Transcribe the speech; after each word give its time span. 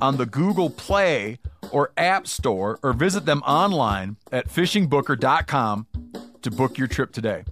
on 0.00 0.16
the 0.16 0.26
Google 0.26 0.70
Play 0.70 1.38
or 1.70 1.92
App 1.96 2.26
Store 2.26 2.78
or 2.82 2.92
visit 2.92 3.24
them 3.26 3.42
online 3.42 4.16
at 4.32 4.48
fishingbooker.com 4.48 5.86
to 6.42 6.50
book 6.50 6.78
your 6.78 6.88
trip 6.88 7.12
today. 7.12 7.44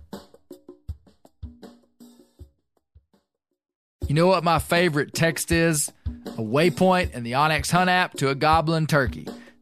You 4.09 4.15
know 4.15 4.27
what 4.27 4.43
my 4.43 4.59
favorite 4.59 5.13
text 5.13 5.53
is? 5.53 5.93
A 6.27 6.43
waypoint 6.43 7.13
in 7.13 7.25
the 7.25 7.33
onX 7.33 7.71
Hunt 7.71 7.91
app 7.91 8.15
to 8.15 8.31
a 8.31 8.35
goblin 8.35 8.87
turkey. 8.87 9.27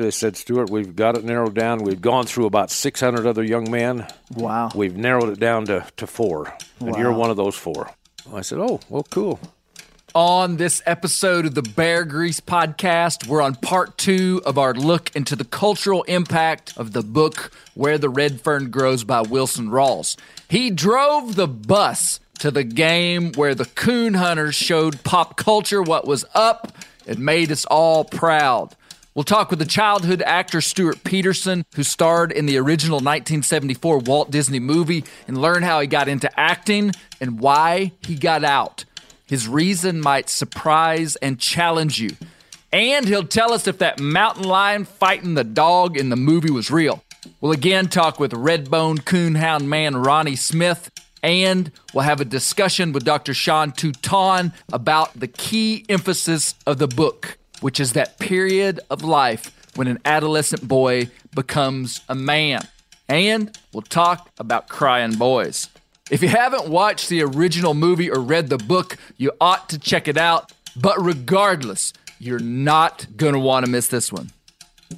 They 0.00 0.10
said, 0.10 0.34
Stuart, 0.34 0.70
we've 0.70 0.96
got 0.96 1.18
it 1.18 1.24
narrowed 1.24 1.54
down. 1.54 1.82
We've 1.82 2.00
gone 2.00 2.24
through 2.24 2.46
about 2.46 2.70
600 2.70 3.26
other 3.26 3.42
young 3.42 3.70
men. 3.70 4.06
Wow. 4.34 4.70
We've 4.74 4.96
narrowed 4.96 5.28
it 5.28 5.38
down 5.38 5.66
to, 5.66 5.84
to 5.98 6.06
four. 6.06 6.56
And 6.78 6.96
you're 6.96 7.12
one 7.12 7.28
of 7.28 7.36
those 7.36 7.54
four. 7.54 7.90
I 8.32 8.40
said, 8.40 8.60
oh, 8.60 8.80
well, 8.88 9.02
cool. 9.10 9.38
On 10.14 10.56
this 10.56 10.80
episode 10.86 11.44
of 11.44 11.54
the 11.54 11.60
Bear 11.60 12.06
Grease 12.06 12.40
podcast, 12.40 13.26
we're 13.26 13.42
on 13.42 13.56
part 13.56 13.98
two 13.98 14.40
of 14.46 14.56
our 14.56 14.72
look 14.72 15.14
into 15.14 15.36
the 15.36 15.44
cultural 15.44 16.02
impact 16.04 16.72
of 16.78 16.92
the 16.92 17.02
book 17.02 17.52
Where 17.74 17.98
the 17.98 18.08
Red 18.08 18.40
Fern 18.40 18.70
Grows 18.70 19.04
by 19.04 19.20
Wilson 19.20 19.68
Rawls. 19.68 20.16
He 20.48 20.70
drove 20.70 21.36
the 21.36 21.46
bus 21.46 22.20
to 22.38 22.50
the 22.50 22.64
game 22.64 23.32
where 23.32 23.54
the 23.54 23.66
coon 23.66 24.14
hunters 24.14 24.54
showed 24.54 25.04
pop 25.04 25.36
culture 25.36 25.82
what 25.82 26.06
was 26.06 26.24
up. 26.34 26.72
It 27.04 27.18
made 27.18 27.52
us 27.52 27.66
all 27.66 28.04
proud. 28.04 28.74
We'll 29.14 29.24
talk 29.24 29.50
with 29.50 29.58
the 29.58 29.64
childhood 29.64 30.22
actor 30.22 30.60
Stuart 30.60 31.02
Peterson, 31.02 31.64
who 31.74 31.82
starred 31.82 32.30
in 32.30 32.46
the 32.46 32.58
original 32.58 32.98
1974 32.98 33.98
Walt 33.98 34.30
Disney 34.30 34.60
movie, 34.60 35.04
and 35.26 35.36
learn 35.36 35.64
how 35.64 35.80
he 35.80 35.88
got 35.88 36.06
into 36.08 36.30
acting 36.38 36.92
and 37.20 37.40
why 37.40 37.90
he 38.02 38.14
got 38.14 38.44
out. 38.44 38.84
His 39.26 39.48
reason 39.48 40.00
might 40.00 40.28
surprise 40.28 41.16
and 41.16 41.40
challenge 41.40 42.00
you. 42.00 42.10
And 42.72 43.08
he'll 43.08 43.26
tell 43.26 43.52
us 43.52 43.66
if 43.66 43.78
that 43.78 43.98
mountain 43.98 44.44
lion 44.44 44.84
fighting 44.84 45.34
the 45.34 45.42
dog 45.42 45.96
in 45.96 46.08
the 46.08 46.16
movie 46.16 46.52
was 46.52 46.70
real. 46.70 47.02
We'll 47.40 47.52
again 47.52 47.88
talk 47.88 48.20
with 48.20 48.30
Redbone 48.30 48.98
Coonhound 48.98 49.64
man 49.64 49.96
Ronnie 49.96 50.36
Smith, 50.36 50.88
and 51.20 51.72
we'll 51.92 52.04
have 52.04 52.20
a 52.20 52.24
discussion 52.24 52.92
with 52.92 53.04
Dr. 53.04 53.34
Sean 53.34 53.72
Teuton 53.72 54.52
about 54.72 55.18
the 55.18 55.26
key 55.26 55.84
emphasis 55.88 56.54
of 56.64 56.78
the 56.78 56.86
book, 56.86 57.38
which 57.60 57.80
is 57.80 57.92
that 57.92 58.18
period 58.18 58.80
of 58.90 59.02
life 59.02 59.56
when 59.76 59.86
an 59.86 59.98
adolescent 60.04 60.66
boy 60.66 61.08
becomes 61.34 62.00
a 62.08 62.14
man. 62.14 62.60
And 63.08 63.56
we'll 63.72 63.82
talk 63.82 64.30
about 64.38 64.68
crying 64.68 65.14
boys. 65.14 65.68
If 66.10 66.22
you 66.22 66.28
haven't 66.28 66.68
watched 66.68 67.08
the 67.08 67.22
original 67.22 67.74
movie 67.74 68.10
or 68.10 68.20
read 68.20 68.48
the 68.48 68.58
book, 68.58 68.96
you 69.16 69.32
ought 69.40 69.68
to 69.68 69.78
check 69.78 70.08
it 70.08 70.16
out. 70.16 70.52
But 70.76 71.00
regardless, 71.00 71.92
you're 72.18 72.38
not 72.38 73.06
going 73.16 73.32
to 73.34 73.38
want 73.38 73.64
to 73.64 73.70
miss 73.70 73.88
this 73.88 74.12
one. 74.12 74.30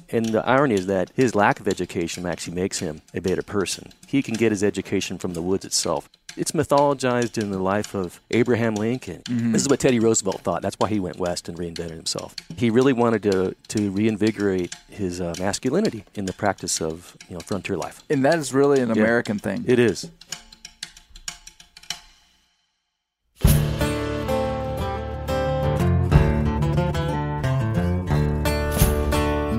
And 0.09 0.25
the 0.27 0.45
irony 0.47 0.75
is 0.75 0.87
that 0.87 1.11
his 1.15 1.35
lack 1.35 1.59
of 1.59 1.67
education 1.67 2.25
actually 2.25 2.55
makes 2.55 2.79
him 2.79 3.01
a 3.13 3.21
better 3.21 3.41
person. 3.43 3.91
He 4.07 4.21
can 4.21 4.35
get 4.35 4.51
his 4.51 4.63
education 4.63 5.17
from 5.17 5.33
the 5.33 5.41
woods 5.41 5.65
itself. 5.65 6.09
It's 6.35 6.51
mythologized 6.51 7.37
in 7.41 7.51
the 7.51 7.59
life 7.59 7.93
of 7.93 8.19
Abraham 8.31 8.73
Lincoln. 8.73 9.21
This 9.29 9.61
is 9.61 9.69
what 9.69 9.79
Teddy 9.79 9.99
Roosevelt 9.99 10.41
thought. 10.41 10.63
That's 10.63 10.75
why 10.79 10.89
he 10.89 10.99
went 10.99 11.17
west 11.17 11.47
and 11.47 11.55
reinvented 11.55 11.91
himself. 11.91 12.35
He 12.57 12.71
really 12.71 12.93
wanted 12.93 13.21
to, 13.23 13.55
to 13.67 13.91
reinvigorate 13.91 14.73
his 14.89 15.21
uh, 15.21 15.35
masculinity 15.37 16.05
in 16.15 16.25
the 16.25 16.33
practice 16.33 16.81
of 16.81 17.15
you 17.29 17.35
know 17.35 17.39
frontier 17.41 17.77
life. 17.77 18.01
And 18.09 18.25
that 18.25 18.39
is 18.39 18.51
really 18.51 18.79
an 18.79 18.89
Yeah. 18.89 19.03
American 19.03 19.37
thing. 19.37 19.63
It 19.67 19.77
is. 19.77 20.09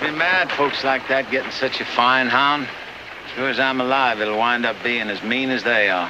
Makes 0.00 0.12
me 0.12 0.18
mad, 0.18 0.52
folks 0.52 0.84
like 0.84 1.08
that 1.08 1.28
getting 1.28 1.50
such 1.50 1.80
a 1.80 1.84
fine 1.84 2.28
hound. 2.28 2.68
Sure 3.34 3.48
as 3.48 3.58
I'm 3.58 3.80
alive, 3.80 4.20
it'll 4.20 4.38
wind 4.38 4.64
up 4.64 4.76
being 4.84 5.10
as 5.10 5.20
mean 5.24 5.50
as 5.50 5.64
they 5.64 5.90
are. 5.90 6.08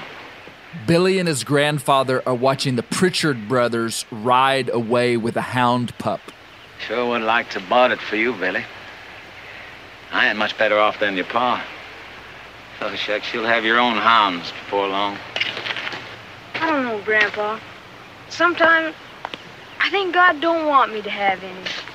Billy 0.86 1.18
and 1.18 1.26
his 1.26 1.42
grandfather 1.42 2.22
are 2.28 2.34
watching 2.34 2.76
the 2.76 2.82
Pritchard 2.82 3.48
brothers 3.48 4.04
ride 4.10 4.68
away 4.68 5.16
with 5.16 5.38
a 5.38 5.40
hound 5.40 5.96
pup. 5.96 6.20
Sure 6.86 7.08
would 7.08 7.22
like 7.22 7.48
to 7.50 7.60
bought 7.60 7.90
it 7.90 7.98
for 7.98 8.16
you, 8.16 8.34
Billy. 8.34 8.62
I 10.12 10.28
ain't 10.28 10.38
much 10.38 10.58
better 10.58 10.78
off 10.78 11.00
than 11.00 11.16
your 11.16 11.24
pa. 11.24 11.64
Oh, 12.82 12.94
shucks, 12.94 13.32
you'll 13.32 13.46
have 13.46 13.64
your 13.64 13.78
own 13.78 13.96
hounds 13.96 14.50
before 14.50 14.86
long. 14.86 15.16
I 16.56 16.70
don't 16.70 16.84
know, 16.84 17.00
Grandpa. 17.06 17.58
Sometimes 18.28 18.94
I 19.80 19.88
think 19.88 20.12
God 20.12 20.42
don't 20.42 20.66
want 20.66 20.92
me 20.92 21.00
to 21.00 21.10
have 21.10 21.42
any. 21.42 21.87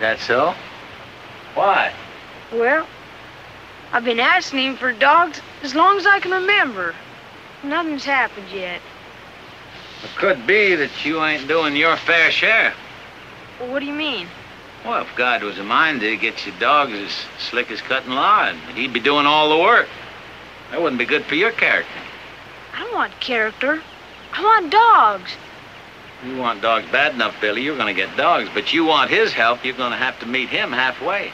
That 0.00 0.20
so? 0.20 0.54
Why? 1.54 1.92
Well, 2.52 2.86
I've 3.92 4.04
been 4.04 4.20
asking 4.20 4.60
him 4.60 4.76
for 4.76 4.92
dogs 4.92 5.40
as 5.62 5.74
long 5.74 5.98
as 5.98 6.06
I 6.06 6.20
can 6.20 6.30
remember. 6.30 6.94
Nothing's 7.64 8.04
happened 8.04 8.46
yet. 8.54 8.80
It 10.04 10.10
could 10.16 10.46
be 10.46 10.76
that 10.76 11.04
you 11.04 11.22
ain't 11.24 11.48
doing 11.48 11.74
your 11.74 11.96
fair 11.96 12.30
share. 12.30 12.72
Well, 13.58 13.72
what 13.72 13.80
do 13.80 13.86
you 13.86 13.92
mean? 13.92 14.28
Well, 14.84 15.02
if 15.02 15.14
God 15.16 15.42
was 15.42 15.58
a 15.58 15.64
mind 15.64 16.00
to 16.00 16.16
get 16.16 16.46
your 16.46 16.54
dogs 16.60 16.92
as 16.92 17.26
slick 17.38 17.70
as 17.70 17.80
cutting 17.80 18.12
lard, 18.12 18.54
he'd 18.74 18.92
be 18.92 19.00
doing 19.00 19.26
all 19.26 19.50
the 19.50 19.58
work. 19.58 19.88
That 20.70 20.80
wouldn't 20.80 20.98
be 20.98 21.06
good 21.06 21.24
for 21.24 21.34
your 21.34 21.50
character. 21.50 21.90
I 22.74 22.84
don't 22.84 22.94
want 22.94 23.18
character. 23.18 23.82
I 24.32 24.42
want 24.42 24.70
dogs. 24.70 25.32
You 26.24 26.36
want 26.36 26.62
dogs 26.62 26.84
bad 26.90 27.14
enough, 27.14 27.40
Billy, 27.40 27.62
you're 27.62 27.76
gonna 27.76 27.94
get 27.94 28.16
dogs. 28.16 28.48
But 28.52 28.72
you 28.72 28.84
want 28.84 29.10
his 29.10 29.32
help, 29.32 29.64
you're 29.64 29.74
gonna 29.74 29.96
have 29.96 30.18
to 30.20 30.26
meet 30.26 30.48
him 30.48 30.72
halfway. 30.72 31.32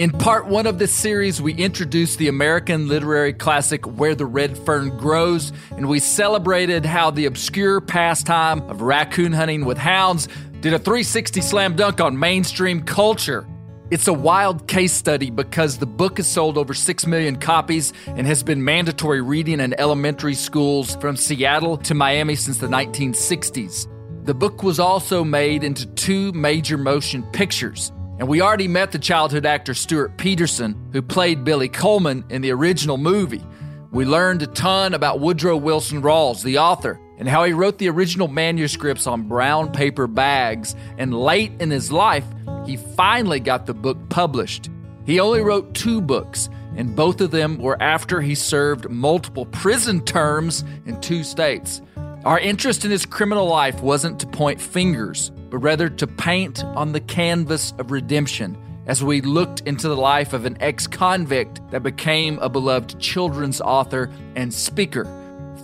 In 0.00 0.10
part 0.10 0.48
one 0.48 0.66
of 0.66 0.80
this 0.80 0.92
series, 0.92 1.40
we 1.40 1.54
introduced 1.54 2.18
the 2.18 2.26
American 2.26 2.88
literary 2.88 3.32
classic 3.32 3.86
Where 3.86 4.16
the 4.16 4.26
Red 4.26 4.58
Fern 4.58 4.98
Grows, 4.98 5.52
and 5.70 5.88
we 5.88 6.00
celebrated 6.00 6.84
how 6.84 7.12
the 7.12 7.26
obscure 7.26 7.80
pastime 7.80 8.62
of 8.62 8.82
raccoon 8.82 9.32
hunting 9.32 9.64
with 9.64 9.78
hounds 9.78 10.26
did 10.60 10.74
a 10.74 10.78
360 10.80 11.40
slam 11.40 11.76
dunk 11.76 12.00
on 12.00 12.18
mainstream 12.18 12.82
culture. 12.82 13.46
It's 13.90 14.08
a 14.08 14.14
wild 14.14 14.66
case 14.66 14.94
study 14.94 15.28
because 15.28 15.76
the 15.76 15.84
book 15.86 16.16
has 16.16 16.26
sold 16.26 16.56
over 16.56 16.72
6 16.72 17.06
million 17.06 17.36
copies 17.36 17.92
and 18.06 18.26
has 18.26 18.42
been 18.42 18.64
mandatory 18.64 19.20
reading 19.20 19.60
in 19.60 19.78
elementary 19.78 20.32
schools 20.32 20.96
from 20.96 21.16
Seattle 21.16 21.76
to 21.76 21.92
Miami 21.92 22.34
since 22.34 22.56
the 22.56 22.66
1960s. 22.66 23.86
The 24.24 24.32
book 24.32 24.62
was 24.62 24.80
also 24.80 25.22
made 25.22 25.64
into 25.64 25.86
two 25.86 26.32
major 26.32 26.78
motion 26.78 27.24
pictures. 27.24 27.92
And 28.18 28.26
we 28.26 28.40
already 28.40 28.68
met 28.68 28.90
the 28.90 28.98
childhood 28.98 29.44
actor 29.44 29.74
Stuart 29.74 30.16
Peterson, 30.16 30.88
who 30.92 31.02
played 31.02 31.44
Billy 31.44 31.68
Coleman 31.68 32.24
in 32.30 32.40
the 32.40 32.52
original 32.52 32.96
movie. 32.96 33.44
We 33.90 34.06
learned 34.06 34.40
a 34.40 34.46
ton 34.46 34.94
about 34.94 35.20
Woodrow 35.20 35.58
Wilson 35.58 36.00
Rawls, 36.00 36.42
the 36.42 36.56
author, 36.56 36.98
and 37.18 37.28
how 37.28 37.44
he 37.44 37.52
wrote 37.52 37.78
the 37.78 37.88
original 37.88 38.28
manuscripts 38.28 39.06
on 39.06 39.28
brown 39.28 39.72
paper 39.72 40.06
bags. 40.06 40.74
And 40.98 41.14
late 41.14 41.52
in 41.60 41.70
his 41.70 41.92
life, 41.92 42.24
he 42.66 42.76
finally 42.76 43.40
got 43.40 43.66
the 43.66 43.74
book 43.74 43.98
published. 44.08 44.70
He 45.06 45.20
only 45.20 45.40
wrote 45.40 45.74
two 45.74 46.00
books, 46.00 46.48
and 46.76 46.96
both 46.96 47.20
of 47.20 47.30
them 47.30 47.58
were 47.58 47.80
after 47.80 48.20
he 48.20 48.34
served 48.34 48.88
multiple 48.88 49.46
prison 49.46 50.04
terms 50.04 50.64
in 50.86 51.00
two 51.00 51.22
states. 51.22 51.82
Our 52.24 52.38
interest 52.38 52.86
in 52.86 52.90
his 52.90 53.04
criminal 53.04 53.46
life 53.46 53.82
wasn't 53.82 54.18
to 54.20 54.26
point 54.26 54.60
fingers, 54.60 55.30
but 55.50 55.58
rather 55.58 55.90
to 55.90 56.06
paint 56.06 56.64
on 56.64 56.92
the 56.92 57.00
canvas 57.00 57.74
of 57.78 57.90
redemption 57.90 58.56
as 58.86 59.04
we 59.04 59.20
looked 59.20 59.60
into 59.60 59.88
the 59.88 59.96
life 59.96 60.32
of 60.32 60.44
an 60.44 60.56
ex 60.60 60.86
convict 60.86 61.60
that 61.70 61.82
became 61.82 62.38
a 62.38 62.48
beloved 62.48 62.98
children's 62.98 63.60
author 63.60 64.10
and 64.36 64.52
speaker. 64.52 65.06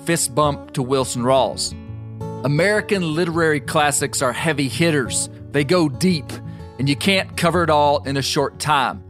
Fist 0.05 0.35
bump 0.35 0.73
to 0.73 0.82
Wilson 0.82 1.23
Rawls. 1.23 1.75
American 2.44 3.14
literary 3.14 3.61
classics 3.61 4.23
are 4.23 4.32
heavy 4.32 4.69
hitters, 4.69 5.29
they 5.52 5.62
go 5.62 5.88
deep, 5.88 6.32
and 6.79 6.88
you 6.88 6.97
can't 6.97 7.37
cover 7.37 7.62
it 7.62 7.70
all 7.70 8.02
in 8.05 8.17
a 8.17 8.23
short 8.23 8.58
time. 8.58 9.05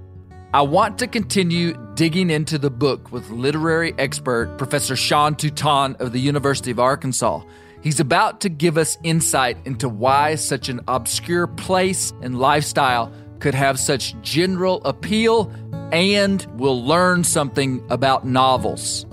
I 0.53 0.63
want 0.63 0.99
to 0.99 1.07
continue 1.07 1.75
digging 1.95 2.29
into 2.29 2.59
the 2.59 2.71
book 2.71 3.13
with 3.13 3.31
literary 3.31 3.95
expert 3.99 4.59
Professor 4.59 4.97
Sean 4.97 5.37
Teuton 5.37 5.95
of 6.01 6.11
the 6.11 6.19
University 6.19 6.73
of 6.73 6.81
Arkansas. 6.81 7.43
He's 7.83 8.01
about 8.01 8.41
to 8.41 8.49
give 8.49 8.77
us 8.77 8.99
insight 9.05 9.59
into 9.65 9.89
why 9.89 10.35
such 10.35 10.69
an 10.69 10.81
obscure 10.89 11.47
place 11.47 12.13
and 12.21 12.41
lifestyle 12.41 13.13
could 13.39 13.55
have 13.55 13.79
such 13.79 14.21
general 14.23 14.83
appeal, 14.85 15.53
and 15.93 16.45
we'll 16.57 16.85
learn 16.85 17.23
something 17.23 17.87
about 17.91 18.27
novels. 18.27 19.07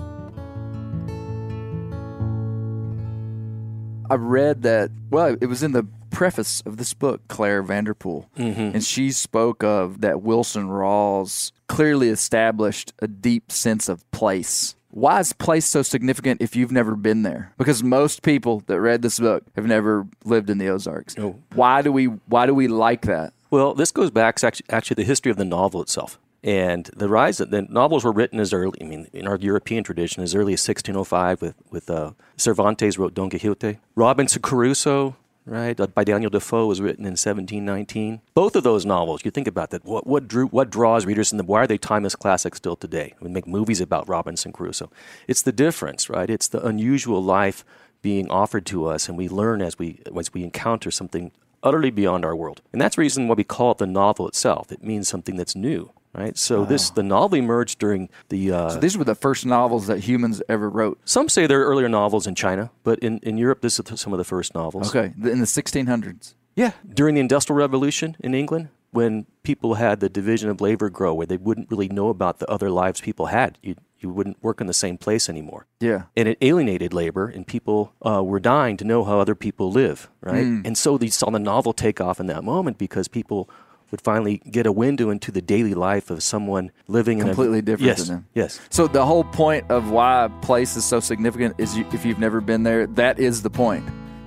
I 4.10 4.14
read 4.14 4.62
that, 4.62 4.90
well, 5.10 5.36
it 5.40 5.46
was 5.46 5.62
in 5.62 5.72
the 5.72 5.86
preface 6.10 6.62
of 6.62 6.76
this 6.76 6.94
book, 6.94 7.26
Clare 7.28 7.62
Vanderpool, 7.62 8.28
mm-hmm. 8.36 8.60
and 8.60 8.84
she 8.84 9.10
spoke 9.10 9.62
of 9.62 10.00
that 10.00 10.22
Wilson 10.22 10.68
Rawls 10.68 11.52
clearly 11.68 12.08
established 12.08 12.92
a 13.00 13.08
deep 13.08 13.52
sense 13.52 13.88
of 13.88 14.10
place. 14.10 14.74
Why 14.90 15.20
is 15.20 15.32
place 15.34 15.66
so 15.66 15.82
significant 15.82 16.40
if 16.40 16.56
you've 16.56 16.72
never 16.72 16.96
been 16.96 17.22
there? 17.22 17.52
Because 17.58 17.82
most 17.82 18.22
people 18.22 18.62
that 18.66 18.80
read 18.80 19.02
this 19.02 19.20
book 19.20 19.44
have 19.54 19.66
never 19.66 20.06
lived 20.24 20.48
in 20.48 20.58
the 20.58 20.68
Ozarks. 20.68 21.16
No. 21.16 21.38
Why 21.54 21.82
do 21.82 21.92
we 21.92 22.06
why 22.06 22.46
do 22.46 22.54
we 22.54 22.68
like 22.68 23.02
that? 23.02 23.34
Well, 23.50 23.74
this 23.74 23.92
goes 23.92 24.10
back 24.10 24.36
to 24.36 24.46
actually, 24.46 24.66
actually 24.70 24.94
the 24.96 25.04
history 25.04 25.30
of 25.30 25.36
the 25.36 25.44
novel 25.44 25.82
itself. 25.82 26.18
And 26.42 26.84
the 26.96 27.08
rise 27.08 27.40
of 27.40 27.50
the 27.50 27.62
novels 27.62 28.04
were 28.04 28.12
written 28.12 28.38
as 28.38 28.52
early, 28.52 28.78
I 28.80 28.84
mean, 28.84 29.08
in 29.12 29.26
our 29.26 29.36
European 29.36 29.82
tradition, 29.82 30.22
as 30.22 30.34
early 30.34 30.52
as 30.52 30.66
1605 30.66 31.42
with, 31.42 31.54
with 31.70 31.90
uh, 31.90 32.12
Cervantes 32.36 32.96
wrote 32.96 33.14
Don 33.14 33.28
Quixote. 33.28 33.78
Robinson 33.96 34.40
Crusoe, 34.40 35.16
right, 35.44 35.78
uh, 35.80 35.88
by 35.88 36.04
Daniel 36.04 36.30
Defoe 36.30 36.66
was 36.66 36.80
written 36.80 37.04
in 37.04 37.12
1719. 37.12 38.20
Both 38.34 38.54
of 38.54 38.62
those 38.62 38.86
novels, 38.86 39.24
you 39.24 39.32
think 39.32 39.48
about 39.48 39.70
that, 39.70 39.84
what, 39.84 40.06
what, 40.06 40.28
drew, 40.28 40.46
what 40.46 40.70
draws 40.70 41.06
readers 41.06 41.32
in 41.32 41.38
them? 41.38 41.46
Why 41.48 41.62
are 41.62 41.66
they 41.66 41.78
timeless 41.78 42.14
classics 42.14 42.58
still 42.58 42.76
today? 42.76 43.14
We 43.20 43.28
make 43.28 43.48
movies 43.48 43.80
about 43.80 44.08
Robinson 44.08 44.52
Crusoe. 44.52 44.92
It's 45.26 45.42
the 45.42 45.52
difference, 45.52 46.08
right? 46.08 46.30
It's 46.30 46.46
the 46.46 46.64
unusual 46.64 47.22
life 47.22 47.64
being 48.00 48.30
offered 48.30 48.64
to 48.66 48.86
us, 48.86 49.08
and 49.08 49.18
we 49.18 49.28
learn 49.28 49.60
as 49.60 49.76
we, 49.76 50.02
as 50.16 50.32
we 50.32 50.44
encounter 50.44 50.92
something 50.92 51.32
utterly 51.64 51.90
beyond 51.90 52.24
our 52.24 52.36
world. 52.36 52.62
And 52.72 52.80
that's 52.80 52.94
the 52.94 53.00
reason 53.00 53.26
why 53.26 53.34
we 53.34 53.42
call 53.42 53.72
it 53.72 53.78
the 53.78 53.86
novel 53.86 54.28
itself. 54.28 54.70
It 54.70 54.84
means 54.84 55.08
something 55.08 55.36
that's 55.36 55.56
new, 55.56 55.90
right? 56.18 56.36
So 56.36 56.64
this 56.64 56.90
the 56.90 57.02
novel 57.02 57.38
emerged 57.38 57.78
during 57.78 58.08
the. 58.28 58.52
Uh, 58.52 58.70
So 58.70 58.78
these 58.80 58.98
were 58.98 59.04
the 59.04 59.14
first 59.14 59.46
novels 59.46 59.86
that 59.86 60.00
humans 60.00 60.42
ever 60.48 60.68
wrote. 60.68 60.98
some 61.04 61.28
say 61.28 61.46
there 61.46 61.60
are 61.62 61.66
earlier 61.72 61.88
novels 61.88 62.26
in 62.26 62.34
China, 62.34 62.70
but 62.84 62.98
in, 62.98 63.18
in 63.22 63.38
Europe, 63.38 63.60
this 63.60 63.78
is 63.78 64.00
some 64.00 64.12
of 64.12 64.18
the 64.18 64.24
first 64.24 64.54
novels. 64.54 64.88
Okay, 64.94 65.12
in 65.32 65.38
the 65.40 65.46
1600s. 65.46 66.34
Yeah, 66.56 66.72
during 66.94 67.14
the 67.14 67.20
Industrial 67.20 67.56
Revolution 67.56 68.16
in 68.20 68.34
England, 68.34 68.68
when 68.90 69.26
people 69.42 69.74
had 69.74 70.00
the 70.00 70.08
division 70.08 70.50
of 70.50 70.60
labor 70.60 70.90
grow, 70.90 71.14
where 71.14 71.26
they 71.26 71.36
wouldn't 71.36 71.70
really 71.70 71.88
know 71.88 72.08
about 72.08 72.38
the 72.40 72.50
other 72.50 72.70
lives 72.70 73.00
people 73.00 73.26
had, 73.26 73.58
you 73.62 73.74
you 74.00 74.08
wouldn't 74.10 74.40
work 74.42 74.60
in 74.60 74.66
the 74.68 74.72
same 74.84 74.96
place 74.96 75.28
anymore. 75.28 75.66
Yeah. 75.80 76.02
and 76.16 76.28
it 76.28 76.38
alienated 76.40 76.92
labor, 76.92 77.26
and 77.34 77.44
people 77.46 77.92
uh, 78.02 78.22
were 78.22 78.38
dying 78.40 78.76
to 78.78 78.84
know 78.84 79.02
how 79.04 79.18
other 79.20 79.34
people 79.34 79.72
live, 79.72 80.08
right? 80.20 80.44
Hmm. 80.44 80.62
And 80.64 80.78
so 80.78 80.96
they 80.98 81.08
saw 81.10 81.30
the 81.30 81.38
novel 81.40 81.72
take 81.72 82.00
off 82.00 82.20
in 82.20 82.26
that 82.28 82.44
moment 82.44 82.78
because 82.78 83.08
people 83.08 83.48
would 83.90 84.00
finally 84.00 84.38
get 84.50 84.66
a 84.66 84.72
window 84.72 85.10
into 85.10 85.30
the 85.30 85.40
daily 85.40 85.74
life 85.74 86.10
of 86.10 86.22
someone 86.22 86.70
living 86.88 87.18
Completely 87.18 87.20
in 87.20 87.20
a 87.20 87.34
completely 87.34 87.62
different 87.62 87.86
yes, 87.86 88.06
than 88.06 88.16
them. 88.16 88.26
Yes, 88.34 88.60
So 88.70 88.86
the 88.86 89.04
whole 89.06 89.24
point 89.24 89.70
of 89.70 89.90
why 89.90 90.24
a 90.24 90.28
place 90.28 90.76
is 90.76 90.84
so 90.84 91.00
significant 91.00 91.54
is 91.58 91.76
you, 91.76 91.86
if 91.92 92.04
you've 92.04 92.18
never 92.18 92.40
been 92.40 92.62
there, 92.62 92.86
that 92.88 93.18
is 93.18 93.42
the 93.42 93.50
point. 93.50 93.84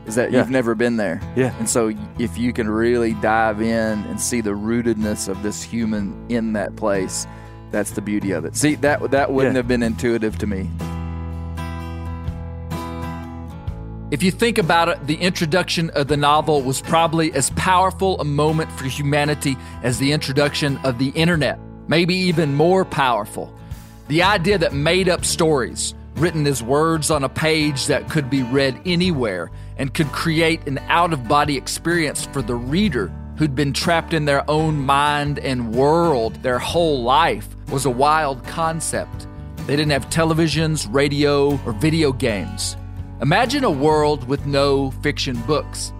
Is 0.07 0.15
that 0.15 0.31
Yeah. 0.31 0.39
you've 0.39 0.49
never 0.49 0.73
been 0.73 0.97
there. 0.97 1.21
Yeah. 1.36 1.53
And 1.59 1.69
so 1.69 1.93
if 2.17 2.38
you 2.38 2.53
can 2.53 2.67
really 2.69 3.13
dive 3.15 3.62
in 3.62 4.00
and 4.05 4.19
see 4.19 4.41
the 4.41 4.50
rootedness 4.51 5.27
of 5.27 5.43
this 5.43 5.62
human 5.62 6.25
in 6.27 6.53
that 6.53 6.75
place, 6.75 7.27
that's 7.69 7.91
the 7.91 8.01
beauty 8.01 8.31
of 8.31 8.43
it. 8.43 8.55
See, 8.55 8.75
that 8.75 9.12
that 9.12 9.31
wouldn't 9.31 9.53
Yeah. 9.53 9.59
have 9.59 9.67
been 9.67 9.83
intuitive 9.83 10.38
to 10.39 10.47
me. 10.47 10.69
If 14.12 14.22
you 14.22 14.30
think 14.30 14.58
about 14.58 14.89
it, 14.89 15.08
the 15.08 15.15
introduction 15.15 15.89
of 15.91 16.10
the 16.10 16.18
novel 16.18 16.62
was 16.62 16.82
probably 16.82 17.32
as 17.32 17.50
powerful 17.51 18.20
a 18.20 18.25
moment 18.25 18.70
for 18.74 18.84
humanity 18.84 19.56
as 19.84 20.00
the 20.00 20.12
introduction 20.12 20.77
of 20.84 21.00
the 21.00 21.12
internet, 21.12 21.58
maybe 21.88 22.13
even 22.13 22.53
more 22.53 22.84
powerful. 22.84 23.56
The 24.10 24.24
idea 24.24 24.58
that 24.58 24.74
made 24.74 25.08
up 25.08 25.24
stories, 25.24 25.94
written 26.18 26.46
as 26.46 26.62
words 26.62 27.10
on 27.10 27.24
a 27.24 27.30
page 27.30 27.86
that 27.86 28.10
could 28.10 28.30
be 28.30 28.44
read 28.44 28.82
anywhere 28.86 29.50
and 29.77 29.94
could 29.94 30.12
create 30.12 30.68
an 30.68 30.80
out 30.89 31.13
of 31.13 31.30
body 31.30 31.56
experience 31.56 32.25
for 32.25 32.41
the 32.41 32.56
reader 32.56 33.08
who'd 33.38 33.56
been 33.56 33.72
trapped 33.72 34.13
in 34.13 34.25
their 34.25 34.44
own 34.51 34.77
mind 34.77 35.39
and 35.39 35.74
world 35.74 36.36
their 36.44 36.60
whole 36.60 37.01
life, 37.01 37.48
was 37.70 37.86
a 37.86 37.89
wild 37.89 38.46
concept. 38.46 39.25
They 39.68 39.77
didn't 39.77 39.94
have 39.94 40.10
televisions, 40.10 40.86
radio, 40.94 41.51
or 41.65 41.72
video 41.72 42.12
games. 42.12 42.75
Imagine 43.21 43.63
a 43.63 43.69
world 43.69 44.27
with 44.27 44.47
no 44.47 44.89
fiction 44.89 45.39
books. 45.43 45.93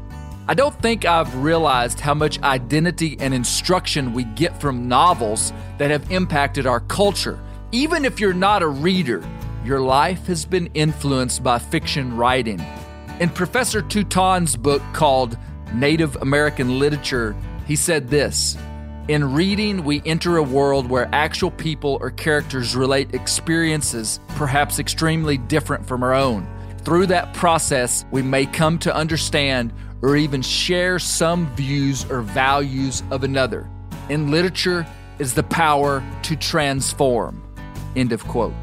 I 0.48 0.56
don't 0.56 0.74
think 0.82 1.06
I've 1.06 1.36
realized 1.36 2.00
how 2.00 2.16
much 2.16 2.42
identity 2.42 3.16
and 3.20 3.32
instruction 3.32 4.14
we 4.14 4.24
get 4.24 4.60
from 4.60 4.88
novels 4.88 5.54
that 5.78 5.92
have 5.92 6.12
impacted 6.12 6.66
our 6.66 6.80
culture. 6.80 7.40
Even 7.72 8.06
if 8.06 8.20
you're 8.20 8.34
not 8.34 8.64
a 8.64 8.68
reader, 8.68 9.24
your 9.64 9.82
life 9.82 10.26
has 10.26 10.46
been 10.46 10.66
influenced 10.74 11.44
by 11.44 11.60
fiction 11.60 12.18
writing. 12.18 12.60
In 13.20 13.30
Professor 13.30 13.84
Teuton's 13.84 14.58
book 14.58 14.82
called 14.92 15.38
Native 15.76 16.16
American 16.24 16.80
Literature, 16.80 17.36
he 17.68 17.76
said 17.76 18.10
this 18.10 18.58
In 19.10 19.32
reading, 19.32 19.84
we 19.84 20.02
enter 20.08 20.38
a 20.38 20.44
world 20.44 20.90
where 20.90 21.08
actual 21.14 21.52
people 21.52 22.00
or 22.02 22.10
characters 22.10 22.76
relate 22.76 23.14
experiences, 23.14 24.20
perhaps 24.30 24.80
extremely 24.80 25.38
different 25.38 25.86
from 25.86 26.02
our 26.02 26.16
own. 26.16 26.48
Through 26.84 27.08
that 27.08 27.34
process, 27.36 28.06
we 28.10 28.24
may 28.24 28.48
come 28.48 28.80
to 28.80 28.96
understand 28.96 29.72
or 30.02 30.16
even 30.16 30.42
share 30.42 30.98
some 30.98 31.56
views 31.56 32.10
or 32.10 32.22
values 32.22 33.04
of 33.12 33.24
another. 33.24 33.70
In 34.10 34.32
literature 34.32 34.88
is 35.20 35.36
the 35.36 35.44
power 35.44 36.04
to 36.24 36.36
transform. 36.36 37.44
End 37.96 38.12
of 38.12 38.24
quote. 38.24 38.54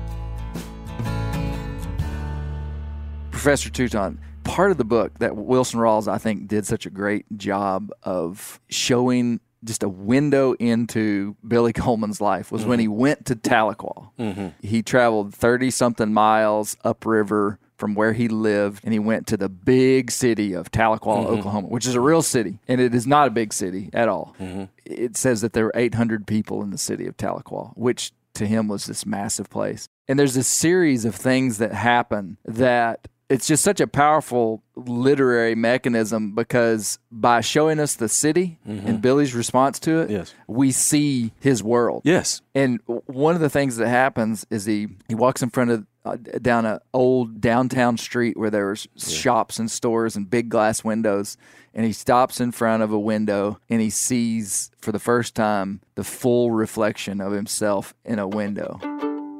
Professor 3.30 3.70
Teuton, 3.70 4.18
part 4.42 4.72
of 4.72 4.78
the 4.78 4.84
book 4.84 5.20
that 5.20 5.36
Wilson 5.36 5.78
Rawls, 5.78 6.08
I 6.08 6.18
think, 6.18 6.48
did 6.48 6.66
such 6.66 6.86
a 6.86 6.90
great 6.90 7.24
job 7.38 7.92
of 8.02 8.58
showing 8.68 9.38
just 9.62 9.84
a 9.84 9.88
window 9.88 10.54
into 10.54 11.36
Billy 11.46 11.72
Coleman's 11.72 12.20
life 12.20 12.50
was 12.50 12.64
when 12.64 12.78
mm-hmm. 12.78 12.82
he 12.82 12.88
went 12.88 13.26
to 13.26 13.36
Tahlequah. 13.36 14.10
Mm-hmm. 14.18 14.48
He 14.66 14.82
traveled 14.82 15.34
30 15.34 15.70
something 15.70 16.12
miles 16.12 16.76
upriver 16.82 17.60
from 17.78 17.94
where 17.94 18.12
he 18.12 18.28
lived 18.28 18.84
and 18.84 18.92
he 18.92 18.98
went 18.98 19.26
to 19.28 19.36
the 19.36 19.48
big 19.48 20.10
city 20.10 20.52
of 20.52 20.70
Tahlequah, 20.70 21.00
mm-hmm. 21.00 21.38
Oklahoma, 21.38 21.68
which 21.68 21.86
is 21.86 21.94
a 21.94 22.00
real 22.00 22.22
city. 22.22 22.58
And 22.68 22.80
it 22.80 22.94
is 22.94 23.06
not 23.06 23.28
a 23.28 23.30
big 23.30 23.52
city 23.52 23.88
at 23.92 24.08
all. 24.08 24.34
Mm-hmm. 24.40 24.64
It 24.84 25.16
says 25.16 25.40
that 25.40 25.52
there 25.52 25.64
were 25.64 25.72
800 25.74 26.26
people 26.26 26.62
in 26.62 26.70
the 26.70 26.78
city 26.78 27.06
of 27.06 27.16
Tahlequah, 27.16 27.72
which 27.76 28.12
to 28.34 28.46
him 28.46 28.68
was 28.68 28.86
this 28.86 29.06
massive 29.06 29.48
place. 29.48 29.88
And 30.08 30.18
there's 30.18 30.36
a 30.36 30.42
series 30.42 31.04
of 31.04 31.14
things 31.14 31.58
that 31.58 31.72
happen 31.72 32.38
that 32.44 33.08
it's 33.28 33.46
just 33.46 33.62
such 33.62 33.80
a 33.80 33.86
powerful 33.86 34.62
literary 34.74 35.54
mechanism 35.54 36.34
because 36.34 36.98
by 37.10 37.42
showing 37.42 37.78
us 37.78 37.94
the 37.94 38.08
city 38.08 38.58
and 38.64 38.80
mm-hmm. 38.80 38.96
Billy's 38.96 39.34
response 39.34 39.78
to 39.80 40.00
it, 40.00 40.10
Yes. 40.10 40.34
we 40.46 40.72
see 40.72 41.32
his 41.38 41.62
world. 41.62 42.02
Yes. 42.04 42.40
And 42.54 42.80
one 42.86 43.34
of 43.34 43.42
the 43.42 43.50
things 43.50 43.76
that 43.76 43.88
happens 43.88 44.46
is 44.50 44.64
he 44.64 44.88
he 45.08 45.14
walks 45.14 45.42
in 45.42 45.50
front 45.50 45.70
of 45.70 45.86
uh, 46.08 46.38
down 46.40 46.66
a 46.66 46.80
old 46.94 47.40
downtown 47.40 47.96
street 47.96 48.36
where 48.36 48.50
there 48.50 48.68
was 48.68 48.88
shops 48.96 49.58
and 49.58 49.70
stores 49.70 50.16
and 50.16 50.30
big 50.30 50.48
glass 50.48 50.82
windows, 50.82 51.36
and 51.74 51.84
he 51.84 51.92
stops 51.92 52.40
in 52.40 52.52
front 52.52 52.82
of 52.82 52.92
a 52.92 52.98
window 52.98 53.58
and 53.68 53.80
he 53.80 53.90
sees 53.90 54.70
for 54.80 54.92
the 54.92 54.98
first 54.98 55.34
time 55.34 55.80
the 55.94 56.04
full 56.04 56.50
reflection 56.50 57.20
of 57.20 57.32
himself 57.32 57.94
in 58.04 58.18
a 58.18 58.26
window, 58.28 58.78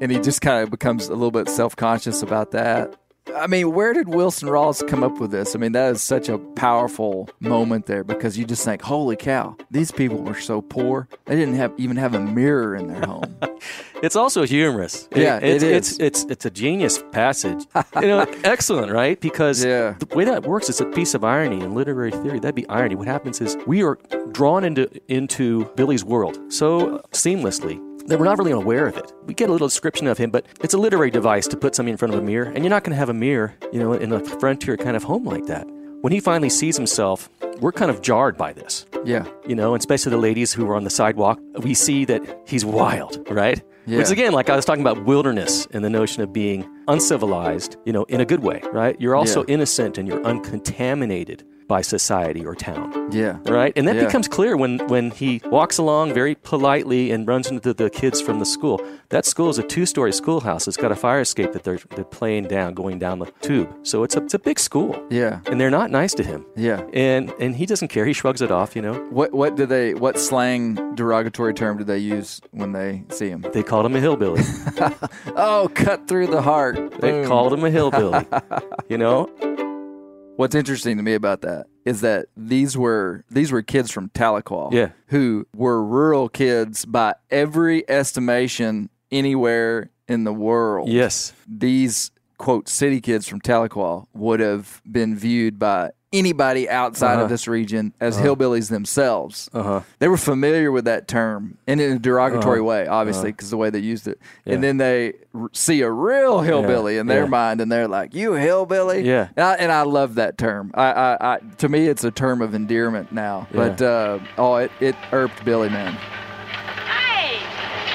and 0.01 0.13
he 0.13 0.19
just 0.19 0.41
kind 0.41 0.63
of 0.63 0.71
becomes 0.71 1.09
a 1.09 1.15
little 1.15 1.31
bit 1.31 1.49
self 1.49 1.75
conscious 1.75 2.23
about 2.23 2.51
that. 2.53 2.97
I 3.37 3.47
mean, 3.47 3.73
where 3.73 3.93
did 3.93 4.09
Wilson 4.09 4.49
Rawls 4.49 4.87
come 4.87 5.03
up 5.03 5.19
with 5.19 5.31
this? 5.31 5.55
I 5.55 5.59
mean, 5.59 5.73
that 5.73 5.93
is 5.93 6.03
such 6.03 6.29
a 6.29 6.39
powerful 6.39 7.29
moment 7.41 7.87
there 7.87 8.05
because 8.05 8.39
you 8.39 8.45
just 8.45 8.65
think, 8.65 8.83
"Holy 8.83 9.17
cow, 9.17 9.57
these 9.71 9.91
people 9.91 10.19
were 10.19 10.39
so 10.41 10.61
poor; 10.61 11.09
they 11.27 11.37
didn't 11.37 11.55
have 11.57 11.73
even 11.79 11.97
have 11.97 12.15
a 12.15 12.21
mirror 12.21 12.75
in 12.77 12.89
their 12.89 13.05
home." 13.05 13.37
It's 14.01 14.15
also 14.15 14.45
humorous. 14.47 15.09
Yeah, 15.13 15.39
it 15.39 15.61
it's, 15.61 15.65
is. 15.65 15.73
It's, 15.73 15.99
it's 15.99 16.25
it's 16.31 16.47
a 16.47 16.51
genius 16.51 17.03
passage. 17.11 17.67
you 17.97 18.03
know, 18.03 18.21
excellent, 18.45 18.93
right? 18.93 19.21
Because 19.21 19.65
Yeah. 19.65 19.97
the 19.99 20.07
way 20.15 20.25
that 20.25 20.45
works 20.45 20.69
is 20.69 20.81
a 20.81 20.85
piece 20.87 21.15
of 21.15 21.25
irony 21.25 21.61
in 21.61 21.75
literary 21.75 22.13
theory. 22.13 22.39
That'd 22.39 22.55
be 22.55 22.69
irony. 22.69 22.95
What 22.95 23.09
happens 23.09 23.41
is 23.41 23.57
we 23.67 23.83
are 23.83 23.99
drawn 24.31 24.63
into 24.63 24.89
into 25.09 25.65
Billy's 25.75 26.05
world 26.05 26.39
so 26.53 27.01
seamlessly 27.11 27.81
that 28.09 28.19
we're 28.19 28.25
not 28.25 28.39
really 28.39 28.51
aware 28.53 28.87
of 28.87 28.97
it. 28.97 29.13
We 29.25 29.35
get 29.35 29.49
a 29.49 29.53
little 29.53 29.69
description 29.69 30.07
of 30.07 30.19
him, 30.19 30.31
but 30.31 30.47
it's 30.63 30.75
a 30.75 30.79
literary 30.79 31.11
device 31.11 31.47
to 31.49 31.57
put 31.57 31.75
something 31.75 31.93
in 31.93 31.97
front 31.99 32.15
of 32.15 32.21
a 32.21 32.23
mirror, 32.23 32.47
and 32.47 32.59
you're 32.65 32.71
not 32.71 32.83
going 32.85 32.93
to 32.93 32.99
have 32.99 33.09
a 33.09 33.15
mirror, 33.15 33.55
you 33.73 33.79
know, 33.79 33.93
in 33.93 34.13
a 34.13 34.25
frontier 34.25 34.77
kind 34.77 34.97
of 34.97 35.03
home 35.05 35.25
like 35.25 35.47
that. 35.47 35.67
When 36.01 36.13
he 36.13 36.21
finally 36.21 36.49
sees 36.49 36.77
himself, 36.77 37.29
we're 37.61 37.73
kind 37.73 37.91
of 37.91 38.03
jarred 38.03 38.37
by 38.37 38.53
this 38.53 38.87
yeah, 39.05 39.27
you 39.47 39.55
know, 39.57 39.75
and 39.75 39.81
especially 39.81 40.11
the 40.11 40.17
ladies 40.17 40.53
who 40.53 40.69
are 40.69 40.77
on 40.77 40.85
the 40.85 40.91
sidewalk, 40.91 41.41
we 41.63 41.75
see 41.75 42.05
that 42.05 42.23
he's 42.47 42.65
wild, 42.65 43.25
right? 43.31 43.61
Yeah. 43.87 43.99
Which 43.99 44.11
again, 44.11 44.33
like 44.33 44.49
I 44.51 44.55
was 44.57 44.65
talking 44.65 44.83
about 44.83 45.05
wilderness 45.07 45.67
and 45.73 45.85
the 45.85 45.91
notion 45.91 46.23
of 46.23 46.33
being 46.33 46.69
uncivilized, 46.89 47.77
you 47.85 47.93
know, 47.93 48.05
in 48.05 48.21
a 48.21 48.25
good 48.25 48.41
way, 48.45 48.61
right? 48.73 48.95
You're 49.01 49.17
also 49.17 49.41
Yeah. 49.41 49.55
innocent 49.55 49.99
and 49.99 50.07
you're 50.07 50.23
uncontaminated 50.25 51.45
by 51.69 51.83
society 51.83 52.45
or 52.47 52.55
town. 52.55 52.87
yeah, 53.13 53.37
Right, 53.47 53.73
and 53.77 53.87
that 53.89 53.97
Yeah. 53.97 54.07
becomes 54.07 54.27
clear 54.29 54.57
when 54.57 54.79
when 54.89 55.11
he 55.11 55.41
walks 55.51 55.79
along 55.79 56.15
very 56.15 56.35
politely 56.35 57.11
and 57.13 57.29
runs 57.29 57.51
into 57.51 57.73
the 57.75 57.91
kids 57.91 58.21
from 58.21 58.39
the 58.39 58.47
school. 58.47 58.81
That 59.11 59.25
school 59.27 59.49
is 59.51 59.59
a 59.59 59.63
two-story 59.63 60.13
schoolhouse. 60.13 60.67
It's 60.69 60.77
got 60.77 60.93
a 60.93 60.97
fire 60.97 61.21
escape 61.21 61.53
that 61.53 61.63
they're 61.65 61.79
they're 61.95 62.05
playing 62.21 62.45
down, 62.49 62.75
going 62.75 62.99
down 62.99 63.19
the 63.19 63.27
tube. 63.43 63.69
So 63.83 64.03
it's 64.05 64.17
a 64.17 64.23
it's 64.23 64.35
a 64.35 64.39
big 64.39 64.59
school. 64.59 64.97
Yeah. 65.11 65.41
and 65.51 65.61
they're 65.61 65.71
not 65.81 65.91
nice 65.91 66.15
to 66.15 66.23
him. 66.23 66.45
yeah. 66.57 66.81
And 66.95 67.33
and 67.41 67.55
he 67.57 67.67
doesn't 67.67 67.89
care. 67.89 68.05
He 68.07 68.13
shrugs 68.13 68.41
it 68.43 68.51
off. 68.51 68.75
You 68.77 68.83
know, 68.83 68.95
What 69.11 69.33
what 69.33 69.57
do 69.57 69.67
they 69.67 69.95
what 69.95 70.19
slang 70.19 70.75
derogatory 70.95 71.55
term 71.55 71.77
do 71.79 71.85
they 71.85 71.99
use 71.99 72.41
when 72.53 72.73
they 72.73 73.03
see 73.11 73.29
him? 73.29 73.41
they 73.53 73.63
called 73.63 73.87
him 73.87 73.95
a 73.97 74.01
hillbilly. 74.01 74.43
Oh, 75.37 75.71
cut 75.75 76.09
through 76.09 76.29
the 76.29 76.43
heart. 76.43 76.77
They 77.01 77.11
Boom. 77.13 77.27
called 77.29 77.53
him 77.53 77.65
a 77.65 77.71
hillbilly. 77.71 78.25
you 78.89 78.99
know? 78.99 79.29
What's 80.39 80.55
interesting 80.55 80.97
to 80.99 81.03
me 81.03 81.15
about 81.15 81.41
that 81.41 81.67
is 81.85 82.01
that 82.03 82.27
these 82.37 82.77
were 82.79 83.25
these 83.29 83.51
were 83.51 83.61
kids 83.61 83.91
from 83.91 84.09
Tahlequah, 84.11 84.73
Yeah. 84.73 84.91
who 85.09 85.49
were 85.53 85.85
rural 85.85 86.29
kids 86.29 86.85
by 86.85 87.15
every 87.29 87.83
estimation 87.91 88.89
anywhere 89.11 89.91
in 90.07 90.23
the 90.23 90.33
world. 90.33 90.89
Yes. 90.89 91.33
these 91.49 92.13
quote 92.37 92.69
city 92.69 93.01
kids 93.01 93.27
from 93.27 93.41
Tahlequah 93.41 94.07
would 94.15 94.39
have 94.39 94.81
been 94.89 95.17
viewed 95.17 95.59
by 95.59 95.91
anybody 96.13 96.69
outside 96.71 97.15
Uh-huh. 97.15 97.25
of 97.25 97.29
this 97.29 97.47
region 97.47 97.93
as 98.01 98.17
hillbillies 98.17 98.71
themselves. 98.71 99.51
Uh-huh. 99.53 99.81
They 99.99 100.09
were 100.09 100.17
familiar 100.17 100.73
with 100.73 100.87
that 100.87 101.07
term 101.07 101.59
and 101.67 101.81
in 101.81 101.93
a 101.93 101.99
derogatory 101.99 102.63
way, 102.63 102.87
obviously, 102.87 103.31
because 103.33 103.51
the 103.51 103.57
way 103.59 103.69
they 103.71 103.79
used 103.81 104.09
it. 104.09 104.19
And 104.47 104.63
then 104.65 104.79
they 104.79 105.15
r- 105.35 105.51
see 105.53 105.83
a 105.83 105.91
real 105.91 106.41
hillbilly 106.41 106.97
in 106.97 107.07
their 107.09 107.25
yeah. 107.25 107.29
mind, 107.29 107.61
and 107.61 107.71
they're 107.71 107.89
like, 107.89 108.15
"You 108.15 108.33
hillbilly!" 108.33 109.03
Yeah. 109.07 109.29
and 109.37 109.45
I, 109.45 109.55
and 109.55 109.71
I 109.73 109.83
love 109.83 110.15
that 110.15 110.39
term. 110.39 110.71
I, 110.75 110.93
I, 110.93 111.35
I, 111.35 111.39
to 111.59 111.69
me, 111.69 111.87
it's 111.89 112.05
a 112.05 112.11
term 112.11 112.41
of 112.41 112.55
endearment 112.55 113.13
now. 113.13 113.47
But 113.53 113.83
uh, 113.83 114.19
oh, 114.39 114.57
it, 114.57 114.73
it 114.81 114.97
irked 115.13 115.45
Billy, 115.45 115.69
man. 115.69 115.93
Hey, 116.89 117.37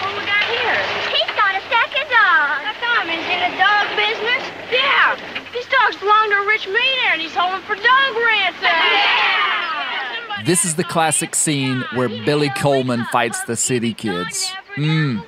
what 0.05 0.13
we 0.13 0.25
got 0.25 0.43
here? 0.45 0.77
He's 1.09 1.31
got 1.35 1.55
a 1.57 1.63
second 1.65 2.05
dog. 2.13 2.61
How 2.61 2.75
come? 2.77 3.09
Is 3.09 3.25
it 3.25 3.41
a 3.41 3.51
dog 3.57 3.85
business? 3.97 4.43
Yeah. 4.71 5.17
These 5.53 5.65
dogs 5.69 5.97
belong 5.97 6.29
to 6.31 6.37
a 6.37 6.47
rich 6.47 6.65
millionaire, 6.67 7.02
and 7.43 7.61
he's 7.61 7.67
holding 7.67 7.67
for 7.67 7.75
dog 7.75 8.15
ransom. 8.15 8.63
Yeah. 8.63 10.43
This 10.45 10.65
is 10.65 10.75
the 10.75 10.83
classic 10.83 11.35
scene 11.35 11.83
where 11.93 12.09
Billy 12.09 12.49
Coleman 12.49 13.05
fights 13.11 13.43
the 13.45 13.55
city 13.55 13.93
kids. 13.93 14.51
Mmm. 14.75 15.23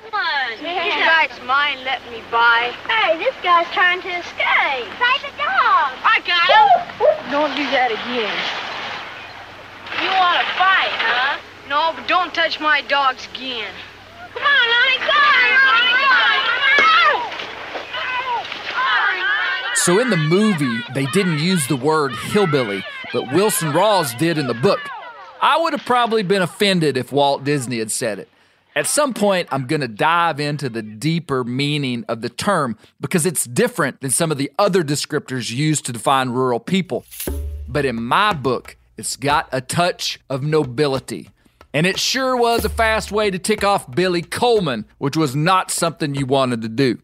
These 0.58 0.94
guys 1.04 1.30
mine 1.44 1.78
let 1.84 2.00
me 2.10 2.22
buy. 2.30 2.72
Hey, 2.88 3.18
this 3.18 3.34
guy's 3.42 3.70
trying 3.72 4.00
to 4.02 4.08
escape. 4.08 4.88
Save 4.98 5.22
the 5.22 5.36
dog. 5.38 5.92
I 6.02 6.20
got 6.26 6.48
him. 6.48 7.30
Don't 7.30 7.54
do 7.54 7.64
that 7.70 7.92
again. 7.92 8.36
You 10.02 10.10
want 10.16 10.40
to 10.40 10.46
fight, 10.56 10.92
huh? 11.00 11.38
No, 11.68 11.92
but 11.94 12.08
don't 12.08 12.34
touch 12.34 12.58
my 12.60 12.80
dogs 12.82 13.28
again. 13.34 13.72
Come 14.32 14.42
on, 14.42 14.68
Lonnie, 14.70 14.98
come! 14.98 16.65
So 19.76 20.00
in 20.00 20.10
the 20.10 20.16
movie, 20.16 20.80
they 20.94 21.06
didn't 21.06 21.38
use 21.38 21.66
the 21.68 21.76
word 21.76 22.12
hillbilly, 22.12 22.84
but 23.12 23.32
Wilson 23.32 23.72
Rawls 23.72 24.18
did 24.18 24.36
in 24.36 24.46
the 24.46 24.54
book. 24.54 24.80
I 25.40 25.60
would 25.60 25.74
have 25.74 25.84
probably 25.84 26.22
been 26.22 26.42
offended 26.42 26.96
if 26.96 27.12
Walt 27.12 27.44
Disney 27.44 27.78
had 27.78 27.92
said 27.92 28.18
it. 28.18 28.28
At 28.74 28.86
some 28.86 29.14
point, 29.14 29.48
I'm 29.52 29.66
going 29.66 29.82
to 29.82 29.88
dive 29.88 30.40
into 30.40 30.68
the 30.68 30.82
deeper 30.82 31.44
meaning 31.44 32.04
of 32.08 32.20
the 32.20 32.28
term 32.28 32.76
because 33.00 33.24
it's 33.26 33.44
different 33.44 34.00
than 34.00 34.10
some 34.10 34.32
of 34.32 34.38
the 34.38 34.50
other 34.58 34.82
descriptors 34.82 35.50
used 35.50 35.86
to 35.86 35.92
define 35.92 36.30
rural 36.30 36.58
people. 36.58 37.04
But 37.68 37.84
in 37.84 38.02
my 38.02 38.32
book, 38.32 38.76
it's 38.96 39.16
got 39.16 39.48
a 39.52 39.60
touch 39.60 40.18
of 40.28 40.42
nobility. 40.42 41.30
And 41.72 41.86
it 41.86 41.98
sure 41.98 42.36
was 42.36 42.64
a 42.64 42.70
fast 42.70 43.12
way 43.12 43.30
to 43.30 43.38
tick 43.38 43.62
off 43.62 43.90
Billy 43.90 44.22
Coleman, 44.22 44.86
which 44.98 45.16
was 45.16 45.36
not 45.36 45.70
something 45.70 46.14
you 46.14 46.26
wanted 46.26 46.62
to 46.62 46.68
do. 46.68 46.98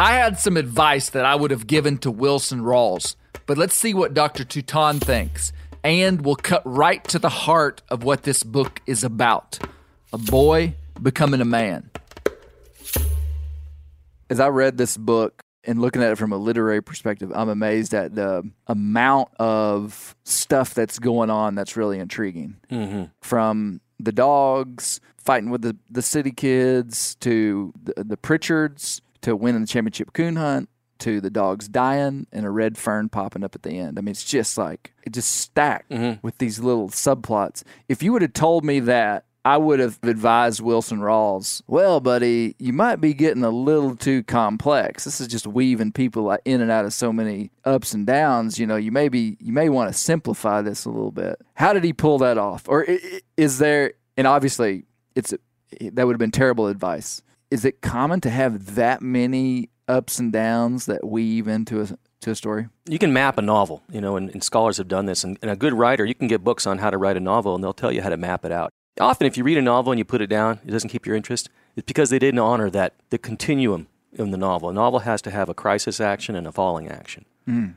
I 0.00 0.12
had 0.12 0.38
some 0.38 0.56
advice 0.56 1.10
that 1.10 1.26
I 1.26 1.34
would 1.34 1.50
have 1.50 1.66
given 1.66 1.98
to 1.98 2.10
Wilson 2.10 2.62
Rawls, 2.62 3.16
but 3.44 3.58
let's 3.58 3.74
see 3.74 3.92
what 3.92 4.14
Dr. 4.14 4.44
Teuton 4.44 4.98
thinks. 4.98 5.52
And 5.84 6.22
we'll 6.22 6.36
cut 6.36 6.62
right 6.64 7.04
to 7.08 7.18
the 7.18 7.28
heart 7.28 7.82
of 7.90 8.02
what 8.02 8.22
this 8.22 8.42
book 8.42 8.80
is 8.86 9.04
about 9.04 9.58
a 10.10 10.16
boy 10.16 10.74
becoming 11.02 11.42
a 11.42 11.44
man. 11.44 11.90
As 14.30 14.40
I 14.40 14.48
read 14.48 14.78
this 14.78 14.96
book 14.96 15.42
and 15.64 15.82
looking 15.82 16.02
at 16.02 16.12
it 16.12 16.16
from 16.16 16.32
a 16.32 16.38
literary 16.38 16.82
perspective, 16.82 17.30
I'm 17.34 17.50
amazed 17.50 17.92
at 17.92 18.14
the 18.14 18.50
amount 18.68 19.28
of 19.38 20.16
stuff 20.24 20.72
that's 20.72 20.98
going 20.98 21.28
on 21.28 21.54
that's 21.56 21.76
really 21.76 21.98
intriguing. 21.98 22.56
Mm-hmm. 22.70 23.04
From 23.20 23.82
the 23.98 24.12
dogs 24.12 25.02
fighting 25.18 25.50
with 25.50 25.60
the, 25.60 25.76
the 25.90 26.00
city 26.00 26.30
kids 26.30 27.16
to 27.16 27.74
the, 27.82 28.02
the 28.02 28.16
Pritchards 28.16 29.02
to 29.22 29.36
winning 29.36 29.62
the 29.62 29.66
championship 29.66 30.12
coon 30.12 30.36
hunt 30.36 30.68
to 30.98 31.20
the 31.20 31.30
dogs 31.30 31.66
dying 31.66 32.26
and 32.30 32.44
a 32.44 32.50
red 32.50 32.76
fern 32.76 33.08
popping 33.08 33.42
up 33.42 33.54
at 33.54 33.62
the 33.62 33.70
end. 33.70 33.98
I 33.98 34.02
mean, 34.02 34.10
it's 34.10 34.24
just 34.24 34.58
like 34.58 34.92
it 35.02 35.12
just 35.12 35.32
stacked 35.32 35.90
mm-hmm. 35.90 36.24
with 36.24 36.38
these 36.38 36.60
little 36.60 36.88
subplots. 36.88 37.62
If 37.88 38.02
you 38.02 38.12
would 38.12 38.22
have 38.22 38.34
told 38.34 38.64
me 38.64 38.80
that, 38.80 39.24
I 39.42 39.56
would 39.56 39.80
have 39.80 39.98
advised 40.02 40.60
Wilson 40.60 40.98
Rawls, 40.98 41.62
well, 41.66 41.98
buddy, 41.98 42.54
you 42.58 42.74
might 42.74 42.96
be 42.96 43.14
getting 43.14 43.42
a 43.42 43.48
little 43.48 43.96
too 43.96 44.22
complex. 44.22 45.04
This 45.04 45.18
is 45.18 45.28
just 45.28 45.46
weaving 45.46 45.92
people 45.92 46.36
in 46.44 46.60
and 46.60 46.70
out 46.70 46.84
of 46.84 46.92
so 46.92 47.10
many 47.10 47.50
ups 47.64 47.94
and 47.94 48.06
downs. 48.06 48.58
You 48.58 48.66
know, 48.66 48.76
you 48.76 48.92
may 48.92 49.08
be, 49.08 49.38
you 49.40 49.54
may 49.54 49.70
want 49.70 49.90
to 49.90 49.98
simplify 49.98 50.60
this 50.60 50.84
a 50.84 50.90
little 50.90 51.10
bit. 51.10 51.40
How 51.54 51.72
did 51.72 51.84
he 51.84 51.94
pull 51.94 52.18
that 52.18 52.36
off? 52.36 52.68
Or 52.68 52.86
is 53.38 53.56
there, 53.56 53.94
and 54.18 54.26
obviously 54.26 54.84
it's, 55.16 55.32
that 55.80 56.06
would 56.06 56.12
have 56.12 56.18
been 56.18 56.30
terrible 56.30 56.66
advice. 56.66 57.22
Is 57.50 57.64
it 57.64 57.80
common 57.80 58.20
to 58.20 58.30
have 58.30 58.76
that 58.76 59.02
many 59.02 59.70
ups 59.88 60.20
and 60.20 60.32
downs 60.32 60.86
that 60.86 61.04
weave 61.04 61.48
into 61.48 61.80
a, 61.80 61.88
to 62.20 62.30
a 62.30 62.34
story? 62.36 62.68
You 62.88 62.98
can 62.98 63.12
map 63.12 63.38
a 63.38 63.42
novel, 63.42 63.82
you 63.90 64.00
know, 64.00 64.16
and, 64.16 64.30
and 64.30 64.44
scholars 64.44 64.76
have 64.76 64.86
done 64.86 65.06
this. 65.06 65.24
And, 65.24 65.36
and 65.42 65.50
a 65.50 65.56
good 65.56 65.74
writer, 65.74 66.04
you 66.04 66.14
can 66.14 66.28
get 66.28 66.44
books 66.44 66.64
on 66.64 66.78
how 66.78 66.90
to 66.90 66.96
write 66.96 67.16
a 67.16 67.20
novel, 67.20 67.56
and 67.56 67.64
they'll 67.64 67.72
tell 67.72 67.90
you 67.90 68.02
how 68.02 68.08
to 68.08 68.16
map 68.16 68.44
it 68.44 68.52
out. 68.52 68.70
Often, 69.00 69.26
if 69.26 69.36
you 69.36 69.42
read 69.42 69.58
a 69.58 69.62
novel 69.62 69.90
and 69.90 69.98
you 69.98 70.04
put 70.04 70.20
it 70.20 70.28
down, 70.28 70.60
it 70.64 70.70
doesn't 70.70 70.90
keep 70.90 71.06
your 71.06 71.16
interest. 71.16 71.48
It's 71.74 71.86
because 71.86 72.10
they 72.10 72.20
didn't 72.20 72.38
honor 72.38 72.70
that 72.70 72.94
the 73.10 73.18
continuum 73.18 73.88
in 74.12 74.30
the 74.30 74.36
novel. 74.36 74.68
A 74.68 74.72
novel 74.72 75.00
has 75.00 75.20
to 75.22 75.30
have 75.30 75.48
a 75.48 75.54
crisis 75.54 76.00
action 76.00 76.36
and 76.36 76.46
a 76.46 76.52
falling 76.52 76.88
action. 76.88 77.24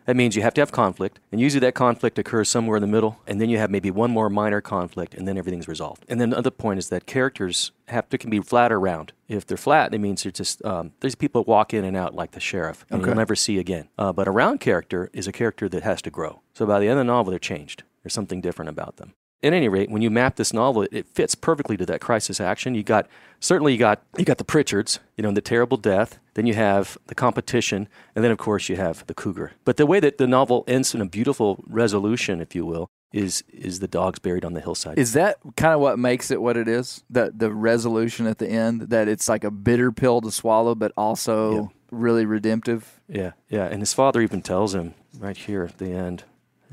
That 0.05 0.15
means 0.15 0.35
you 0.35 0.41
have 0.41 0.53
to 0.55 0.61
have 0.61 0.71
conflict, 0.71 1.19
and 1.31 1.39
usually 1.41 1.59
that 1.61 1.73
conflict 1.73 2.19
occurs 2.19 2.49
somewhere 2.49 2.77
in 2.77 2.81
the 2.81 2.87
middle, 2.87 3.19
and 3.27 3.39
then 3.39 3.49
you 3.49 3.57
have 3.57 3.69
maybe 3.69 3.91
one 3.91 4.11
more 4.11 4.29
minor 4.29 4.61
conflict, 4.61 5.13
and 5.13 5.27
then 5.27 5.37
everything's 5.37 5.67
resolved. 5.67 6.05
And 6.07 6.19
then 6.19 6.31
the 6.31 6.37
other 6.37 6.51
point 6.51 6.79
is 6.79 6.89
that 6.89 7.05
characters 7.05 7.71
have 7.87 8.09
to 8.09 8.17
can 8.17 8.29
be 8.29 8.39
flat 8.41 8.71
or 8.71 8.79
round. 8.79 9.13
If 9.27 9.45
they're 9.47 9.57
flat, 9.57 9.93
it 9.93 9.99
means 9.99 10.23
they're 10.23 10.31
just 10.31 10.63
um, 10.65 10.91
there's 10.99 11.15
people 11.15 11.43
that 11.43 11.49
walk 11.49 11.73
in 11.73 11.83
and 11.83 11.97
out 11.97 12.13
like 12.13 12.31
the 12.31 12.39
sheriff, 12.39 12.85
and 12.89 13.01
you'll 13.05 13.15
never 13.15 13.35
see 13.35 13.59
again. 13.59 13.89
Uh, 13.97 14.13
but 14.13 14.27
a 14.27 14.31
round 14.31 14.59
character 14.59 15.09
is 15.13 15.27
a 15.27 15.31
character 15.31 15.67
that 15.69 15.83
has 15.83 16.01
to 16.03 16.09
grow. 16.09 16.41
So 16.53 16.65
by 16.65 16.79
the 16.79 16.87
end 16.87 16.99
of 16.99 17.05
the 17.05 17.11
novel, 17.11 17.31
they're 17.31 17.39
changed. 17.39 17.83
There's 18.03 18.13
something 18.13 18.41
different 18.41 18.69
about 18.69 18.97
them 18.97 19.13
at 19.43 19.53
any 19.53 19.67
rate, 19.67 19.89
when 19.89 20.01
you 20.01 20.09
map 20.09 20.37
this 20.37 20.53
novel, 20.53 20.83
it, 20.83 20.89
it 20.93 21.07
fits 21.07 21.35
perfectly 21.35 21.77
to 21.77 21.85
that 21.85 22.01
crisis 22.01 22.39
action. 22.39 22.75
You 22.75 22.83
got 22.83 23.07
certainly 23.39 23.73
you 23.73 23.79
got 23.79 24.01
you 24.17 24.25
got 24.25 24.37
the 24.37 24.45
Pritchards, 24.45 24.99
you 25.17 25.21
know, 25.21 25.27
and 25.27 25.37
the 25.37 25.41
terrible 25.41 25.77
death. 25.77 26.19
Then 26.33 26.47
you 26.47 26.53
have 26.53 26.97
the 27.07 27.15
competition, 27.15 27.87
and 28.15 28.23
then 28.23 28.31
of 28.31 28.37
course 28.37 28.69
you 28.69 28.75
have 28.77 29.05
the 29.07 29.13
cougar. 29.13 29.51
But 29.65 29.77
the 29.77 29.85
way 29.85 29.99
that 29.99 30.17
the 30.17 30.27
novel 30.27 30.63
ends 30.67 30.95
in 30.95 31.01
a 31.01 31.05
beautiful 31.05 31.63
resolution, 31.67 32.41
if 32.41 32.55
you 32.55 32.65
will, 32.65 32.89
is 33.11 33.43
is 33.49 33.79
the 33.79 33.87
dogs 33.87 34.19
buried 34.19 34.45
on 34.45 34.53
the 34.53 34.61
hillside. 34.61 34.97
Is 34.97 35.13
that 35.13 35.37
kind 35.55 35.73
of 35.73 35.79
what 35.79 35.99
makes 35.99 36.31
it 36.31 36.41
what 36.41 36.57
it 36.57 36.67
is? 36.67 37.03
That 37.09 37.39
the 37.39 37.51
resolution 37.51 38.25
at 38.25 38.39
the 38.39 38.49
end, 38.49 38.89
that 38.89 39.07
it's 39.07 39.29
like 39.29 39.43
a 39.43 39.51
bitter 39.51 39.91
pill 39.91 40.21
to 40.21 40.31
swallow, 40.31 40.73
but 40.73 40.91
also 40.97 41.71
really 41.91 42.25
redemptive. 42.25 42.99
Yeah, 43.07 43.31
yeah. 43.49 43.65
And 43.65 43.81
his 43.81 43.93
father 43.93 44.21
even 44.21 44.41
tells 44.41 44.73
him 44.73 44.95
right 45.17 45.37
here 45.37 45.63
at 45.63 45.77
the 45.77 45.91
end. 45.91 46.23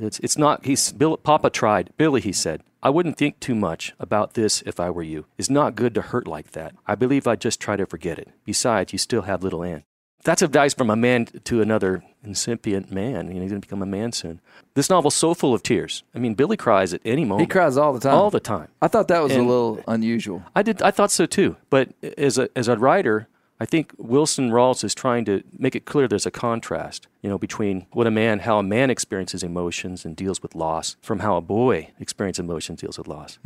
It's 0.01 0.19
it's 0.21 0.39
not 0.39 0.65
he's 0.65 0.93
Bill 0.93 1.17
Papa 1.17 1.51
tried. 1.51 1.91
Billy, 1.97 2.21
he 2.21 2.33
said, 2.33 2.63
I 2.83 2.91
wouldn't 2.91 3.17
think 3.19 3.41
too 3.41 3.55
much 3.55 3.93
about 3.99 4.35
this 4.35 4.63
if 4.63 4.81
I 4.81 4.91
were 4.91 5.03
you. 5.03 5.27
It's 5.37 5.51
not 5.51 5.75
good 5.75 5.95
to 5.95 6.03
hurt 6.03 6.27
like 6.27 6.53
that. 6.53 6.75
I 6.87 6.95
believe 6.95 7.27
I'd 7.27 7.41
just 7.41 7.61
try 7.61 7.77
to 7.77 7.87
forget 7.87 8.19
it. 8.19 8.29
Besides, 8.45 8.93
you 8.93 8.99
still 8.99 9.23
have 9.23 9.43
little 9.43 9.63
Ann. 9.63 9.85
That's 10.23 10.43
advice 10.43 10.75
from 10.75 10.91
a 10.91 10.97
man 10.97 11.27
to 11.45 11.63
another 11.63 12.03
incipient 12.23 12.93
man. 12.93 13.29
You 13.29 13.35
know, 13.35 13.41
he's 13.41 13.51
going 13.51 13.63
to 13.63 13.67
become 13.67 13.83
a 13.83 13.87
man 13.87 14.13
soon. 14.13 14.41
This 14.75 14.91
novel's 14.91 15.15
so 15.15 15.33
full 15.33 15.55
of 15.55 15.63
tears. 15.63 16.03
I 16.15 16.19
mean, 16.19 16.35
Billy 16.35 16.59
cries 16.59 16.93
at 16.93 17.01
any 17.07 17.25
moment. 17.25 17.49
He 17.49 17.53
cries 17.53 17.79
all 17.79 17.95
the 17.95 18.01
time. 18.01 18.15
all 18.15 18.31
the 18.31 18.41
time. 18.41 18.69
I 18.83 18.89
thought 18.89 19.09
that 19.09 19.23
was 19.23 19.33
a 19.33 19.41
little 19.41 19.83
unusual. 19.89 20.43
I 20.55 20.63
did. 20.63 20.83
I 20.83 20.91
thought 20.91 21.11
so 21.11 21.25
too. 21.25 21.57
But 21.71 21.91
as 22.19 22.37
a 22.37 22.51
as 22.55 22.69
a 22.69 22.77
writer, 22.77 23.29
I 23.61 23.67
think 23.67 23.93
Wilson 23.99 24.51
Rawls 24.51 24.83
is 24.83 24.95
trying 24.95 25.27
to 25.27 25.43
make 25.59 25.77
it 25.77 25.85
clear 25.85 26.09
there's 26.09 26.25
a 26.25 26.31
contrast, 26.31 27.07
you 27.23 27.29
know, 27.29 27.37
between 27.39 27.87
what 27.93 28.07
a 28.07 28.11
man, 28.11 28.39
how 28.41 28.59
a 28.59 28.63
man 28.63 28.89
experiences 28.91 29.43
emotions 29.43 30.05
and 30.07 30.17
deals 30.17 30.43
with 30.43 30.55
loss, 30.55 30.97
from 31.03 31.19
how 31.19 31.37
a 31.37 31.43
boy 31.43 31.91
experiences 32.01 32.41
emotions, 32.41 32.81
deals 32.81 32.97
with 32.97 33.07
loss. 33.07 33.39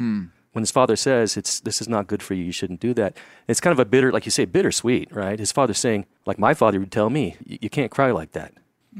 When 0.52 0.62
his 0.62 0.70
father 0.70 0.94
says 0.94 1.36
it's 1.36 1.58
this 1.58 1.80
is 1.80 1.88
not 1.88 2.06
good 2.06 2.22
for 2.22 2.34
you, 2.34 2.44
you 2.44 2.52
shouldn't 2.52 2.78
do 2.78 2.94
that. 2.94 3.16
It's 3.48 3.58
kind 3.60 3.72
of 3.72 3.80
a 3.80 3.84
bitter, 3.84 4.12
like 4.12 4.24
you 4.24 4.30
say, 4.30 4.44
bittersweet, 4.44 5.10
right? 5.10 5.36
His 5.36 5.50
father's 5.50 5.78
saying, 5.80 6.06
like 6.26 6.38
my 6.38 6.54
father 6.54 6.78
would 6.78 6.92
tell 6.92 7.10
me, 7.10 7.36
you 7.44 7.68
can't 7.68 7.90
cry 7.90 8.12
like 8.12 8.32
that. 8.32 8.52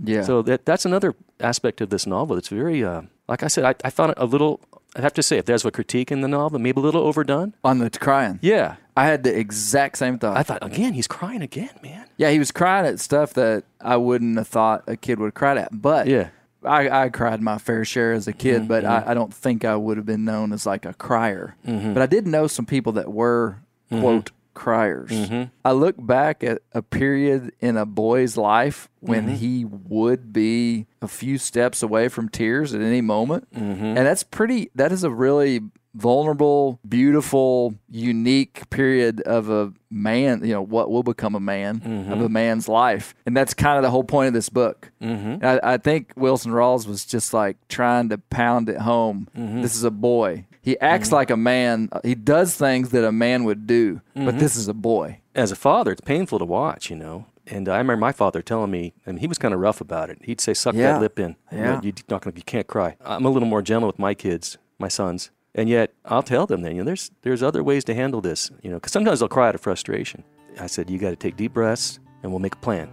Yeah. 0.02 0.22
So 0.22 0.42
that 0.42 0.66
that's 0.66 0.84
another 0.84 1.14
aspect 1.38 1.80
of 1.80 1.90
this 1.90 2.06
novel 2.08 2.34
that's 2.34 2.48
very, 2.48 2.82
uh, 2.84 3.02
like 3.28 3.44
I 3.44 3.46
said, 3.46 3.64
I, 3.64 3.76
I 3.86 3.90
found 3.90 4.10
it 4.10 4.18
a 4.18 4.26
little. 4.26 4.58
I 4.96 5.00
have 5.00 5.14
to 5.14 5.22
say, 5.22 5.38
if 5.38 5.44
there's 5.44 5.64
a 5.64 5.70
critique 5.70 6.10
in 6.10 6.20
the 6.20 6.28
novel, 6.28 6.58
maybe 6.58 6.80
a 6.80 6.82
little 6.82 7.02
overdone. 7.02 7.54
on 7.64 7.78
the 7.78 7.90
crying. 7.90 8.38
Yeah, 8.42 8.76
I 8.96 9.06
had 9.06 9.24
the 9.24 9.36
exact 9.36 9.98
same 9.98 10.18
thought. 10.18 10.36
I 10.36 10.42
thought 10.42 10.62
again, 10.64 10.92
he's 10.92 11.08
crying 11.08 11.42
again, 11.42 11.70
man. 11.82 12.06
yeah, 12.16 12.30
he 12.30 12.38
was 12.38 12.52
crying 12.52 12.86
at 12.86 13.00
stuff 13.00 13.34
that 13.34 13.64
I 13.80 13.96
wouldn't 13.96 14.36
have 14.38 14.48
thought 14.48 14.84
a 14.86 14.96
kid 14.96 15.18
would 15.18 15.26
have 15.26 15.34
cried 15.34 15.58
at. 15.58 15.68
But 15.72 16.06
Yeah. 16.06 16.28
I, 16.64 16.88
I 17.04 17.08
cried 17.10 17.42
my 17.42 17.58
fair 17.58 17.84
share 17.84 18.12
as 18.12 18.26
a 18.26 18.32
kid, 18.32 18.60
Mm-hmm, 18.62 18.68
but 18.68 18.84
I, 18.86 19.04
I 19.08 19.14
don't 19.14 19.34
think 19.34 19.64
I 19.66 19.76
would 19.76 19.96
have 19.98 20.06
been 20.06 20.24
known 20.24 20.52
as 20.52 20.64
like 20.64 20.86
a 20.86 20.94
crier. 20.94 21.56
Mm-hmm. 21.66 21.92
But 21.92 22.02
I 22.02 22.06
did 22.06 22.26
know 22.26 22.46
some 22.46 22.64
people 22.66 22.92
that 22.92 23.12
were 23.12 23.58
quote 23.90 24.30
criers. 24.54 25.10
Mm-hmm. 25.10 25.42
I 25.64 25.72
look 25.72 25.96
back 25.98 26.42
at 26.44 26.62
a 26.72 26.80
period 26.80 27.52
in 27.60 27.76
a 27.76 27.84
boy's 27.84 28.36
life 28.38 28.88
when 29.00 29.26
Mm-hmm. 29.26 29.34
he 29.34 29.64
would 29.66 30.32
be 30.32 30.86
a 31.02 31.08
few 31.08 31.36
steps 31.36 31.82
away 31.82 32.08
from 32.08 32.28
tears 32.30 32.72
at 32.72 32.80
any 32.80 33.00
moment, 33.02 33.46
Mm-hmm. 33.52 33.84
and 33.84 33.98
that's 33.98 34.22
pretty. 34.22 34.70
That 34.74 34.90
is 34.92 35.04
a 35.04 35.10
really 35.10 35.60
vulnerable, 35.94 36.78
beautiful, 36.88 37.74
unique 37.88 38.68
period 38.70 39.20
of 39.22 39.48
a 39.50 39.72
man, 39.90 40.40
you 40.44 40.52
know, 40.52 40.62
what 40.62 40.90
will 40.90 41.02
become 41.02 41.34
a 41.34 41.40
man 41.40 41.80
Mm-hmm. 41.80 42.12
of 42.12 42.20
a 42.20 42.28
man's 42.28 42.68
life. 42.68 43.14
And 43.26 43.36
that's 43.36 43.54
kind 43.54 43.76
of 43.76 43.82
the 43.82 43.90
whole 43.90 44.04
point 44.04 44.28
of 44.28 44.34
this 44.34 44.48
book. 44.48 44.90
Mm-hmm. 45.02 45.44
I, 45.44 45.60
I 45.74 45.76
think 45.78 46.12
Wilson 46.16 46.52
Rawls 46.52 46.86
was 46.86 47.04
just 47.04 47.32
like 47.32 47.56
trying 47.68 48.08
to 48.10 48.18
pound 48.18 48.68
it 48.68 48.78
home. 48.78 49.28
Mm-hmm. 49.36 49.62
This 49.62 49.74
is 49.76 49.84
a 49.84 49.90
boy. 49.90 50.46
He 50.62 50.78
acts 50.80 51.12
like 51.12 51.30
a 51.30 51.36
man. 51.36 51.90
He 52.02 52.14
does 52.14 52.54
things 52.56 52.90
that 52.90 53.04
a 53.04 53.12
man 53.12 53.44
would 53.44 53.66
do, 53.66 54.00
Mm-hmm. 54.16 54.24
but 54.26 54.38
this 54.38 54.56
is 54.56 54.66
a 54.68 54.74
boy. 54.74 55.20
As 55.34 55.50
a 55.52 55.56
father, 55.56 55.92
it's 55.92 56.00
painful 56.00 56.38
to 56.38 56.44
watch, 56.44 56.90
you 56.90 56.96
know. 56.96 57.26
And 57.46 57.68
I 57.68 57.76
remember 57.78 57.98
my 58.00 58.12
father 58.12 58.40
telling 58.40 58.70
me, 58.70 58.94
and 59.04 59.18
he 59.20 59.26
was 59.26 59.36
kind 59.36 59.52
of 59.52 59.60
rough 59.60 59.80
about 59.82 60.08
it. 60.08 60.18
He'd 60.22 60.40
say, 60.40 60.54
"Suck 60.54 60.74
Yeah. 60.74 60.92
that 60.92 61.00
lip 61.02 61.18
in. 61.18 61.36
You 61.52 61.58
know, 61.58 61.64
Yeah. 61.64 61.80
You're 61.82 61.92
not 62.08 62.22
gonna, 62.22 62.36
you 62.36 62.42
can't 62.42 62.66
cry." 62.66 62.96
I'm 63.04 63.26
a 63.26 63.30
little 63.30 63.48
more 63.48 63.60
gentle 63.60 63.86
with 63.88 63.98
my 63.98 64.14
kids, 64.14 64.56
my 64.78 64.88
sons, 64.88 65.30
and 65.54 65.68
yet 65.68 65.92
I'll 66.04 66.22
tell 66.22 66.46
them 66.46 66.62
that 66.62 66.72
you 66.72 66.78
know 66.78 66.84
there's 66.84 67.10
there's 67.22 67.42
other 67.42 67.62
ways 67.62 67.84
to 67.84 67.94
handle 67.94 68.20
this, 68.20 68.50
you 68.62 68.70
know, 68.70 68.76
because 68.76 68.92
sometimes 68.92 69.20
they'll 69.20 69.28
cry 69.28 69.48
out 69.48 69.54
of 69.54 69.60
frustration. 69.60 70.24
I 70.60 70.66
said, 70.66 70.90
"You 70.90 70.98
got 70.98 71.10
to 71.10 71.16
take 71.16 71.36
deep 71.36 71.52
breaths, 71.54 71.98
and 72.22 72.30
we'll 72.32 72.40
make 72.40 72.54
a 72.54 72.58
plan. 72.58 72.90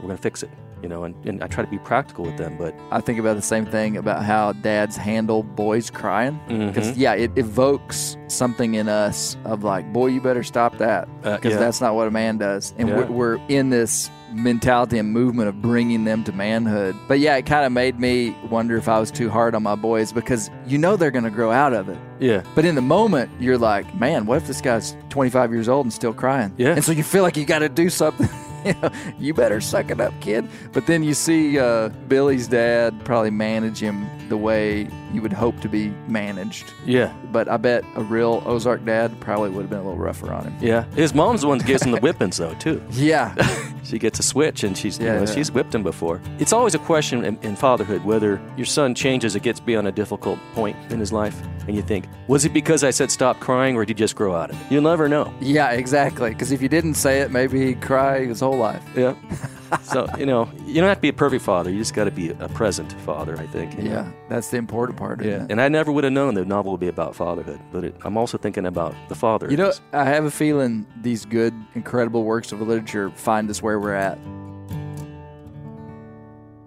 We're 0.00 0.08
gonna 0.08 0.16
fix 0.16 0.42
it." 0.42 0.50
You 0.82 0.88
know, 0.88 1.04
and, 1.04 1.14
and 1.24 1.44
I 1.44 1.46
try 1.46 1.64
to 1.64 1.70
be 1.70 1.78
practical 1.78 2.24
with 2.24 2.36
them, 2.38 2.56
but 2.58 2.74
I 2.90 3.00
think 3.00 3.20
about 3.20 3.36
the 3.36 3.42
same 3.42 3.64
thing 3.64 3.96
about 3.96 4.24
how 4.24 4.50
dads 4.50 4.96
handle 4.96 5.44
boys 5.44 5.90
crying. 5.90 6.40
Because, 6.48 6.88
Mm-hmm. 6.90 7.00
yeah, 7.00 7.12
it 7.14 7.30
evokes 7.38 8.16
something 8.26 8.74
in 8.74 8.88
us 8.88 9.36
of 9.44 9.62
like, 9.62 9.92
boy, 9.92 10.08
you 10.08 10.20
better 10.20 10.42
stop 10.42 10.78
that. 10.78 11.06
Uh, 11.22 11.36
Because 11.36 11.52
yeah. 11.52 11.58
that's 11.60 11.80
not 11.80 11.94
what 11.94 12.08
a 12.08 12.10
man 12.10 12.36
does. 12.38 12.74
And 12.78 12.88
Yeah. 12.88 12.96
we're, 12.96 13.06
we're 13.12 13.40
in 13.48 13.70
this 13.70 14.10
mentality 14.32 14.98
and 14.98 15.12
movement 15.12 15.48
of 15.48 15.60
bringing 15.62 16.04
them 16.04 16.24
to 16.24 16.32
manhood. 16.32 16.96
But 17.08 17.18
yeah, 17.20 17.36
it 17.36 17.46
kind 17.46 17.64
of 17.64 17.72
made 17.72 17.98
me 17.98 18.36
wonder 18.50 18.76
if 18.76 18.88
I 18.88 18.98
was 18.98 19.10
too 19.10 19.30
hard 19.30 19.54
on 19.54 19.62
my 19.62 19.74
boys 19.74 20.12
because 20.12 20.50
you 20.66 20.78
know 20.78 20.96
they're 20.96 21.10
going 21.10 21.24
to 21.24 21.30
grow 21.30 21.50
out 21.50 21.72
of 21.72 21.88
it. 21.88 21.98
yeah, 22.20 22.42
But 22.54 22.64
in 22.64 22.74
the 22.74 22.82
moment, 22.82 23.30
you're 23.40 23.58
like, 23.58 23.94
man, 23.94 24.26
what 24.26 24.36
if 24.38 24.46
this 24.46 24.60
guy's 24.60 24.96
25 25.10 25.52
years 25.52 25.68
old 25.68 25.86
and 25.86 25.92
still 25.92 26.14
crying? 26.14 26.52
Yeah. 26.56 26.74
And 26.74 26.84
so 26.84 26.92
you 26.92 27.02
feel 27.02 27.22
like 27.22 27.36
you 27.36 27.44
got 27.44 27.60
to 27.60 27.68
do 27.68 27.90
something. 27.90 28.28
you, 28.64 28.74
know, 28.80 28.90
you 29.18 29.34
better 29.34 29.60
suck 29.60 29.90
it 29.90 30.00
up, 30.00 30.12
kid. 30.20 30.48
But 30.72 30.86
then 30.86 31.02
you 31.02 31.14
see 31.14 31.58
uh, 31.58 31.88
Billy's 32.08 32.48
dad 32.48 33.04
probably 33.04 33.30
manage 33.30 33.78
him 33.80 34.06
the 34.28 34.36
way 34.36 34.88
you 35.12 35.20
would 35.22 35.32
hope 35.32 35.60
to 35.60 35.68
be 35.68 35.88
managed. 36.08 36.72
yeah, 36.86 37.12
But 37.32 37.48
I 37.48 37.56
bet 37.56 37.84
a 37.96 38.02
real 38.02 38.42
Ozark 38.46 38.84
dad 38.84 39.18
probably 39.20 39.50
would 39.50 39.62
have 39.62 39.70
been 39.70 39.80
a 39.80 39.82
little 39.82 39.98
rougher 39.98 40.32
on 40.32 40.44
him. 40.44 40.56
yeah. 40.60 40.84
His 40.94 41.14
mom's 41.14 41.42
the 41.42 41.48
one 41.48 41.58
that 41.58 41.66
gives 41.66 41.82
him 41.82 41.92
the 41.92 42.00
whippings, 42.00 42.36
though, 42.38 42.54
too. 42.54 42.82
Yeah. 42.92 43.34
She 43.84 43.98
gets 43.98 44.20
a 44.20 44.22
switch, 44.22 44.62
and 44.62 44.78
she's 44.78 44.96
you 45.00 45.06
know, 45.06 45.18
yeah. 45.18 45.26
she's 45.26 45.50
whipped 45.50 45.74
him 45.74 45.82
before. 45.82 46.20
It's 46.38 46.52
always 46.52 46.76
a 46.76 46.78
question 46.78 47.24
in, 47.24 47.36
in 47.42 47.56
fatherhood 47.56 48.04
whether 48.04 48.40
your 48.56 48.64
son 48.64 48.94
changes 48.94 49.34
or 49.34 49.40
gets 49.40 49.58
beyond 49.58 49.88
a 49.88 49.92
difficult 49.92 50.38
point 50.54 50.76
in 50.90 51.00
his 51.00 51.12
life, 51.12 51.36
and 51.66 51.74
you 51.74 51.82
think, 51.82 52.06
was 52.28 52.44
it 52.44 52.52
because 52.54 52.84
I 52.84 52.90
said 52.90 53.10
stop 53.10 53.40
crying, 53.40 53.74
or 53.74 53.84
did 53.84 53.98
he 53.98 54.00
just 54.00 54.14
grow 54.14 54.36
out 54.36 54.50
of 54.50 54.58
it? 54.58 54.66
You'll 54.70 54.82
never 54.82 55.08
know. 55.08 55.34
yeah, 55.40 55.72
exactly. 55.72 56.30
Because 56.30 56.52
if 56.52 56.62
you 56.62 56.68
didn't 56.68 56.94
say 56.94 57.22
it, 57.22 57.32
maybe 57.32 57.66
he'd 57.66 57.82
cry 57.82 58.24
his 58.24 58.38
whole 58.38 58.56
life. 58.56 58.82
Yeah. 58.96 59.14
so 59.82 60.06
you 60.18 60.26
know, 60.26 60.50
you 60.66 60.74
don't 60.74 60.88
have 60.88 60.98
to 60.98 61.02
be 61.02 61.08
a 61.08 61.12
perfect 61.12 61.44
father. 61.44 61.70
You 61.70 61.78
just 61.78 61.94
got 61.94 62.04
to 62.04 62.10
be 62.10 62.30
a 62.30 62.48
present 62.48 62.92
father. 63.02 63.36
I 63.38 63.46
think. 63.46 63.76
you 63.76 63.84
know? 63.84 63.90
Yeah. 63.90 64.12
That's 64.28 64.50
the 64.50 64.56
important 64.56 64.98
part. 64.98 65.24
Yeah. 65.24 65.44
it? 65.44 65.50
And 65.50 65.60
I 65.60 65.68
never 65.68 65.92
would 65.92 66.04
have 66.04 66.12
known 66.12 66.34
the 66.34 66.44
novel 66.44 66.72
would 66.72 66.80
be 66.80 66.88
about 66.88 67.14
fatherhood, 67.14 67.60
but 67.72 67.84
it, 67.84 67.96
I'm 68.02 68.16
also 68.16 68.38
thinking 68.38 68.66
about 68.66 68.94
the 69.08 69.14
father. 69.14 69.50
You 69.50 69.56
know, 69.56 69.72
I 69.92 70.04
have 70.04 70.24
a 70.24 70.30
feeling 70.30 70.86
these 71.00 71.24
good, 71.24 71.54
incredible 71.74 72.24
works 72.24 72.52
of 72.52 72.60
literature 72.60 73.10
find 73.10 73.48
us 73.50 73.62
where 73.62 73.78
we're 73.78 73.94
at. 73.94 74.18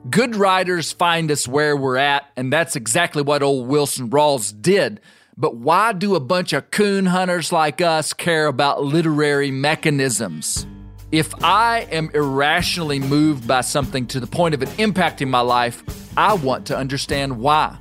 Good 0.10 0.36
writers 0.36 0.92
find 0.92 1.32
us 1.32 1.48
where 1.48 1.76
we're 1.76 1.98
at, 1.98 2.30
and 2.36 2.54
that's 2.54 2.76
exactly 2.76 3.24
what 3.24 3.42
old 3.42 3.68
Wilson 3.68 4.10
Rawls 4.10 4.54
did. 4.62 5.02
But 5.36 5.58
why 5.58 5.94
do 5.94 6.16
a 6.16 6.20
bunch 6.20 6.54
of 6.54 6.72
coon 6.72 7.08
hunters 7.08 7.52
like 7.52 7.82
us 7.82 8.14
care 8.14 8.48
about 8.48 8.84
literary 8.84 9.52
mechanisms? 9.52 10.68
If 11.12 11.44
I 11.44 11.82
am 11.92 12.10
irrationally 12.14 13.00
moved 13.00 13.48
by 13.48 13.62
something 13.62 14.08
to 14.08 14.20
the 14.20 14.28
point 14.28 14.56
of 14.56 14.64
it 14.64 14.70
impacting 14.70 15.28
my 15.28 15.42
life, 15.42 15.84
I 16.18 16.34
want 16.34 16.66
to 16.68 16.78
understand 16.78 17.40
why. 17.40 17.78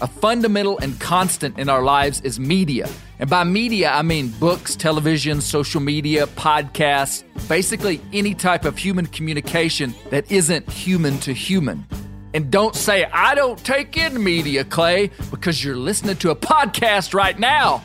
A 0.00 0.06
fundamental 0.06 0.78
and 0.78 1.00
constant 1.00 1.58
in 1.58 1.68
our 1.68 1.82
lives 1.82 2.20
is 2.20 2.38
media. 2.38 2.88
And 3.18 3.28
by 3.28 3.42
media, 3.44 3.90
I 3.90 4.02
mean 4.02 4.28
books, 4.28 4.76
television, 4.76 5.40
social 5.40 5.80
media, 5.80 6.26
podcasts, 6.26 7.24
basically 7.48 8.00
any 8.12 8.34
type 8.34 8.64
of 8.64 8.76
human 8.76 9.06
communication 9.06 9.94
that 10.10 10.30
isn't 10.30 10.70
human 10.70 11.18
to 11.20 11.32
human. 11.32 11.86
And 12.34 12.50
don't 12.50 12.76
say, 12.76 13.06
I 13.06 13.34
don't 13.34 13.58
take 13.64 13.96
in 13.96 14.22
media, 14.22 14.62
Clay, 14.62 15.10
because 15.30 15.64
you're 15.64 15.74
listening 15.74 16.16
to 16.16 16.30
a 16.30 16.36
podcast 16.36 17.14
right 17.14 17.38
now. 17.38 17.82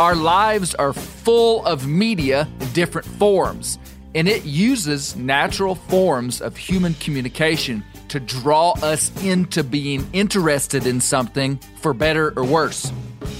Our 0.00 0.16
lives 0.16 0.74
are 0.74 0.92
full 0.92 1.64
of 1.64 1.86
media 1.86 2.48
in 2.60 2.72
different 2.72 3.06
forms, 3.06 3.78
and 4.14 4.28
it 4.28 4.44
uses 4.44 5.16
natural 5.16 5.74
forms 5.74 6.40
of 6.40 6.56
human 6.56 6.94
communication 6.94 7.84
to 8.08 8.20
draw 8.20 8.72
us 8.82 9.10
into 9.24 9.64
being 9.64 10.06
interested 10.12 10.86
in 10.86 11.00
something 11.00 11.58
for 11.80 11.92
better 11.92 12.32
or 12.36 12.44
worse. 12.44 12.92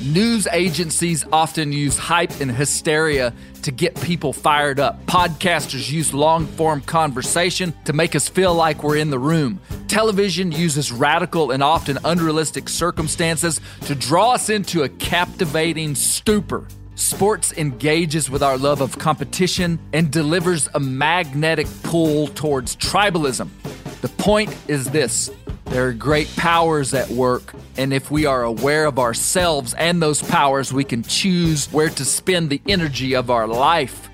News 0.02 0.46
agencies 0.52 1.24
often 1.32 1.72
use 1.72 1.96
hype 1.96 2.40
and 2.40 2.50
hysteria 2.50 3.32
to 3.62 3.70
get 3.70 3.98
people 4.02 4.32
fired 4.32 4.78
up. 4.80 5.04
Podcasters 5.06 5.90
use 5.90 6.12
long 6.12 6.46
form 6.46 6.80
conversation 6.80 7.72
to 7.84 7.92
make 7.92 8.14
us 8.14 8.28
feel 8.28 8.54
like 8.54 8.82
we're 8.82 8.96
in 8.96 9.10
the 9.10 9.18
room. 9.18 9.60
Television 9.88 10.52
uses 10.52 10.92
radical 10.92 11.52
and 11.52 11.62
often 11.62 11.98
unrealistic 12.04 12.68
circumstances 12.68 13.60
to 13.82 13.94
draw 13.94 14.32
us 14.32 14.50
into 14.50 14.82
a 14.82 14.88
captivating 14.88 15.94
stupor. 15.94 16.66
Sports 16.96 17.52
engages 17.52 18.30
with 18.30 18.42
our 18.42 18.56
love 18.56 18.80
of 18.80 18.98
competition 18.98 19.80
and 19.92 20.12
delivers 20.12 20.68
a 20.74 20.80
magnetic 20.80 21.66
pull 21.82 22.28
towards 22.28 22.76
tribalism. 22.76 23.48
The 24.00 24.08
point 24.08 24.56
is 24.68 24.90
this 24.90 25.30
there 25.66 25.88
are 25.88 25.92
great 25.92 26.28
powers 26.36 26.94
at 26.94 27.10
work, 27.10 27.52
and 27.76 27.92
if 27.92 28.12
we 28.12 28.26
are 28.26 28.44
aware 28.44 28.86
of 28.86 29.00
ourselves 29.00 29.74
and 29.74 30.00
those 30.00 30.22
powers, 30.22 30.72
we 30.72 30.84
can 30.84 31.02
choose 31.02 31.66
where 31.72 31.88
to 31.88 32.04
spend 32.04 32.48
the 32.50 32.60
energy 32.68 33.14
of 33.14 33.28
our 33.28 33.48
life. 33.48 34.08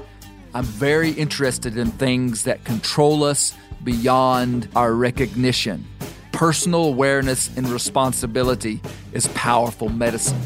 I'm 0.54 0.64
very 0.64 1.10
interested 1.10 1.76
in 1.76 1.90
things 1.90 2.44
that 2.44 2.64
control 2.64 3.24
us 3.24 3.54
beyond 3.84 4.68
our 4.74 4.94
recognition. 4.94 5.84
Personal 6.32 6.86
awareness 6.86 7.54
and 7.58 7.68
responsibility 7.68 8.80
is 9.12 9.28
powerful 9.28 9.90
medicine. 9.90 10.40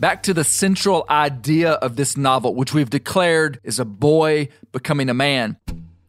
Back 0.00 0.22
to 0.22 0.32
the 0.32 0.44
central 0.44 1.04
idea 1.10 1.72
of 1.72 1.96
this 1.96 2.16
novel, 2.16 2.54
which 2.54 2.72
we've 2.72 2.88
declared 2.88 3.60
is 3.62 3.78
a 3.78 3.84
boy 3.84 4.48
becoming 4.72 5.10
a 5.10 5.14
man. 5.14 5.58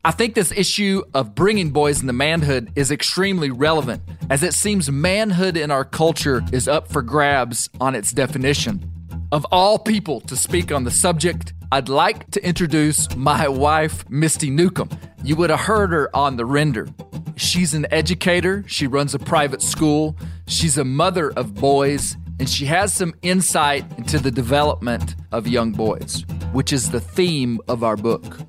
I 0.06 0.12
think 0.12 0.34
this 0.34 0.54
issue 0.54 1.04
of 1.13 1.36
bringing 1.36 1.71
boys 1.71 1.99
into 1.99 2.13
manhood 2.13 2.71
is 2.77 2.89
extremely 2.89 3.51
relevant, 3.51 4.01
as 4.30 4.43
it 4.43 4.54
seems 4.54 4.89
manhood 4.89 5.58
in 5.58 5.71
our 5.71 5.84
culture 5.84 6.41
is 6.54 6.69
up 6.69 6.88
for 6.88 7.01
grabs 7.01 7.69
on 7.82 7.93
its 7.93 8.13
definition. 8.13 8.89
Of 9.30 9.45
all 9.51 9.77
people 9.77 10.21
to 10.21 10.38
speak 10.38 10.71
on 10.71 10.86
the 10.86 10.89
subject, 10.89 11.51
I'd 11.69 11.89
like 11.89 12.32
to 12.32 12.47
introduce 12.47 13.13
my 13.17 13.49
wife, 13.49 14.10
Misty 14.10 14.49
Newcomb. 14.49 14.89
You 15.21 15.36
would 15.36 15.49
have 15.49 15.60
heard 15.60 15.89
her 15.89 16.15
on 16.15 16.38
the 16.38 16.45
render. 16.45 16.88
She's 17.36 17.73
an 17.73 17.88
educator, 17.91 18.63
she 18.67 18.88
runs 18.88 19.13
a 19.13 19.19
private 19.19 19.62
school, 19.62 20.15
she's 20.47 20.77
a 20.77 20.86
mother 20.86 21.32
of 21.32 21.56
boys, 21.56 22.15
and 22.41 22.49
she 22.49 22.65
has 22.65 22.91
some 22.91 23.13
insight 23.21 23.86
into 23.99 24.17
the 24.17 24.32
development 24.32 25.13
of 25.32 25.47
young 25.47 25.71
boys, 25.71 26.25
which 26.54 26.73
is 26.73 26.89
the 26.89 26.99
theme 26.99 27.60
of 27.67 27.84
our 27.84 27.95
book. 27.95 28.39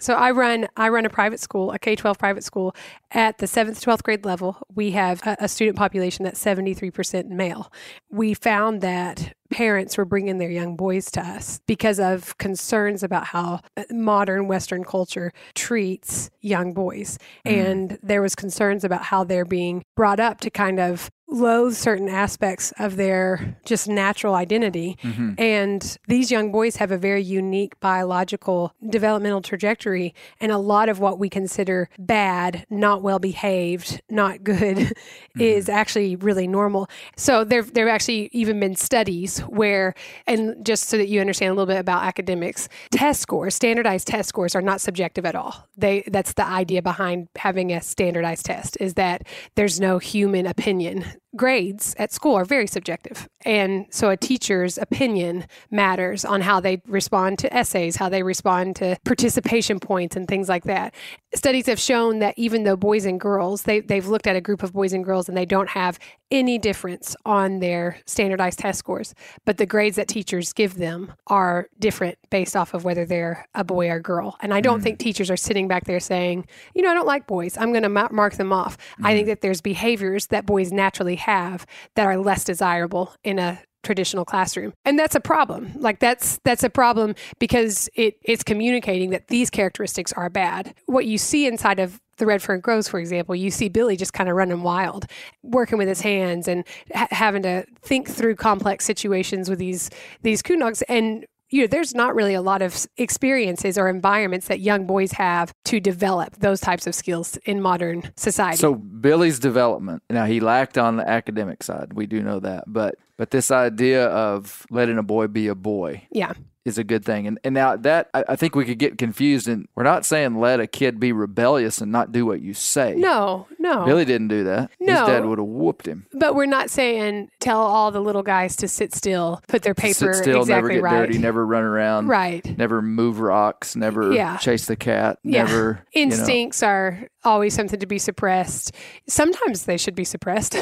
So 0.00 0.14
I 0.14 0.30
run 0.30 0.66
I 0.74 0.88
run 0.88 1.04
a 1.04 1.10
private 1.10 1.38
school, 1.38 1.70
a 1.72 1.78
K 1.78 1.96
twelve 1.96 2.18
private 2.18 2.42
school 2.42 2.74
at 3.10 3.38
the 3.38 3.46
seventh 3.46 3.82
twelfth 3.82 4.02
grade 4.04 4.24
level. 4.24 4.56
We 4.74 4.92
have 4.92 5.20
a, 5.26 5.36
a 5.40 5.48
student 5.48 5.76
population 5.76 6.24
that's 6.24 6.38
seventy 6.38 6.72
three 6.72 6.90
percent 6.90 7.28
male. 7.28 7.70
We 8.10 8.32
found 8.32 8.80
that 8.80 9.34
parents 9.50 9.98
were 9.98 10.04
bringing 10.06 10.38
their 10.38 10.50
young 10.50 10.76
boys 10.76 11.10
to 11.12 11.20
us 11.20 11.60
because 11.66 12.00
of 12.00 12.36
concerns 12.38 13.02
about 13.02 13.26
how 13.26 13.60
modern 13.90 14.48
Western 14.48 14.82
culture 14.84 15.30
treats 15.54 16.30
young 16.40 16.72
boys, 16.72 17.18
mm. 17.46 17.52
and 17.52 17.98
there 18.02 18.22
was 18.22 18.34
concerns 18.34 18.82
about 18.82 19.04
how 19.04 19.24
they're 19.24 19.44
being 19.44 19.84
brought 19.94 20.20
up 20.20 20.40
to 20.40 20.50
kind 20.50 20.80
of 20.80 21.10
loathe 21.34 21.74
certain 21.74 22.08
aspects 22.08 22.72
of 22.78 22.96
their 22.96 23.56
just 23.64 23.88
natural 23.88 24.34
identity. 24.34 24.96
Mm-hmm. 25.02 25.34
And 25.38 25.98
these 26.08 26.30
young 26.30 26.52
boys 26.52 26.76
have 26.76 26.90
a 26.90 26.98
very 26.98 27.22
unique 27.22 27.78
biological 27.80 28.72
developmental 28.88 29.42
trajectory. 29.42 30.14
And 30.40 30.52
a 30.52 30.58
lot 30.58 30.88
of 30.88 31.00
what 31.00 31.18
we 31.18 31.28
consider 31.28 31.88
bad, 31.98 32.66
not 32.70 33.02
well 33.02 33.18
behaved, 33.18 34.00
not 34.08 34.44
good, 34.44 34.76
mm-hmm. 34.76 35.40
is 35.40 35.68
actually 35.68 36.16
really 36.16 36.46
normal. 36.46 36.88
So 37.16 37.44
there, 37.44 37.62
there 37.62 37.86
have 37.86 37.94
actually 37.94 38.30
even 38.32 38.60
been 38.60 38.76
studies 38.76 39.40
where, 39.40 39.94
and 40.26 40.64
just 40.64 40.88
so 40.88 40.96
that 40.96 41.08
you 41.08 41.20
understand 41.20 41.50
a 41.50 41.54
little 41.54 41.66
bit 41.66 41.78
about 41.78 42.04
academics, 42.04 42.68
test 42.90 43.20
scores, 43.20 43.54
standardized 43.54 44.06
test 44.06 44.28
scores 44.28 44.54
are 44.54 44.62
not 44.62 44.80
subjective 44.80 45.26
at 45.26 45.34
all. 45.34 45.68
They, 45.76 46.04
that's 46.06 46.34
the 46.34 46.46
idea 46.46 46.82
behind 46.82 47.28
having 47.36 47.72
a 47.72 47.80
standardized 47.80 48.46
test 48.46 48.76
is 48.80 48.94
that 48.94 49.26
there's 49.56 49.80
no 49.80 49.98
human 49.98 50.46
opinion 50.46 51.04
grades 51.36 51.94
at 51.98 52.12
school 52.12 52.34
are 52.34 52.44
very 52.44 52.66
subjective. 52.66 53.28
And 53.44 53.86
so 53.90 54.10
a 54.10 54.16
teacher's 54.16 54.78
opinion 54.78 55.46
matters 55.70 56.24
on 56.24 56.40
how 56.40 56.60
they 56.60 56.80
respond 56.86 57.38
to 57.40 57.54
essays, 57.54 57.96
how 57.96 58.08
they 58.08 58.22
respond 58.22 58.76
to 58.76 58.96
participation 59.04 59.80
points, 59.80 60.16
and 60.16 60.26
things 60.26 60.48
like 60.48 60.64
that. 60.64 60.94
Studies 61.34 61.66
have 61.66 61.80
shown 61.80 62.20
that 62.20 62.34
even 62.36 62.64
though 62.64 62.76
boys 62.76 63.04
and 63.04 63.20
girls, 63.20 63.64
they, 63.64 63.80
they've 63.80 64.06
looked 64.06 64.26
at 64.26 64.36
a 64.36 64.40
group 64.40 64.62
of 64.62 64.72
boys 64.72 64.92
and 64.92 65.04
girls 65.04 65.28
and 65.28 65.36
they 65.36 65.46
don't 65.46 65.68
have 65.68 65.98
any 66.30 66.58
difference 66.58 67.14
on 67.24 67.60
their 67.60 67.98
standardized 68.06 68.58
test 68.58 68.78
scores, 68.78 69.14
but 69.44 69.58
the 69.58 69.66
grades 69.66 69.96
that 69.96 70.08
teachers 70.08 70.52
give 70.52 70.74
them 70.74 71.12
are 71.26 71.68
different 71.78 72.18
based 72.30 72.56
off 72.56 72.74
of 72.74 72.84
whether 72.84 73.04
they're 73.04 73.46
a 73.54 73.64
boy 73.64 73.90
or 73.90 74.00
girl. 74.00 74.36
And 74.40 74.52
I 74.52 74.60
don't 74.60 74.80
mm. 74.80 74.82
think 74.82 74.98
teachers 74.98 75.30
are 75.30 75.36
sitting 75.36 75.68
back 75.68 75.84
there 75.84 76.00
saying, 76.00 76.46
you 76.74 76.82
know, 76.82 76.90
I 76.90 76.94
don't 76.94 77.06
like 77.06 77.26
boys. 77.26 77.56
I'm 77.56 77.70
going 77.70 77.82
to 77.82 77.88
ma- 77.88 78.08
mark 78.10 78.34
them 78.34 78.52
off. 78.52 78.76
I 79.02 79.12
think 79.12 79.26
mm. 79.26 79.30
that 79.30 79.40
there's 79.40 79.60
behaviors 79.60 80.26
that 80.28 80.46
boys 80.46 80.72
naturally 80.72 81.16
have 81.16 81.66
that 81.94 82.06
are 82.06 82.16
less 82.16 82.44
desirable 82.44 83.14
in 83.22 83.38
a 83.38 83.60
traditional 83.84 84.24
classroom 84.24 84.72
and 84.84 84.98
that's 84.98 85.14
a 85.14 85.20
problem 85.20 85.70
like 85.76 86.00
that's 86.00 86.40
that's 86.42 86.64
a 86.64 86.70
problem 86.70 87.14
because 87.38 87.88
it 87.94 88.16
it's 88.22 88.42
communicating 88.42 89.10
that 89.10 89.28
these 89.28 89.50
characteristics 89.50 90.10
are 90.14 90.30
bad 90.30 90.74
what 90.86 91.04
you 91.04 91.18
see 91.18 91.46
inside 91.46 91.78
of 91.78 92.00
the 92.16 92.26
red 92.26 92.42
fern 92.42 92.60
grows 92.60 92.88
for 92.88 92.98
example 92.98 93.34
you 93.34 93.50
see 93.50 93.68
billy 93.68 93.96
just 93.96 94.12
kind 94.12 94.28
of 94.28 94.36
running 94.36 94.62
wild 94.62 95.06
working 95.42 95.78
with 95.78 95.88
his 95.88 96.00
hands 96.00 96.48
and 96.48 96.64
ha- 96.94 97.08
having 97.10 97.42
to 97.42 97.64
think 97.82 98.08
through 98.08 98.34
complex 98.34 98.84
situations 98.84 99.48
with 99.48 99.58
these 99.58 99.90
these 100.22 100.42
coon 100.42 100.58
dogs 100.58 100.82
and 100.82 101.26
you 101.54 101.60
know, 101.60 101.66
there's 101.68 101.94
not 101.94 102.16
really 102.16 102.34
a 102.34 102.42
lot 102.42 102.62
of 102.62 102.86
experiences 102.96 103.78
or 103.78 103.88
environments 103.88 104.48
that 104.48 104.58
young 104.58 104.86
boys 104.86 105.12
have 105.12 105.52
to 105.66 105.78
develop 105.78 106.34
those 106.36 106.60
types 106.60 106.86
of 106.88 106.96
skills 106.96 107.36
in 107.44 107.60
modern 107.60 108.10
society. 108.16 108.56
So 108.56 108.74
Billy's 108.74 109.38
development. 109.38 110.02
Now 110.10 110.24
he 110.24 110.40
lacked 110.40 110.78
on 110.78 110.96
the 110.96 111.08
academic 111.08 111.62
side. 111.62 111.92
We 111.92 112.06
do 112.06 112.22
know 112.22 112.40
that, 112.40 112.64
but 112.66 112.96
but 113.16 113.30
this 113.30 113.52
idea 113.52 114.08
of 114.08 114.66
letting 114.70 114.98
a 114.98 115.04
boy 115.04 115.28
be 115.28 115.46
a 115.46 115.54
boy 115.54 116.02
yeah. 116.10 116.32
Is 116.64 116.78
a 116.78 116.84
good 116.84 117.04
thing. 117.04 117.26
And 117.26 117.38
and 117.44 117.54
now 117.54 117.76
that 117.76 118.08
I, 118.14 118.24
I 118.30 118.36
think 118.36 118.54
we 118.54 118.64
could 118.64 118.78
get 118.78 118.98
confused. 118.98 119.48
And 119.48 119.68
we're 119.74 119.82
not 119.84 120.04
saying 120.06 120.38
let 120.38 120.60
a 120.60 120.66
kid 120.66 120.98
be 120.98 121.12
rebellious 121.12 121.80
and 121.80 121.92
not 121.92 122.12
do 122.12 122.24
what 122.26 122.40
you 122.40 122.54
say. 122.54 122.94
No, 122.96 123.46
no. 123.58 123.84
Billy 123.84 124.04
didn't 124.04 124.28
do 124.28 124.44
that. 124.44 124.70
No. 124.80 124.92
His 125.00 125.06
dad 125.08 125.24
would 125.26 125.38
have 125.38 125.46
whooped 125.46 125.86
him. 125.86 126.06
But 126.12 126.34
we're 126.34 126.46
not 126.46 126.70
saying 126.70 127.30
tell 127.40 127.60
all 127.60 127.90
the 127.90 128.00
little 128.00 128.22
guys 128.22 128.56
to 128.56 128.68
sit 128.68 128.94
still, 128.94 129.42
put 129.48 129.62
their 129.62 129.74
paper 129.74 130.14
Sit 130.14 130.22
still, 130.22 130.40
exactly 130.40 130.54
never 130.54 130.68
get 130.70 130.82
right. 130.82 131.06
dirty, 131.06 131.18
never 131.18 131.46
run 131.46 131.62
around, 131.64 132.08
Right. 132.08 132.56
never 132.58 132.80
move 132.82 133.20
rocks, 133.20 133.76
never 133.76 134.12
Yeah. 134.12 134.36
chase 134.38 134.66
the 134.66 134.76
cat, 134.76 135.18
Yeah. 135.22 135.44
never 135.44 135.84
you 135.94 136.06
know. 136.06 136.14
Instincts 136.14 136.62
are 136.62 137.08
always 137.24 137.54
something 137.54 137.80
to 137.80 137.86
be 137.86 137.98
suppressed. 137.98 138.72
Sometimes 139.08 139.64
they 139.64 139.76
should 139.76 139.94
be 139.94 140.04
suppressed. 140.04 140.56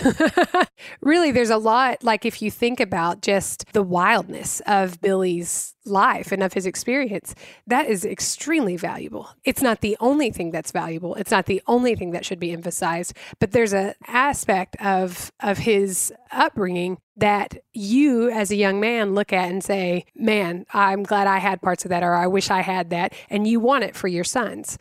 really, 1.00 1.30
there's 1.30 1.50
a 1.50 1.56
lot, 1.56 2.02
like 2.02 2.24
if 2.24 2.40
you 2.42 2.50
think 2.50 2.80
about 2.80 3.22
just 3.22 3.64
the 3.72 3.82
wildness 3.82 4.60
of 4.66 5.00
Billy's 5.00 5.74
life 5.84 6.32
and 6.32 6.42
of 6.42 6.52
his 6.52 6.66
experience, 6.66 7.34
that 7.66 7.86
is 7.86 8.04
extremely 8.04 8.76
valuable. 8.76 9.28
It's 9.44 9.62
not 9.62 9.80
the 9.80 9.96
only 10.00 10.30
thing 10.30 10.50
that's 10.50 10.72
valuable. 10.72 11.14
It's 11.16 11.30
not 11.30 11.46
the 11.46 11.62
only 11.66 11.94
thing 11.94 12.12
that 12.12 12.24
should 12.24 12.38
be 12.38 12.52
emphasized, 12.52 13.14
but 13.38 13.52
there's 13.52 13.72
an 13.72 13.94
aspect 14.06 14.76
of 14.80 15.32
of 15.40 15.58
his 15.58 16.12
upbringing 16.30 16.98
that 17.16 17.58
you 17.72 18.30
as 18.30 18.50
a 18.50 18.56
young 18.56 18.80
man 18.80 19.14
look 19.14 19.32
at 19.32 19.50
and 19.50 19.62
say, 19.62 20.04
"Man, 20.14 20.64
I'm 20.72 21.02
glad 21.02 21.26
I 21.26 21.38
had 21.38 21.60
parts 21.60 21.84
of 21.84 21.88
that 21.90 22.02
or 22.02 22.14
I 22.14 22.26
wish 22.26 22.50
I 22.50 22.62
had 22.62 22.90
that." 22.90 23.12
And 23.28 23.46
you 23.46 23.60
want 23.60 23.84
it 23.84 23.96
for 23.96 24.08
your 24.08 24.24
sons. 24.24 24.78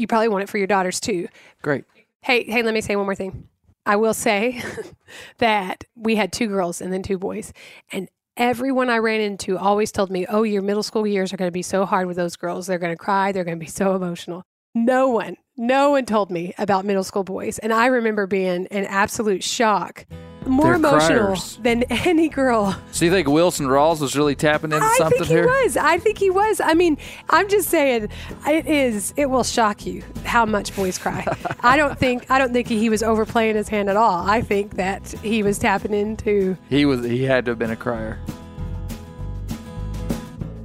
You 0.00 0.06
probably 0.06 0.28
want 0.28 0.42
it 0.42 0.48
for 0.48 0.56
your 0.56 0.66
daughters 0.66 0.98
too. 0.98 1.28
Great. 1.60 1.84
Hey, 2.22 2.44
hey, 2.44 2.62
let 2.62 2.72
me 2.72 2.80
say 2.80 2.96
one 2.96 3.04
more 3.04 3.14
thing. 3.14 3.48
I 3.84 3.96
will 3.96 4.14
say 4.14 4.62
that 5.38 5.84
we 5.94 6.16
had 6.16 6.32
two 6.32 6.48
girls 6.48 6.80
and 6.80 6.92
then 6.92 7.02
two 7.02 7.18
boys. 7.18 7.52
And 7.92 8.08
everyone 8.36 8.88
I 8.88 8.98
ran 8.98 9.20
into 9.20 9.58
always 9.58 9.92
told 9.92 10.10
me, 10.10 10.26
oh, 10.26 10.42
your 10.42 10.62
middle 10.62 10.82
school 10.82 11.06
years 11.06 11.32
are 11.32 11.36
going 11.36 11.48
to 11.48 11.52
be 11.52 11.62
so 11.62 11.84
hard 11.84 12.06
with 12.06 12.16
those 12.16 12.36
girls. 12.36 12.66
They're 12.66 12.78
going 12.78 12.96
to 12.96 13.02
cry. 13.02 13.30
They're 13.32 13.44
going 13.44 13.58
to 13.58 13.64
be 13.64 13.70
so 13.70 13.94
emotional. 13.94 14.42
No 14.74 15.08
one, 15.08 15.36
no 15.56 15.90
one 15.90 16.06
told 16.06 16.30
me 16.30 16.54
about 16.58 16.84
middle 16.84 17.04
school 17.04 17.24
boys. 17.24 17.58
And 17.58 17.72
I 17.72 17.86
remember 17.86 18.26
being 18.26 18.66
in 18.66 18.84
absolute 18.86 19.42
shock. 19.44 20.06
More 20.46 20.64
They're 20.68 20.74
emotional 20.76 21.24
criers. 21.26 21.58
than 21.62 21.82
any 21.90 22.30
girl. 22.30 22.74
So 22.92 23.04
you 23.04 23.10
think 23.10 23.28
Wilson 23.28 23.66
Rawls 23.66 24.00
was 24.00 24.16
really 24.16 24.34
tapping 24.34 24.72
into 24.72 24.82
I 24.82 24.94
something 24.96 25.18
think 25.18 25.28
he 25.28 25.34
here? 25.34 25.46
was. 25.46 25.76
I 25.76 25.98
think 25.98 26.16
he 26.16 26.30
was. 26.30 26.62
I 26.62 26.72
mean, 26.72 26.96
I'm 27.28 27.46
just 27.50 27.68
saying, 27.68 28.08
it 28.48 28.66
is. 28.66 29.12
It 29.18 29.26
will 29.28 29.44
shock 29.44 29.84
you 29.84 30.02
how 30.24 30.46
much 30.46 30.74
boys 30.74 30.96
cry. 30.96 31.26
I 31.60 31.76
don't 31.76 31.98
think. 31.98 32.30
I 32.30 32.38
don't 32.38 32.54
think 32.54 32.68
he 32.68 32.88
was 32.88 33.02
overplaying 33.02 33.54
his 33.56 33.68
hand 33.68 33.90
at 33.90 33.98
all. 33.98 34.26
I 34.26 34.40
think 34.40 34.76
that 34.76 35.06
he 35.22 35.42
was 35.42 35.58
tapping 35.58 35.92
into. 35.92 36.56
He 36.70 36.86
was. 36.86 37.04
He 37.04 37.22
had 37.24 37.44
to 37.44 37.50
have 37.50 37.58
been 37.58 37.70
a 37.70 37.76
crier. 37.76 38.18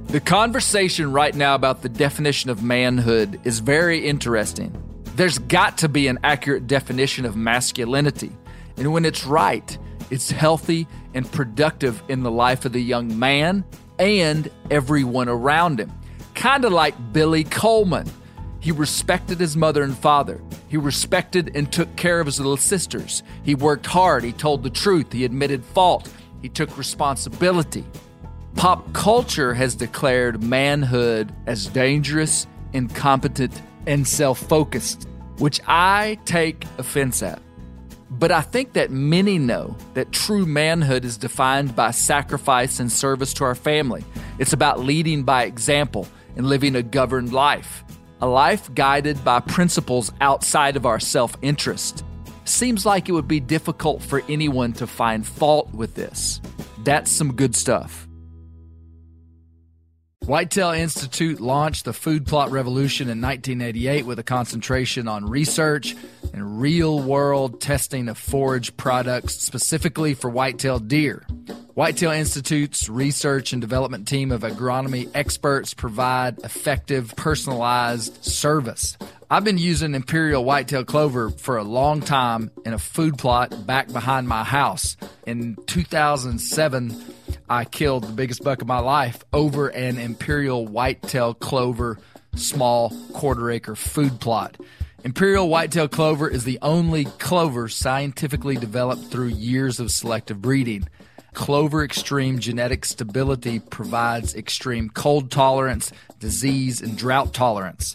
The 0.08 0.20
conversation 0.20 1.10
right 1.10 1.34
now 1.34 1.56
about 1.56 1.82
the 1.82 1.88
definition 1.88 2.48
of 2.48 2.62
manhood 2.62 3.40
is 3.42 3.58
very 3.58 4.06
interesting. 4.06 4.72
There's 5.16 5.38
got 5.38 5.78
to 5.78 5.88
be 5.88 6.06
an 6.06 6.20
accurate 6.22 6.68
definition 6.68 7.24
of 7.24 7.34
masculinity. 7.34 8.30
And 8.76 8.92
when 8.92 9.04
it's 9.04 9.26
right, 9.26 9.76
it's 10.10 10.30
healthy 10.30 10.86
and 11.12 11.30
productive 11.32 12.00
in 12.08 12.22
the 12.22 12.30
life 12.30 12.64
of 12.64 12.72
the 12.72 12.80
young 12.80 13.18
man 13.18 13.64
and 13.98 14.48
everyone 14.70 15.28
around 15.28 15.80
him. 15.80 15.92
Kind 16.36 16.64
of 16.64 16.72
like 16.72 16.94
Billy 17.12 17.42
Coleman. 17.42 18.08
He 18.60 18.70
respected 18.70 19.40
his 19.40 19.56
mother 19.56 19.82
and 19.82 19.98
father. 19.98 20.40
He 20.68 20.76
respected 20.76 21.50
and 21.56 21.70
took 21.72 21.96
care 21.96 22.20
of 22.20 22.26
his 22.26 22.38
little 22.38 22.56
sisters. 22.56 23.24
He 23.42 23.56
worked 23.56 23.86
hard. 23.86 24.22
He 24.22 24.32
told 24.32 24.62
the 24.62 24.70
truth. 24.70 25.12
He 25.12 25.24
admitted 25.24 25.64
fault. 25.64 26.08
He 26.42 26.48
took 26.48 26.78
responsibility. 26.78 27.84
Pop 28.56 28.90
culture 28.94 29.52
has 29.52 29.74
declared 29.74 30.42
manhood 30.42 31.30
as 31.44 31.66
dangerous, 31.66 32.46
incompetent, 32.72 33.60
and 33.86 34.08
self 34.08 34.38
focused, 34.38 35.06
which 35.36 35.60
I 35.66 36.18
take 36.24 36.64
offense 36.78 37.22
at. 37.22 37.40
But 38.08 38.32
I 38.32 38.40
think 38.40 38.72
that 38.72 38.90
many 38.90 39.38
know 39.38 39.76
that 39.92 40.10
true 40.10 40.46
manhood 40.46 41.04
is 41.04 41.18
defined 41.18 41.76
by 41.76 41.90
sacrifice 41.90 42.80
and 42.80 42.90
service 42.90 43.34
to 43.34 43.44
our 43.44 43.54
family. 43.54 44.04
It's 44.38 44.54
about 44.54 44.80
leading 44.80 45.22
by 45.22 45.44
example 45.44 46.08
and 46.34 46.46
living 46.46 46.76
a 46.76 46.82
governed 46.82 47.34
life, 47.34 47.84
a 48.22 48.26
life 48.26 48.72
guided 48.74 49.22
by 49.22 49.40
principles 49.40 50.10
outside 50.22 50.76
of 50.76 50.86
our 50.86 50.98
self 50.98 51.36
interest. 51.42 52.04
Seems 52.46 52.86
like 52.86 53.10
it 53.10 53.12
would 53.12 53.28
be 53.28 53.40
difficult 53.40 54.00
for 54.00 54.22
anyone 54.30 54.72
to 54.74 54.86
find 54.86 55.26
fault 55.26 55.74
with 55.74 55.94
this. 55.94 56.40
That's 56.84 57.10
some 57.10 57.34
good 57.34 57.54
stuff. 57.54 58.05
Whitetail 60.26 60.70
Institute 60.70 61.38
launched 61.38 61.84
the 61.84 61.92
food 61.92 62.26
plot 62.26 62.50
revolution 62.50 63.08
in 63.08 63.20
1988 63.20 64.06
with 64.06 64.18
a 64.18 64.24
concentration 64.24 65.06
on 65.06 65.30
research 65.30 65.94
and 66.32 66.60
real 66.60 66.98
world 66.98 67.60
testing 67.60 68.08
of 68.08 68.18
forage 68.18 68.76
products 68.76 69.36
specifically 69.36 70.14
for 70.14 70.28
whitetail 70.28 70.80
deer. 70.80 71.24
Whitetail 71.74 72.10
Institute's 72.10 72.88
research 72.88 73.52
and 73.52 73.60
development 73.60 74.08
team 74.08 74.32
of 74.32 74.42
agronomy 74.42 75.08
experts 75.14 75.74
provide 75.74 76.40
effective, 76.40 77.14
personalized 77.14 78.24
service. 78.24 78.98
I've 79.30 79.44
been 79.44 79.58
using 79.58 79.94
Imperial 79.94 80.44
Whitetail 80.44 80.84
Clover 80.84 81.30
for 81.30 81.56
a 81.56 81.62
long 81.62 82.00
time 82.00 82.50
in 82.64 82.72
a 82.72 82.80
food 82.80 83.16
plot 83.16 83.64
back 83.64 83.92
behind 83.92 84.26
my 84.26 84.42
house. 84.42 84.96
In 85.24 85.56
2007, 85.66 86.90
I 87.48 87.64
killed 87.64 88.04
the 88.04 88.12
biggest 88.12 88.42
buck 88.42 88.62
of 88.62 88.68
my 88.68 88.78
life 88.78 89.24
over 89.32 89.68
an 89.68 89.98
Imperial 89.98 90.66
Whitetail 90.66 91.34
Clover 91.34 91.98
small 92.34 92.90
quarter 93.12 93.50
acre 93.50 93.76
food 93.76 94.20
plot. 94.20 94.56
Imperial 95.04 95.48
Whitetail 95.48 95.88
Clover 95.88 96.28
is 96.28 96.44
the 96.44 96.58
only 96.62 97.04
clover 97.04 97.68
scientifically 97.68 98.56
developed 98.56 99.04
through 99.04 99.28
years 99.28 99.78
of 99.78 99.90
selective 99.90 100.42
breeding. 100.42 100.88
Clover 101.32 101.84
Extreme 101.84 102.38
genetic 102.38 102.84
stability 102.84 103.60
provides 103.60 104.34
extreme 104.34 104.88
cold 104.90 105.30
tolerance, 105.30 105.92
disease, 106.18 106.80
and 106.80 106.96
drought 106.96 107.34
tolerance. 107.34 107.94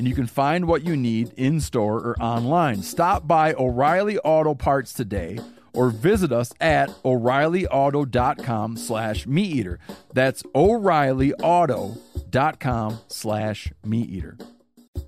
and 0.00 0.08
you 0.08 0.14
can 0.14 0.26
find 0.26 0.66
what 0.66 0.82
you 0.82 0.96
need 0.96 1.30
in 1.36 1.60
store 1.60 1.98
or 1.98 2.16
online. 2.22 2.82
Stop 2.82 3.28
by 3.28 3.52
O'Reilly 3.52 4.18
Auto 4.20 4.54
Parts 4.54 4.94
today 4.94 5.38
or 5.74 5.90
visit 5.90 6.32
us 6.32 6.54
at 6.58 6.88
o'reillyauto.com 7.04 8.78
slash 8.78 9.26
meat 9.26 9.54
eater. 9.54 9.78
That's 10.14 10.42
o'reillyauto.com 10.54 12.98
slash 13.08 13.72
meat 13.84 14.08
eater. 14.08 14.38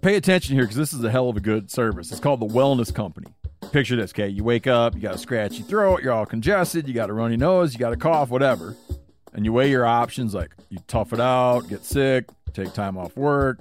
Pay 0.02 0.16
attention 0.16 0.56
here 0.56 0.64
because 0.64 0.76
this 0.76 0.92
is 0.92 1.02
a 1.02 1.10
hell 1.10 1.30
of 1.30 1.38
a 1.38 1.40
good 1.40 1.70
service. 1.70 2.10
It's 2.10 2.20
called 2.20 2.40
the 2.40 2.48
Wellness 2.48 2.94
Company. 2.94 3.28
Picture 3.72 3.96
this, 3.96 4.12
okay? 4.12 4.28
You 4.28 4.44
wake 4.44 4.66
up, 4.66 4.94
you 4.94 5.00
got 5.00 5.14
a 5.14 5.18
scratchy 5.18 5.62
throat, 5.62 6.02
you're 6.02 6.12
all 6.12 6.26
congested, 6.26 6.86
you 6.86 6.92
got 6.92 7.08
a 7.08 7.14
runny 7.14 7.38
nose, 7.38 7.72
you 7.72 7.78
got 7.78 7.94
a 7.94 7.96
cough, 7.96 8.28
whatever. 8.28 8.76
And 9.32 9.46
you 9.46 9.54
weigh 9.54 9.70
your 9.70 9.86
options 9.86 10.34
like 10.34 10.50
you 10.68 10.80
tough 10.86 11.14
it 11.14 11.20
out, 11.20 11.60
get 11.70 11.82
sick, 11.82 12.26
take 12.52 12.74
time 12.74 12.98
off 12.98 13.16
work, 13.16 13.60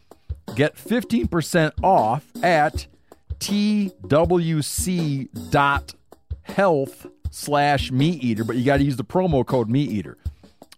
Get 0.55 0.75
15% 0.75 1.71
off 1.83 2.25
at 2.43 2.87
twc.health 3.39 3.97
slash 7.31 7.91
meat 7.91 8.23
eater, 8.23 8.43
but 8.43 8.55
you 8.57 8.65
got 8.65 8.77
to 8.77 8.83
use 8.83 8.97
the 8.97 9.03
promo 9.03 9.45
code 9.45 9.69
meat 9.69 9.89
eater. 9.89 10.17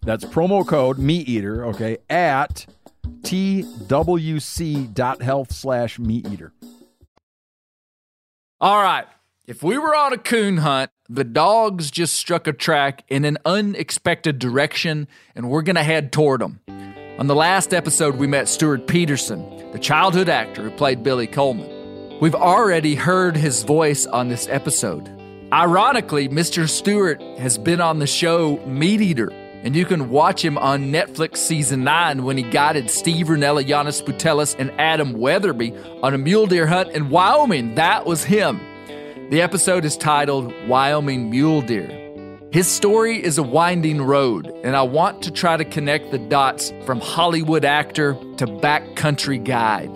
That's 0.02 0.24
promo 0.24 0.66
code 0.66 0.98
meat 0.98 1.28
eater, 1.28 1.64
okay, 1.66 1.98
at 2.08 2.66
twc.health 3.22 3.82
slash 5.52 5.98
meat 5.98 6.28
eater. 6.28 6.52
All 8.60 8.82
right. 8.82 9.06
If 9.46 9.62
we 9.62 9.76
were 9.76 9.94
on 9.94 10.14
a 10.14 10.18
coon 10.18 10.58
hunt, 10.58 10.90
the 11.06 11.24
dogs 11.24 11.90
just 11.90 12.14
struck 12.14 12.46
a 12.46 12.52
track 12.52 13.04
in 13.08 13.26
an 13.26 13.36
unexpected 13.44 14.38
direction 14.38 15.06
and 15.34 15.50
we're 15.50 15.60
going 15.60 15.76
to 15.76 15.82
head 15.82 16.12
toward 16.12 16.40
them. 16.40 16.60
On 17.16 17.28
the 17.28 17.34
last 17.36 17.72
episode, 17.72 18.16
we 18.16 18.26
met 18.26 18.48
Stuart 18.48 18.88
Peterson, 18.88 19.70
the 19.70 19.78
childhood 19.78 20.28
actor 20.28 20.62
who 20.62 20.70
played 20.72 21.04
Billy 21.04 21.28
Coleman. 21.28 22.18
We've 22.18 22.34
already 22.34 22.96
heard 22.96 23.36
his 23.36 23.62
voice 23.62 24.04
on 24.04 24.26
this 24.28 24.48
episode. 24.48 25.08
Ironically, 25.52 26.28
Mr. 26.28 26.68
Stuart 26.68 27.22
has 27.38 27.56
been 27.56 27.80
on 27.80 28.00
the 28.00 28.08
show 28.08 28.56
Meat 28.66 29.00
Eater, 29.00 29.30
and 29.62 29.76
you 29.76 29.84
can 29.84 30.10
watch 30.10 30.44
him 30.44 30.58
on 30.58 30.90
Netflix 30.90 31.36
season 31.36 31.84
9 31.84 32.24
when 32.24 32.36
he 32.36 32.42
guided 32.42 32.90
Steve 32.90 33.28
Rinella, 33.28 33.64
Janis 33.64 34.02
Putelis, 34.02 34.56
and 34.58 34.72
Adam 34.72 35.12
Weatherby 35.12 35.72
on 36.02 36.14
a 36.14 36.18
mule 36.18 36.48
deer 36.48 36.66
hunt 36.66 36.90
in 36.90 37.10
Wyoming. 37.10 37.76
That 37.76 38.06
was 38.06 38.24
him. 38.24 38.58
The 39.30 39.40
episode 39.40 39.84
is 39.84 39.96
titled 39.96 40.52
Wyoming 40.66 41.30
Mule 41.30 41.62
Deer. 41.62 42.03
His 42.54 42.70
story 42.70 43.20
is 43.20 43.36
a 43.36 43.42
winding 43.42 44.00
road, 44.00 44.46
and 44.62 44.76
I 44.76 44.82
want 44.82 45.22
to 45.22 45.32
try 45.32 45.56
to 45.56 45.64
connect 45.64 46.12
the 46.12 46.20
dots 46.20 46.72
from 46.86 47.00
Hollywood 47.00 47.64
actor 47.64 48.14
to 48.36 48.46
backcountry 48.46 49.42
guide. 49.42 49.90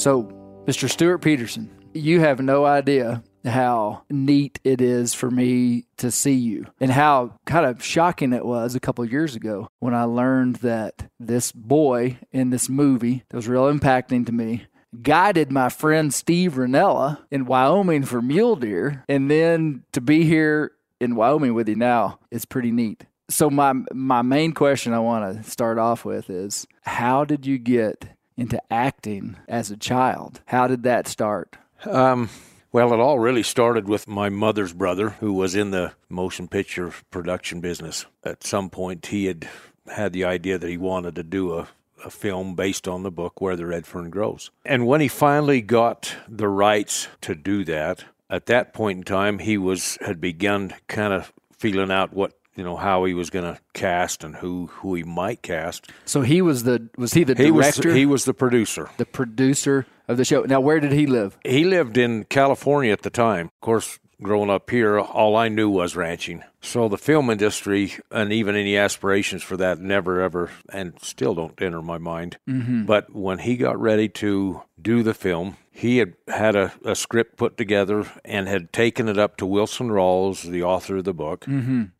So, 0.00 0.24
Mr. 0.66 0.90
Stuart 0.90 1.18
Petersen, 1.18 1.70
you 1.94 2.18
have 2.22 2.40
no 2.40 2.64
idea 2.64 3.22
how 3.44 4.02
neat 4.10 4.58
it 4.64 4.80
is 4.80 5.14
for 5.14 5.30
me 5.30 5.86
to 5.98 6.10
see 6.10 6.34
you 6.34 6.66
and 6.80 6.90
how 6.90 7.38
kind 7.44 7.66
of 7.66 7.84
shocking 7.84 8.32
it 8.32 8.44
was 8.44 8.74
a 8.74 8.80
couple 8.80 9.04
years 9.04 9.36
ago 9.36 9.68
when 9.78 9.94
I 9.94 10.02
learned 10.02 10.56
that 10.56 11.08
this 11.20 11.52
boy 11.52 12.18
in 12.32 12.50
this 12.50 12.68
movie 12.68 13.22
that 13.28 13.36
was 13.36 13.46
real 13.46 13.72
impacting 13.72 14.26
to 14.26 14.32
me 14.32 14.66
guided 15.02 15.52
my 15.52 15.68
friend 15.68 16.12
Steve 16.12 16.54
Rinella 16.54 17.18
in 17.30 17.44
Wyoming 17.44 18.04
for 18.04 18.22
mule 18.22 18.56
deer 18.56 19.04
and 19.08 19.30
then 19.30 19.84
to 19.92 20.00
be 20.00 20.24
here 20.24 20.72
in 21.00 21.16
Wyoming 21.16 21.54
with 21.54 21.68
you 21.68 21.76
now 21.76 22.18
is 22.30 22.44
pretty 22.44 22.70
neat. 22.70 23.06
So 23.28 23.50
my 23.50 23.72
my 23.92 24.22
main 24.22 24.52
question 24.52 24.92
I 24.92 25.00
want 25.00 25.36
to 25.36 25.50
start 25.50 25.78
off 25.78 26.04
with 26.04 26.30
is 26.30 26.66
how 26.82 27.24
did 27.24 27.44
you 27.44 27.58
get 27.58 28.16
into 28.36 28.60
acting 28.72 29.36
as 29.48 29.70
a 29.70 29.76
child? 29.76 30.40
How 30.46 30.66
did 30.66 30.82
that 30.84 31.08
start? 31.08 31.56
Um, 31.84 32.28
well, 32.72 32.92
it 32.92 33.00
all 33.00 33.18
really 33.18 33.42
started 33.42 33.88
with 33.88 34.06
my 34.06 34.28
mother's 34.28 34.72
brother, 34.72 35.10
who 35.20 35.32
was 35.32 35.54
in 35.54 35.70
the 35.70 35.92
motion 36.08 36.46
picture 36.46 36.92
production 37.10 37.60
business. 37.60 38.06
At 38.22 38.44
some 38.44 38.70
point, 38.70 39.06
he 39.06 39.26
had 39.26 39.48
had 39.88 40.12
the 40.12 40.24
idea 40.24 40.58
that 40.58 40.68
he 40.68 40.76
wanted 40.76 41.14
to 41.14 41.22
do 41.22 41.54
a, 41.54 41.68
a 42.04 42.10
film 42.10 42.54
based 42.54 42.86
on 42.86 43.02
the 43.02 43.10
book 43.10 43.40
Where 43.40 43.56
the 43.56 43.66
Red 43.66 43.86
Fern 43.86 44.10
Grows. 44.10 44.50
And 44.64 44.86
when 44.86 45.00
he 45.00 45.08
finally 45.08 45.62
got 45.62 46.16
the 46.28 46.48
rights 46.48 47.08
to 47.22 47.34
do 47.34 47.64
that, 47.64 48.04
at 48.30 48.46
that 48.46 48.72
point 48.72 48.98
in 48.98 49.04
time, 49.04 49.38
he 49.38 49.58
was 49.58 49.98
had 50.00 50.20
begun 50.20 50.74
kind 50.88 51.12
of 51.12 51.32
feeling 51.58 51.90
out 51.90 52.12
what 52.12 52.32
you 52.54 52.64
know 52.64 52.76
how 52.76 53.04
he 53.04 53.12
was 53.14 53.28
going 53.30 53.44
to 53.54 53.60
cast 53.74 54.24
and 54.24 54.36
who 54.36 54.66
who 54.66 54.94
he 54.94 55.02
might 55.02 55.42
cast. 55.42 55.90
So 56.04 56.22
he 56.22 56.40
was 56.42 56.62
the 56.64 56.88
was 56.96 57.12
he 57.14 57.24
the 57.24 57.34
He 57.34 57.50
was 57.50 57.66
director? 57.76 57.94
he 57.94 58.06
was 58.06 58.24
the 58.24 58.34
producer. 58.34 58.88
the 58.96 59.06
producer 59.06 59.86
of 60.08 60.16
the 60.16 60.24
show. 60.24 60.42
Now, 60.42 60.60
where 60.60 60.80
did 60.80 60.92
he 60.92 61.06
live? 61.06 61.36
He 61.44 61.64
lived 61.64 61.98
in 61.98 62.24
California 62.24 62.92
at 62.92 63.02
the 63.02 63.10
time. 63.10 63.46
Of 63.46 63.60
course, 63.60 63.98
growing 64.22 64.50
up 64.50 64.70
here, 64.70 64.98
all 64.98 65.36
I 65.36 65.48
knew 65.48 65.68
was 65.68 65.96
ranching. 65.96 66.42
So 66.60 66.88
the 66.88 66.98
film 66.98 67.30
industry 67.30 67.94
and 68.10 68.32
even 68.32 68.56
any 68.56 68.76
aspirations 68.76 69.42
for 69.42 69.56
that 69.56 69.78
never 69.78 70.20
ever 70.20 70.50
and 70.70 70.94
still 71.00 71.34
don't 71.34 71.60
enter 71.60 71.82
my 71.82 71.98
mind. 71.98 72.38
Mm-hmm. 72.48 72.84
But 72.86 73.14
when 73.14 73.38
he 73.38 73.56
got 73.56 73.80
ready 73.80 74.08
to 74.08 74.62
do 74.80 75.02
the 75.02 75.14
film, 75.14 75.56
he 75.70 75.98
had 75.98 76.14
had 76.28 76.56
a, 76.56 76.72
a 76.84 76.94
script 76.94 77.36
put 77.36 77.56
together 77.56 78.06
and 78.24 78.48
had 78.48 78.72
taken 78.72 79.08
it 79.08 79.18
up 79.18 79.36
to 79.36 79.46
Wilson 79.46 79.88
Rawls, 79.90 80.42
the 80.42 80.62
author 80.62 80.96
of 80.96 81.04
the 81.04 81.12
book, 81.12 81.44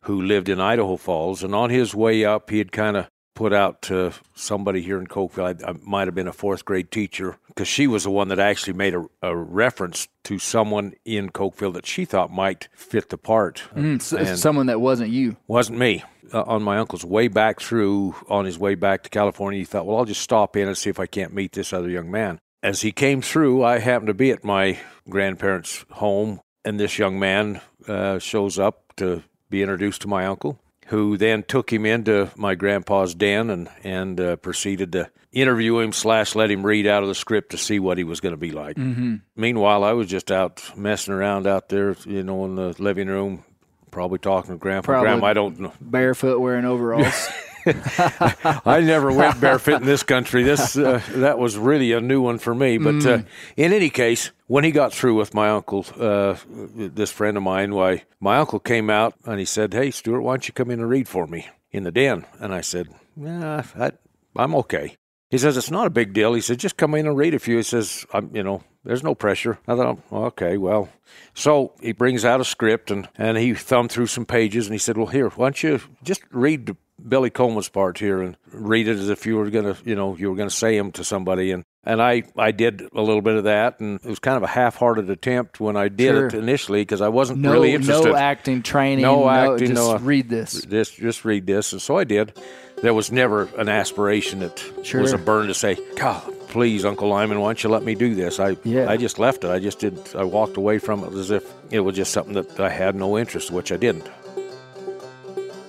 who 0.01 0.21
lived 0.21 0.49
in 0.49 0.59
Idaho 0.59 0.97
Falls. 0.97 1.43
And 1.43 1.53
on 1.53 1.69
his 1.69 1.93
way 1.93 2.25
up, 2.25 2.49
he 2.49 2.57
had 2.57 2.71
kind 2.71 2.97
of 2.97 3.07
put 3.37 3.53
out 3.53 3.83
to 3.83 4.11
somebody 4.33 4.81
here 4.81 4.97
in 4.97 5.05
Cokeville. 5.05 5.63
I, 5.63 5.69
I 5.69 5.75
might 5.83 6.07
have 6.07 6.15
been 6.15 6.27
a 6.27 6.33
fourth 6.33 6.65
grade 6.65 6.89
teacher 6.89 7.37
because 7.49 7.67
she 7.67 7.85
was 7.85 8.03
the 8.03 8.09
one 8.09 8.29
that 8.29 8.39
actually 8.39 8.73
made 8.73 8.95
a, 8.95 9.05
a 9.21 9.35
reference 9.35 10.07
to 10.23 10.39
someone 10.39 10.93
in 11.05 11.29
Cokeville 11.29 11.73
that 11.75 11.85
she 11.85 12.03
thought 12.03 12.31
might 12.31 12.67
fit 12.73 13.09
the 13.09 13.17
part. 13.17 13.61
And- 13.75 14.01
someone 14.01 14.65
that 14.65 14.81
wasn't 14.81 15.11
you. 15.11 15.37
wasn't 15.47 15.77
me. 15.77 16.03
Uh, 16.33 16.41
on 16.41 16.63
my 16.63 16.79
uncle's 16.79 17.05
way 17.05 17.27
back 17.27 17.61
through, 17.61 18.15
on 18.27 18.45
his 18.45 18.57
way 18.57 18.73
back 18.73 19.03
to 19.03 19.09
California, 19.11 19.59
he 19.59 19.65
thought, 19.65 19.85
well, 19.85 19.97
I'll 19.97 20.05
just 20.05 20.21
stop 20.21 20.57
in 20.57 20.67
and 20.67 20.75
see 20.75 20.89
if 20.89 20.99
I 20.99 21.05
can't 21.05 21.31
meet 21.31 21.51
this 21.51 21.71
other 21.71 21.89
young 21.89 22.09
man. 22.09 22.39
As 22.63 22.81
he 22.81 22.91
came 22.91 23.21
through, 23.21 23.63
I 23.63 23.77
happened 23.77 24.07
to 24.07 24.15
be 24.15 24.31
at 24.31 24.43
my 24.43 24.79
grandparents' 25.07 25.85
home, 25.91 26.41
and 26.65 26.79
this 26.79 26.97
young 26.97 27.19
man 27.19 27.61
uh, 27.87 28.17
shows 28.17 28.57
up 28.57 28.95
to 28.97 29.21
be 29.49 29.61
introduced 29.61 30.01
to 30.01 30.07
my 30.07 30.25
uncle, 30.25 30.59
who 30.87 31.17
then 31.17 31.43
took 31.43 31.71
him 31.71 31.85
into 31.85 32.29
my 32.35 32.55
grandpa's 32.55 33.13
den 33.13 33.49
and 33.49 33.69
and 33.83 34.19
uh, 34.19 34.35
proceeded 34.37 34.91
to 34.93 35.09
interview 35.31 35.79
him 35.79 35.91
slash 35.91 36.35
let 36.35 36.49
him 36.49 36.65
read 36.65 36.87
out 36.87 37.03
of 37.03 37.09
the 37.09 37.15
script 37.15 37.51
to 37.51 37.57
see 37.57 37.79
what 37.79 37.97
he 37.97 38.03
was 38.03 38.19
going 38.19 38.33
to 38.33 38.37
be 38.37 38.51
like. 38.51 38.77
Mm-hmm. 38.77 39.17
Meanwhile, 39.35 39.83
I 39.83 39.93
was 39.93 40.07
just 40.07 40.31
out 40.31 40.63
messing 40.75 41.13
around 41.13 41.45
out 41.45 41.69
there, 41.69 41.95
you 42.05 42.23
know, 42.23 42.45
in 42.45 42.55
the 42.55 42.75
living 42.81 43.07
room, 43.07 43.43
probably 43.91 44.19
talking 44.19 44.51
to 44.51 44.57
grandpa. 44.57 44.93
Probably. 44.93 45.09
Grandma, 45.09 45.27
I 45.27 45.33
don't 45.33 45.59
know. 45.59 45.73
Barefoot 45.81 46.39
wearing 46.39 46.65
overalls. 46.65 47.29
I 48.65 48.81
never 48.81 49.11
went 49.11 49.39
barefoot 49.41 49.81
in 49.81 49.85
this 49.85 50.03
country. 50.03 50.43
This 50.43 50.77
uh, 50.77 51.01
that 51.09 51.37
was 51.37 51.57
really 51.57 51.91
a 51.91 52.01
new 52.01 52.21
one 52.21 52.37
for 52.37 52.55
me. 52.55 52.77
But 52.77 53.05
uh, 53.05 53.21
in 53.55 53.73
any 53.73 53.89
case, 53.89 54.31
when 54.47 54.63
he 54.63 54.71
got 54.71 54.93
through 54.93 55.15
with 55.15 55.33
my 55.33 55.49
uncle, 55.49 55.85
uh, 55.99 56.35
this 56.47 57.11
friend 57.11 57.37
of 57.37 57.43
mine, 57.43 57.73
why 57.75 58.03
my 58.19 58.37
uncle 58.37 58.59
came 58.59 58.89
out 58.89 59.15
and 59.25 59.39
he 59.39 59.45
said, 59.45 59.73
"Hey, 59.73 59.91
Stuart, 59.91 60.21
why 60.21 60.33
don't 60.33 60.47
you 60.47 60.53
come 60.53 60.71
in 60.71 60.79
and 60.79 60.89
read 60.89 61.07
for 61.07 61.27
me 61.27 61.47
in 61.71 61.83
the 61.83 61.91
den?" 61.91 62.25
And 62.39 62.53
I 62.53 62.61
said, 62.61 62.87
"Nah, 63.15 63.63
I, 63.77 63.91
I'm 64.35 64.55
okay." 64.55 64.95
He 65.29 65.37
says 65.37 65.57
it's 65.57 65.71
not 65.71 65.87
a 65.87 65.91
big 65.91 66.13
deal. 66.13 66.33
He 66.33 66.41
says 66.41 66.57
just 66.57 66.77
come 66.77 66.95
in 66.95 67.05
and 67.05 67.17
read 67.17 67.33
a 67.33 67.39
few. 67.39 67.57
He 67.57 67.63
says, 67.63 68.05
I'm, 68.13 68.33
you 68.33 68.43
know, 68.43 68.63
there's 68.85 69.03
no 69.03 69.13
pressure. 69.13 69.59
I 69.67 69.75
thought, 69.75 69.99
okay, 70.11 70.57
well. 70.57 70.87
So 71.33 71.73
he 71.81 71.91
brings 71.91 72.23
out 72.23 72.39
a 72.39 72.45
script 72.45 72.91
and 72.91 73.09
and 73.17 73.37
he 73.37 73.53
thumbed 73.53 73.91
through 73.91 74.07
some 74.07 74.25
pages 74.25 74.67
and 74.67 74.73
he 74.73 74.79
said, 74.79 74.97
well, 74.97 75.07
here, 75.07 75.29
why 75.29 75.47
don't 75.47 75.63
you 75.63 75.81
just 76.03 76.21
read 76.31 76.67
the 76.67 76.77
Billy 77.05 77.29
Coleman's 77.29 77.69
part 77.69 77.99
here 77.99 78.21
and 78.21 78.37
read 78.51 78.87
it 78.87 78.97
as 78.97 79.09
if 79.09 79.25
you 79.25 79.37
were 79.37 79.49
gonna, 79.49 79.77
you 79.85 79.95
know, 79.95 80.15
you 80.15 80.29
were 80.29 80.35
gonna 80.35 80.49
say 80.49 80.75
him 80.77 80.91
to 80.93 81.03
somebody 81.03 81.51
and. 81.51 81.63
And 81.83 82.01
I, 82.01 82.23
I 82.37 82.51
did 82.51 82.81
a 82.93 83.01
little 83.01 83.21
bit 83.21 83.35
of 83.37 83.45
that, 83.45 83.79
and 83.79 83.97
it 84.03 84.09
was 84.09 84.19
kind 84.19 84.35
of 84.35 84.43
a 84.43 84.47
half-hearted 84.47 85.09
attempt 85.09 85.61
when 85.61 85.77
I 85.77 85.87
did 85.87 86.09
Sure. 86.09 86.27
it 86.27 86.33
initially 86.33 86.81
because 86.81 86.99
I 86.99 87.07
wasn't 87.07 87.39
no, 87.39 87.53
really 87.53 87.71
interested. 87.71 88.09
no 88.09 88.15
acting 88.17 88.61
training. 88.61 89.03
No 89.03 89.29
acting, 89.29 89.69
Just 89.69 89.73
no- 89.81 89.97
read 89.99 90.27
this. 90.27 90.65
Just 90.65 90.97
just 90.97 91.23
read 91.23 91.45
this, 91.47 91.71
and 91.71 91.81
so 91.81 91.97
I 91.97 92.03
did. 92.03 92.33
There 92.81 92.93
was 92.93 93.09
never 93.09 93.43
an 93.57 93.69
aspiration 93.69 94.39
that 94.39 94.61
Sure. 94.83 94.99
was 95.01 95.13
a 95.13 95.17
burn 95.17 95.47
to 95.47 95.53
say, 95.53 95.77
God, 95.95 96.21
please, 96.49 96.83
Uncle 96.83 97.07
Lyman, 97.07 97.39
why 97.39 97.47
don't 97.49 97.63
you 97.63 97.69
let 97.69 97.83
me 97.83 97.95
do 97.95 98.13
this? 98.15 98.37
I 98.37 98.57
Yeah. 98.65 98.89
I 98.91 98.97
just 98.97 99.17
left 99.17 99.45
it. 99.45 99.49
I 99.49 99.59
just 99.59 99.79
did. 99.79 99.97
I 100.13 100.25
walked 100.25 100.57
away 100.57 100.79
from 100.79 101.05
it 101.05 101.13
as 101.13 101.31
if 101.31 101.45
it 101.71 101.79
was 101.79 101.95
just 101.95 102.11
something 102.11 102.33
that 102.33 102.59
I 102.59 102.67
had 102.69 102.95
no 102.95 103.17
interest, 103.17 103.49
which 103.49 103.71
I 103.71 103.77
didn't. 103.77 104.09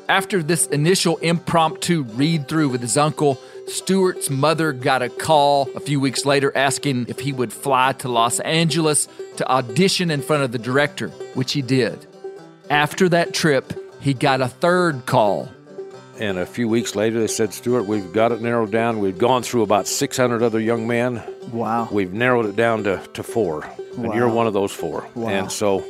After 0.09 0.43
this 0.43 0.67
initial 0.69 1.19
impromptu 1.19 2.03
read 2.03 2.49
through 2.49 2.71
with 2.71 2.81
his 2.81 2.97
uncle, 2.97 3.39
Stuart's 3.67 4.31
mother 4.31 4.73
got 4.73 5.03
a 5.03 5.11
call 5.11 5.69
a 5.77 5.81
few 5.81 6.01
weeks 6.01 6.25
later 6.25 6.51
asking 6.57 7.07
if 7.09 7.21
he 7.21 7.31
would 7.31 7.53
fly 7.53 7.93
to 7.93 8.09
Los 8.09 8.41
Angeles 8.41 9.07
to 9.37 9.47
audition 9.51 10.11
in 10.11 10.23
front 10.23 10.45
of 10.45 10.53
the 10.53 10.59
director, 10.59 11.09
which 11.35 11.53
he 11.53 11.61
did. 11.61 12.07
After 12.71 13.11
that 13.11 13.35
trip, 13.35 13.75
he 14.01 14.15
got 14.15 14.41
a 14.41 14.49
third 14.49 15.05
call. 15.05 15.51
And 16.19 16.39
a 16.39 16.47
few 16.47 16.69
weeks 16.69 16.97
later, 16.97 17.21
they 17.21 17.27
said, 17.27 17.53
Stuart, 17.53 17.83
we've 17.83 18.13
got 18.13 18.33
it 18.33 18.41
narrowed 18.41 18.73
down. 18.73 19.01
We've 19.01 19.19
gone 19.19 19.43
through 19.43 19.63
about 19.63 19.87
600 19.87 20.43
other 20.43 20.59
young 20.59 20.87
men. 20.87 21.23
Wow. 21.53 21.87
We've 21.93 22.15
narrowed 22.15 22.47
it 22.47 22.57
down 22.57 22.85
to, 22.85 23.07
to 23.13 23.23
four. 23.23 23.65
And 23.97 24.15
you're 24.15 24.29
one 24.29 24.47
of 24.47 24.55
those 24.55 24.73
four. 24.73 25.07
Wow. 25.15 25.29
And 25.29 25.53
so 25.53 25.85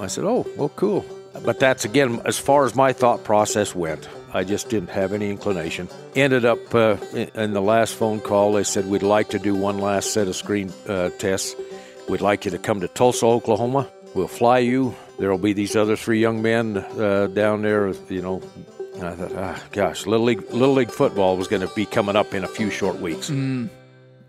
I 0.00 0.06
said, 0.06 0.24
oh, 0.24 0.46
well, 0.56 0.70
cool. 0.70 1.04
But 1.44 1.60
that's, 1.60 1.84
again, 1.84 2.20
as 2.24 2.38
far 2.38 2.64
as 2.64 2.74
my 2.74 2.92
thought 2.92 3.22
process 3.24 3.74
went. 3.74 4.08
I 4.32 4.42
just 4.42 4.68
didn't 4.68 4.90
have 4.90 5.12
any 5.12 5.30
inclination. 5.30 5.88
Ended 6.16 6.44
up 6.44 6.74
uh, 6.74 6.96
in 7.12 7.52
the 7.52 7.60
last 7.60 7.94
phone 7.94 8.18
call, 8.18 8.52
they 8.54 8.64
said, 8.64 8.86
we'd 8.86 9.02
like 9.02 9.28
to 9.28 9.38
do 9.38 9.54
one 9.54 9.78
last 9.78 10.12
set 10.12 10.26
of 10.26 10.34
screen 10.34 10.72
uh, 10.88 11.10
tests. 11.18 11.54
We'd 12.08 12.20
like 12.20 12.44
you 12.44 12.50
to 12.50 12.58
come 12.58 12.80
to 12.80 12.88
Tulsa, 12.88 13.26
Oklahoma. 13.26 13.88
We'll 14.14 14.26
fly 14.26 14.58
you. 14.58 14.96
There 15.18 15.30
will 15.30 15.38
be 15.38 15.52
these 15.52 15.76
other 15.76 15.94
three 15.94 16.20
young 16.20 16.42
men 16.42 16.78
uh, 16.78 17.28
down 17.28 17.62
there, 17.62 17.92
you 18.08 18.22
know. 18.22 18.42
I 18.96 19.12
thought, 19.14 19.32
ah, 19.36 19.62
gosh, 19.70 20.06
Little 20.06 20.26
League, 20.26 20.42
Little 20.50 20.74
League 20.74 20.90
football 20.90 21.36
was 21.36 21.46
going 21.46 21.62
to 21.62 21.72
be 21.74 21.86
coming 21.86 22.16
up 22.16 22.34
in 22.34 22.42
a 22.42 22.48
few 22.48 22.70
short 22.70 23.00
weeks. 23.00 23.30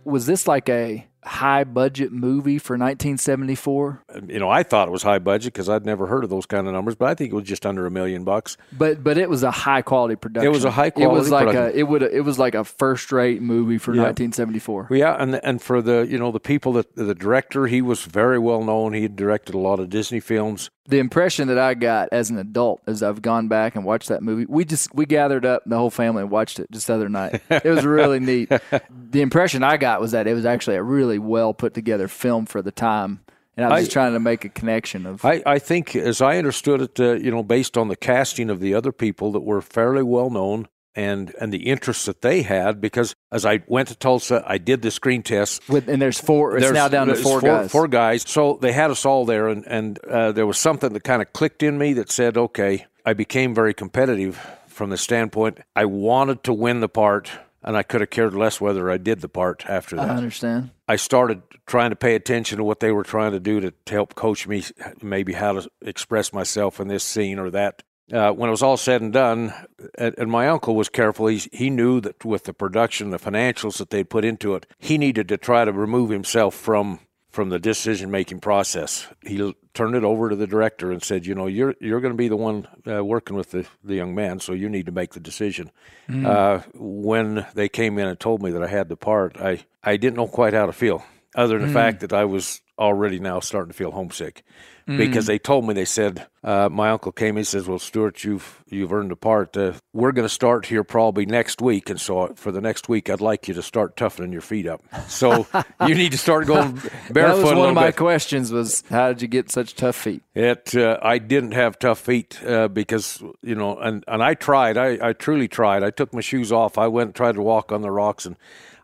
Was 0.03 0.25
this 0.27 0.47
like 0.47 0.69
a 0.69 1.05
high 1.25 1.63
budget 1.63 2.11
movie 2.11 2.57
for 2.59 2.77
1974. 2.77 4.03
Um, 4.13 4.29
you 4.29 4.39
know, 4.39 4.49
I 4.49 4.63
thought 4.63 4.87
it 4.87 4.91
was 4.91 5.03
high 5.03 5.19
budget 5.19 5.53
because 5.53 5.67
I'd 5.69 5.85
never 5.85 6.07
heard 6.07 6.23
of 6.23 6.29
those 6.29 6.45
kind 6.45 6.67
of 6.67 6.73
numbers, 6.73 6.95
but 6.95 7.09
I 7.09 7.15
think 7.15 7.31
it 7.31 7.35
was 7.35 7.45
just 7.45 7.65
under 7.65 7.85
a 7.85 7.91
million 7.91 8.23
bucks. 8.23 8.57
But 8.71 9.03
but 9.03 9.17
it 9.17 9.29
was 9.29 9.43
a 9.43 9.51
high 9.51 9.81
quality 9.81 10.15
production. 10.15 10.47
It 10.47 10.53
was 10.53 10.65
a 10.65 10.71
high 10.71 10.89
quality. 10.89 11.13
It 11.15 11.17
was 11.19 11.31
like 11.31 11.47
production. 11.47 11.75
a 11.75 11.79
it 11.79 11.83
would 11.87 12.03
it 12.03 12.21
was 12.23 12.39
like 12.39 12.55
a 12.55 12.63
first 12.63 13.11
rate 13.11 13.41
movie 13.41 13.77
for 13.77 13.91
Yeah. 13.93 14.03
1974. 14.03 14.87
Well, 14.89 14.99
yeah, 14.99 15.15
and 15.19 15.35
and 15.43 15.61
for 15.61 15.81
the 15.81 16.05
you 16.09 16.17
know 16.17 16.31
the 16.31 16.39
people 16.39 16.73
that 16.73 16.95
the 16.95 17.15
director, 17.15 17.67
he 17.67 17.81
was 17.81 18.03
very 18.03 18.39
well 18.39 18.63
known. 18.63 18.93
He 18.93 19.01
had 19.03 19.15
directed 19.15 19.55
a 19.55 19.59
lot 19.59 19.79
of 19.79 19.89
Disney 19.89 20.19
films. 20.19 20.69
The 20.87 20.99
impression 20.99 21.47
that 21.47 21.57
I 21.57 21.73
got 21.73 22.09
as 22.11 22.29
an 22.29 22.37
adult 22.37 22.79
as 22.85 23.01
I've 23.01 23.19
gone 23.23 23.47
back 23.47 23.75
and 23.75 23.83
watched 23.85 24.09
that 24.09 24.21
movie, 24.21 24.45
we 24.47 24.65
just 24.65 24.93
we 24.93 25.07
gathered 25.07 25.43
up 25.43 25.63
the 25.65 25.75
whole 25.77 25.89
family 25.89 26.21
and 26.21 26.29
watched 26.29 26.59
it 26.59 26.69
just 26.69 26.85
the 26.85 26.93
other 26.93 27.09
night. 27.09 27.41
It 27.49 27.65
was 27.65 27.83
really 27.83 28.19
neat. 28.31 28.49
The 28.49 29.21
impression 29.21 29.63
I 29.63 29.77
got 29.77 29.99
was 29.99 30.11
that 30.11 30.27
it 30.27 30.35
was 30.35 30.45
actually 30.45 30.75
a 30.75 30.83
really 31.17 31.29
well 31.29 31.53
put 31.53 31.73
together 31.73 32.07
film 32.07 32.45
for 32.45 32.61
the 32.61 32.71
time, 32.71 33.21
and 33.57 33.65
I 33.65 33.69
was 33.69 33.77
I- 33.77 33.81
just 33.81 33.91
trying 33.91 34.13
to 34.13 34.19
make 34.19 34.45
a 34.45 34.49
connection 34.49 35.05
of. 35.05 35.23
I, 35.25 35.41
I 35.45 35.59
think, 35.59 35.95
as 35.95 36.21
I 36.21 36.37
understood 36.37 36.81
it, 36.81 36.99
uh, 36.99 37.13
you 37.13 37.31
know, 37.31 37.43
based 37.43 37.77
on 37.77 37.87
the 37.87 37.95
casting 37.95 38.49
of 38.49 38.59
the 38.59 38.73
other 38.73 38.91
people 38.91 39.31
that 39.33 39.41
were 39.41 39.61
fairly 39.61 40.03
well 40.03 40.29
known 40.29 40.67
and 40.95 41.33
and 41.41 41.51
the 41.51 41.67
interests 41.69 42.05
that 42.05 42.21
they 42.21 42.41
had, 42.41 42.79
because 42.81 43.15
as 43.31 43.45
I 43.45 43.61
went 43.67 43.89
to 43.89 43.95
Tulsa, 43.95 44.43
I 44.47 44.57
did 44.57 44.81
the 44.81 44.91
screen 44.91 45.23
test. 45.23 45.67
with, 45.69 45.87
and 45.89 46.01
there's 46.01 46.19
four. 46.19 46.55
It's 46.55 46.63
There's- 46.63 46.73
now 46.75 46.87
down 46.87 47.07
to 47.07 47.13
there's 47.13 47.23
four, 47.25 47.41
guys. 47.41 47.71
Four 47.71 47.87
guys. 47.87 48.23
So 48.27 48.57
they 48.61 48.71
had 48.71 48.91
us 48.91 49.05
all 49.05 49.25
there, 49.25 49.47
and 49.49 49.65
and 49.67 49.99
uh, 50.05 50.31
there 50.31 50.45
was 50.47 50.57
something 50.57 50.93
that 50.93 51.03
kind 51.03 51.21
of 51.21 51.31
clicked 51.33 51.63
in 51.63 51.77
me 51.77 51.93
that 51.93 52.11
said, 52.11 52.37
okay, 52.37 52.85
I 53.05 53.13
became 53.13 53.53
very 53.53 53.73
competitive 53.73 54.39
from 54.67 54.89
the 54.89 54.97
standpoint 54.97 55.59
I 55.75 55.85
wanted 55.85 56.43
to 56.45 56.53
win 56.53 56.81
the 56.81 56.89
part, 56.89 57.29
and 57.65 57.75
I 57.75 57.83
could 57.83 58.01
have 58.01 58.11
cared 58.11 58.35
less 58.35 58.61
whether 58.61 58.89
I 58.89 58.97
did 58.97 59.21
the 59.21 59.27
part 59.27 59.65
after 59.67 59.95
that. 59.95 60.11
I 60.11 60.15
understand. 60.15 60.69
I 60.87 60.95
started 60.95 61.41
trying 61.65 61.89
to 61.89 61.95
pay 61.95 62.13
attention 62.13 62.59
to 62.59 62.63
what 62.63 62.79
they 62.79 62.91
were 62.91 63.03
trying 63.03 63.31
to 63.31 63.39
do 63.39 63.59
to, 63.59 63.71
to 63.71 63.93
help 63.93 64.13
coach 64.13 64.47
me, 64.47 64.63
maybe 65.01 65.33
how 65.33 65.53
to 65.53 65.69
express 65.81 66.31
myself 66.31 66.79
in 66.79 66.87
this 66.87 67.03
scene 67.03 67.39
or 67.39 67.49
that. 67.49 67.83
Uh, 68.13 68.31
when 68.31 68.49
it 68.49 68.51
was 68.51 68.61
all 68.61 68.77
said 68.77 69.01
and 69.01 69.11
done, 69.11 69.51
and, 69.97 70.13
and 70.19 70.29
my 70.29 70.47
uncle 70.47 70.75
was 70.75 70.89
careful. 70.89 71.25
He, 71.25 71.41
he 71.51 71.71
knew 71.71 71.99
that 72.01 72.23
with 72.23 72.43
the 72.43 72.53
production, 72.53 73.09
the 73.09 73.17
financials 73.17 73.79
that 73.79 73.89
they'd 73.89 74.11
put 74.11 74.23
into 74.23 74.53
it, 74.53 74.67
he 74.77 74.99
needed 74.99 75.27
to 75.29 75.37
try 75.37 75.65
to 75.65 75.71
remove 75.71 76.11
himself 76.11 76.53
from 76.53 76.99
from 77.35 77.49
the 77.49 77.59
decision 77.59 78.09
making 78.09 78.39
process. 78.39 79.07
He 79.21 79.39
l- 79.41 79.53
turned 79.73 79.93
it 79.95 80.05
over 80.05 80.29
to 80.29 80.37
the 80.37 80.47
director 80.47 80.89
and 80.91 81.03
said, 81.03 81.25
"You 81.25 81.35
know, 81.35 81.47
you're 81.47 81.75
you're 81.81 81.99
going 81.99 82.13
to 82.13 82.17
be 82.17 82.29
the 82.29 82.37
one 82.37 82.65
uh, 82.87 83.03
working 83.03 83.35
with 83.35 83.51
the, 83.51 83.67
the 83.83 83.95
young 83.95 84.15
man, 84.15 84.39
so 84.39 84.53
you 84.53 84.69
need 84.69 84.85
to 84.85 84.93
make 84.93 85.13
the 85.13 85.19
decision." 85.19 85.69
Uh, 86.09 86.61
when 86.73 87.45
they 87.53 87.67
came 87.67 87.99
in 87.99 88.07
and 88.07 88.19
told 88.19 88.41
me 88.41 88.51
that 88.51 88.63
I 88.63 88.67
had 88.67 88.87
the 88.87 88.95
part, 88.95 89.35
I 89.37 89.65
I 89.83 89.97
didn't 89.97 90.15
know 90.15 90.27
quite 90.27 90.53
how 90.53 90.65
to 90.65 90.71
feel, 90.73 91.03
other 91.35 91.59
than 91.59 91.67
the 91.67 91.73
fact 91.73 91.99
that 91.99 92.13
I 92.13 92.25
was 92.25 92.61
already 92.79 93.19
now 93.19 93.39
starting 93.39 93.71
to 93.71 93.77
feel 93.77 93.91
homesick. 93.91 94.43
Because 94.87 95.25
they 95.25 95.39
told 95.39 95.65
me, 95.65 95.73
they 95.73 95.83
said, 95.83 96.27
uh, 96.43 96.69
my 96.71 96.91
uncle 96.91 97.11
came. 97.11 97.37
He 97.37 97.43
says, 97.43 97.67
"Well, 97.67 97.79
Stuart, 97.79 98.23
you've 98.23 98.63
you've 98.69 98.93
earned 98.93 99.11
a 99.11 99.15
part. 99.15 99.57
Uh, 99.57 99.73
we're 99.93 100.11
going 100.11 100.27
to 100.27 100.33
start 100.33 100.67
here 100.67 100.83
probably 100.83 101.25
next 101.25 101.59
week, 101.59 101.89
and 101.89 101.99
so 101.99 102.33
for 102.35 102.51
the 102.51 102.61
next 102.61 102.87
week, 102.87 103.09
I'd 103.09 103.19
like 103.19 103.47
you 103.47 103.55
to 103.55 103.63
start 103.63 103.97
toughening 103.97 104.31
your 104.31 104.41
feet 104.41 104.67
up. 104.67 104.83
So 105.07 105.47
you 105.87 105.95
need 105.95 106.11
to 106.11 106.19
start 106.19 106.45
going 106.45 106.73
barefoot 107.09 107.13
that 107.13 107.35
was 107.35 107.43
one 107.55 107.69
of 107.69 107.73
my 107.73 107.87
bit." 107.87 107.95
questions. 107.95 108.51
Was 108.51 108.83
how 108.91 109.07
did 109.07 109.23
you 109.23 109.27
get 109.27 109.49
such 109.49 109.73
tough 109.73 109.95
feet? 109.95 110.21
It 110.35 110.75
uh, 110.75 110.99
I 111.01 111.17
didn't 111.17 111.53
have 111.53 111.79
tough 111.79 112.01
feet 112.01 112.39
uh, 112.45 112.67
because 112.67 113.23
you 113.41 113.55
know, 113.55 113.79
and 113.79 114.03
and 114.07 114.21
I 114.21 114.35
tried. 114.35 114.77
I 114.77 114.99
I 115.01 115.13
truly 115.13 115.47
tried. 115.47 115.81
I 115.81 115.89
took 115.89 116.13
my 116.13 116.21
shoes 116.21 116.51
off. 116.51 116.77
I 116.77 116.85
went 116.89 117.07
and 117.07 117.15
tried 117.15 117.35
to 117.35 117.41
walk 117.41 117.71
on 117.71 117.81
the 117.81 117.89
rocks, 117.89 118.27
and 118.27 118.35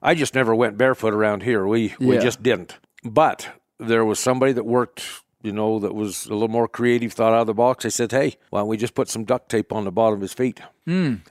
I 0.01 0.15
just 0.15 0.33
never 0.35 0.53
went 0.55 0.77
barefoot 0.77 1.13
around 1.13 1.43
here. 1.43 1.65
We 1.67 1.93
we 1.99 2.15
Yeah. 2.15 2.21
just 2.21 2.41
didn't. 2.43 2.77
But 3.03 3.49
there 3.79 4.05
was 4.05 4.19
somebody 4.19 4.53
that 4.53 4.65
worked. 4.65 5.03
You 5.43 5.51
know, 5.51 5.79
that 5.79 5.95
was 5.95 6.27
a 6.27 6.33
little 6.33 6.49
more 6.49 6.67
creative, 6.67 7.13
thought 7.13 7.33
out 7.33 7.41
of 7.41 7.47
the 7.47 7.55
box. 7.55 7.83
They 7.83 7.89
said, 7.89 8.11
"Hey, 8.11 8.35
why 8.51 8.59
don't 8.59 8.67
we 8.67 8.77
just 8.77 8.93
put 8.93 9.09
some 9.09 9.23
duct 9.23 9.49
tape 9.49 9.73
on 9.73 9.85
the 9.85 9.91
bottom 9.91 10.13
of 10.17 10.21
his 10.21 10.33
feet?" 10.33 10.59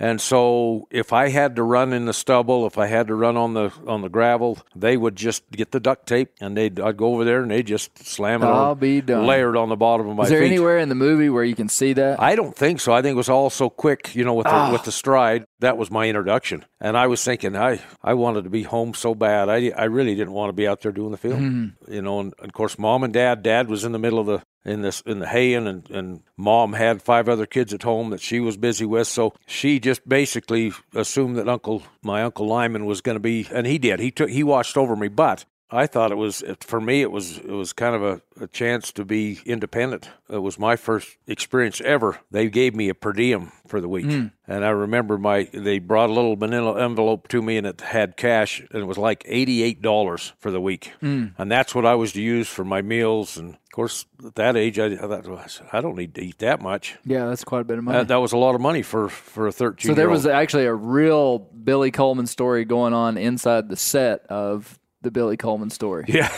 And 0.00 0.20
so, 0.20 0.88
if 0.90 1.12
I 1.12 1.28
had 1.28 1.54
to 1.56 1.62
run 1.62 1.92
in 1.92 2.06
the 2.06 2.12
stubble, 2.12 2.66
if 2.66 2.76
I 2.78 2.86
had 2.86 3.06
to 3.06 3.14
run 3.14 3.36
on 3.36 3.54
the 3.54 3.70
on 3.86 4.02
the 4.02 4.08
gravel, 4.08 4.58
they 4.74 4.96
would 4.96 5.14
just 5.14 5.48
get 5.52 5.70
the 5.70 5.78
duct 5.78 6.08
tape, 6.08 6.30
and 6.40 6.56
they'd 6.56 6.80
I'd 6.80 6.96
go 6.96 7.14
over 7.14 7.24
there 7.24 7.42
and 7.42 7.52
they 7.52 7.58
would 7.58 7.66
just 7.68 8.04
slam 8.04 8.42
it 8.42 8.46
I'll 8.46 8.70
on, 8.72 8.78
be 8.80 9.00
done. 9.00 9.26
layered 9.26 9.56
on 9.56 9.68
the 9.68 9.76
bottom 9.76 10.08
of 10.08 10.16
my 10.16 10.24
feet. 10.24 10.26
Is 10.26 10.30
there 10.30 10.40
feet. 10.40 10.46
anywhere 10.54 10.78
in 10.78 10.88
the 10.88 10.94
movie 10.96 11.28
where 11.30 11.44
you 11.44 11.54
can 11.54 11.68
see 11.68 11.92
that? 11.92 12.20
I 12.20 12.34
don't 12.34 12.56
think 12.56 12.80
so. 12.80 12.92
I 12.92 13.02
think 13.02 13.12
it 13.14 13.16
was 13.16 13.28
all 13.28 13.48
so 13.50 13.70
quick, 13.70 14.14
you 14.16 14.24
know, 14.24 14.34
with 14.34 14.46
the, 14.46 14.52
Ah. 14.52 14.72
with 14.72 14.82
the 14.82 14.92
stride. 14.92 15.44
That 15.60 15.76
was 15.76 15.90
my 15.90 16.08
introduction, 16.08 16.64
and 16.80 16.96
I 16.96 17.06
was 17.06 17.22
thinking, 17.22 17.54
I 17.56 17.80
I 18.02 18.14
wanted 18.14 18.44
to 18.44 18.50
be 18.50 18.62
home 18.62 18.94
so 18.94 19.14
bad. 19.14 19.48
I 19.48 19.70
I 19.76 19.84
really 19.84 20.14
didn't 20.14 20.32
want 20.32 20.48
to 20.48 20.54
be 20.54 20.66
out 20.66 20.80
there 20.80 20.92
doing 20.92 21.10
the 21.10 21.16
field, 21.18 21.38
Mm-hmm. 21.40 21.92
you 21.92 22.02
know. 22.02 22.20
And 22.20 22.34
of 22.38 22.52
course, 22.52 22.78
mom 22.78 23.04
and 23.04 23.12
dad. 23.12 23.42
Dad 23.42 23.68
was 23.68 23.84
in 23.84 23.92
the 23.92 23.98
middle 23.98 24.18
of 24.18 24.26
the 24.26 24.42
in 24.64 24.82
this 24.82 25.02
in 25.02 25.18
the 25.18 25.26
haying, 25.26 25.66
and 25.66 25.88
and 25.90 26.22
mom 26.36 26.72
had 26.72 27.02
five 27.02 27.28
other 27.28 27.46
kids 27.46 27.74
at 27.74 27.82
home 27.82 28.10
that 28.10 28.20
she 28.20 28.40
was 28.40 28.56
busy 28.56 28.86
with. 28.86 29.06
So 29.06 29.34
she 29.46 29.78
just 29.78 30.08
basically 30.08 30.72
assumed 30.94 31.36
that 31.36 31.48
Uncle 31.48 31.82
my 32.02 32.22
Uncle 32.22 32.46
Lyman 32.46 32.86
was 32.86 33.00
going 33.02 33.16
to 33.16 33.20
be, 33.20 33.46
and 33.52 33.66
he 33.66 33.76
did. 33.78 34.00
He 34.00 34.10
took 34.10 34.30
he 34.30 34.42
watched 34.42 34.76
over 34.76 34.96
me, 34.96 35.08
but. 35.08 35.44
I 35.72 35.86
thought 35.86 36.10
it 36.10 36.16
was 36.16 36.42
for 36.60 36.80
me. 36.80 37.02
It 37.02 37.10
was 37.10 37.38
it 37.38 37.50
was 37.50 37.72
kind 37.72 37.94
of 37.94 38.02
a, 38.02 38.44
a 38.44 38.46
chance 38.48 38.90
to 38.92 39.04
be 39.04 39.40
independent. 39.44 40.08
It 40.28 40.38
was 40.38 40.58
my 40.58 40.76
first 40.76 41.16
experience 41.26 41.80
ever. 41.80 42.18
They 42.30 42.48
gave 42.48 42.74
me 42.74 42.88
a 42.88 42.94
per 42.94 43.12
diem 43.12 43.52
for 43.66 43.80
the 43.80 43.88
week, 43.88 44.06
hmm. 44.06 44.26
and 44.48 44.64
I 44.64 44.70
remember 44.70 45.16
my 45.16 45.48
they 45.52 45.78
brought 45.78 46.10
a 46.10 46.12
little 46.12 46.36
manila 46.36 46.82
envelope 46.82 47.28
to 47.28 47.40
me, 47.40 47.56
and 47.56 47.66
it 47.66 47.80
had 47.80 48.16
cash, 48.16 48.60
and 48.60 48.82
it 48.82 48.86
was 48.86 48.98
like 48.98 49.22
eighty 49.26 49.62
eight 49.62 49.80
dollars 49.80 50.32
for 50.38 50.50
the 50.50 50.60
week, 50.60 50.92
hmm. 51.00 51.26
and 51.38 51.50
that's 51.50 51.74
what 51.74 51.86
I 51.86 51.94
was 51.94 52.12
to 52.14 52.22
use 52.22 52.48
for 52.48 52.64
my 52.64 52.82
meals. 52.82 53.36
And 53.36 53.54
of 53.54 53.70
course, 53.70 54.06
at 54.24 54.34
that 54.34 54.56
age, 54.56 54.78
I, 54.80 54.86
I 54.86 54.96
thought 54.96 55.28
well, 55.28 55.44
I 55.72 55.80
don't 55.80 55.96
need 55.96 56.16
to 56.16 56.24
eat 56.24 56.38
that 56.38 56.60
much. 56.60 56.98
yeah, 57.04 57.26
that's 57.26 57.44
quite 57.44 57.60
a 57.60 57.64
bit 57.64 57.78
of 57.78 57.84
money. 57.84 57.98
That, 57.98 58.08
that 58.08 58.20
was 58.20 58.32
a 58.32 58.38
lot 58.38 58.56
of 58.56 58.60
money 58.60 58.82
for 58.82 59.08
for 59.08 59.46
a 59.46 59.52
thirteen. 59.52 59.90
so 59.90 59.94
there 59.94 60.10
was 60.10 60.26
actually 60.26 60.66
a 60.66 60.74
real 60.74 61.38
Billy 61.38 61.92
Coleman 61.92 62.26
story 62.26 62.64
going 62.64 62.92
on 62.92 63.16
inside 63.16 63.68
the 63.68 63.76
set 63.76 64.26
of 64.26 64.79
the 65.02 65.10
Billy 65.10 65.36
Coleman 65.36 65.70
story. 65.70 66.04
Yeah, 66.08 66.30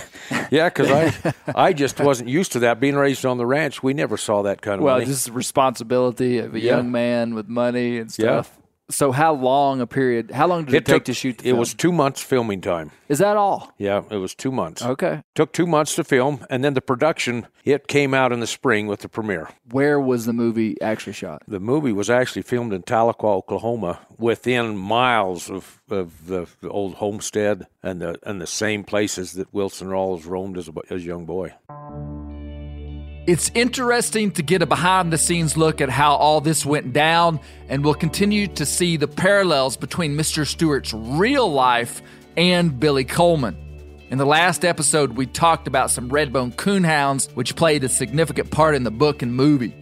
yeah, 0.50 0.68
because 0.68 0.90
I 0.90 1.34
I 1.54 1.72
just 1.72 1.98
wasn't 2.00 2.28
used 2.28 2.52
to 2.52 2.60
that. 2.60 2.78
Being 2.80 2.94
raised 2.96 3.26
on 3.26 3.38
the 3.38 3.46
ranch, 3.46 3.82
we 3.82 3.94
never 3.94 4.16
saw 4.16 4.42
that 4.42 4.62
kind 4.62 4.78
of 4.78 4.84
Well, 4.84 4.96
money. 4.96 5.06
just 5.06 5.28
responsibility 5.30 6.38
of 6.38 6.54
a 6.54 6.60
Yeah. 6.60 6.76
young 6.76 6.92
man 6.92 7.34
with 7.34 7.48
money 7.48 7.98
and 7.98 8.08
Yeah. 8.18 8.42
stuff. 8.42 8.58
So 8.92 9.10
how 9.10 9.32
long 9.32 9.80
a 9.80 9.86
period? 9.86 10.30
How 10.30 10.46
long 10.46 10.64
did 10.64 10.74
it, 10.74 10.86
take 10.86 11.04
to 11.04 11.14
shoot? 11.14 11.38
The 11.38 11.44
it 11.44 11.46
film? 11.48 11.58
was 11.58 11.74
two 11.74 11.92
months 11.92 12.22
filming 12.22 12.60
time. 12.60 12.90
Is 13.08 13.18
that 13.18 13.36
all? 13.36 13.72
Yeah, 13.78 14.02
it 14.10 14.18
was 14.18 14.34
two 14.34 14.52
months. 14.52 14.82
Okay. 14.82 15.22
Took 15.34 15.52
two 15.52 15.66
months 15.66 15.96
to 15.96 16.04
film, 16.04 16.46
and 16.50 16.62
then 16.62 16.74
the 16.74 16.80
production 16.80 17.46
it 17.64 17.88
came 17.88 18.12
out 18.12 18.32
in 18.32 18.40
the 18.40 18.46
spring 18.46 18.86
with 18.86 19.00
the 19.00 19.08
premiere. 19.08 19.48
Where 19.70 19.98
was 19.98 20.26
the 20.26 20.32
movie 20.32 20.80
actually 20.80 21.14
shot? 21.14 21.42
The 21.48 21.60
movie 21.60 21.92
was 21.92 22.10
actually 22.10 22.42
filmed 22.42 22.72
in 22.72 22.82
Tahlequah, 22.82 23.36
Oklahoma, 23.36 24.00
within 24.18 24.76
miles 24.76 25.50
of, 25.50 25.80
of 25.90 26.26
the, 26.26 26.46
the 26.60 26.68
old 26.68 26.94
homestead 26.94 27.66
and 27.82 28.00
the 28.00 28.18
and 28.24 28.40
the 28.40 28.46
same 28.46 28.84
places 28.84 29.32
that 29.32 29.52
Wilson 29.54 29.88
Rawls 29.88 30.26
roamed 30.26 30.58
as 30.58 30.68
a, 30.68 30.72
as 30.90 31.02
a 31.02 31.06
young 31.06 31.24
boy. 31.24 31.54
It's 33.24 33.52
interesting 33.54 34.32
to 34.32 34.42
get 34.42 34.62
a 34.62 34.66
behind 34.66 35.12
the 35.12 35.18
scenes 35.18 35.56
look 35.56 35.80
at 35.80 35.88
how 35.88 36.16
all 36.16 36.40
this 36.40 36.66
went 36.66 36.92
down, 36.92 37.38
and 37.68 37.84
we'll 37.84 37.94
continue 37.94 38.48
to 38.48 38.66
see 38.66 38.96
the 38.96 39.06
parallels 39.06 39.76
between 39.76 40.16
Mr. 40.16 40.44
Stewart's 40.44 40.92
real 40.92 41.48
life 41.48 42.02
and 42.36 42.80
Billy 42.80 43.04
Coleman. 43.04 43.56
In 44.10 44.18
the 44.18 44.26
last 44.26 44.64
episode, 44.64 45.12
we 45.12 45.26
talked 45.26 45.68
about 45.68 45.92
some 45.92 46.10
redbone 46.10 46.52
coonhounds, 46.56 47.30
which 47.36 47.54
played 47.54 47.84
a 47.84 47.88
significant 47.88 48.50
part 48.50 48.74
in 48.74 48.82
the 48.82 48.90
book 48.90 49.22
and 49.22 49.32
movie. 49.32 49.72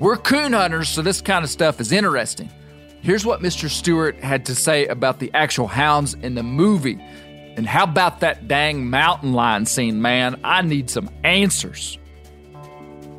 We're 0.00 0.16
coon 0.16 0.52
hunters, 0.52 0.88
so 0.88 1.00
this 1.00 1.20
kind 1.20 1.44
of 1.44 1.50
stuff 1.50 1.80
is 1.80 1.92
interesting. 1.92 2.50
Here's 3.00 3.24
what 3.24 3.40
Mr. 3.40 3.70
Stewart 3.70 4.16
had 4.16 4.44
to 4.46 4.56
say 4.56 4.86
about 4.88 5.20
the 5.20 5.30
actual 5.34 5.68
hounds 5.68 6.14
in 6.14 6.34
the 6.34 6.42
movie. 6.42 6.98
And 7.00 7.64
how 7.64 7.84
about 7.84 8.20
that 8.20 8.48
dang 8.48 8.90
mountain 8.90 9.34
lion 9.34 9.66
scene, 9.66 10.02
man? 10.02 10.40
I 10.42 10.62
need 10.62 10.90
some 10.90 11.08
answers. 11.22 11.96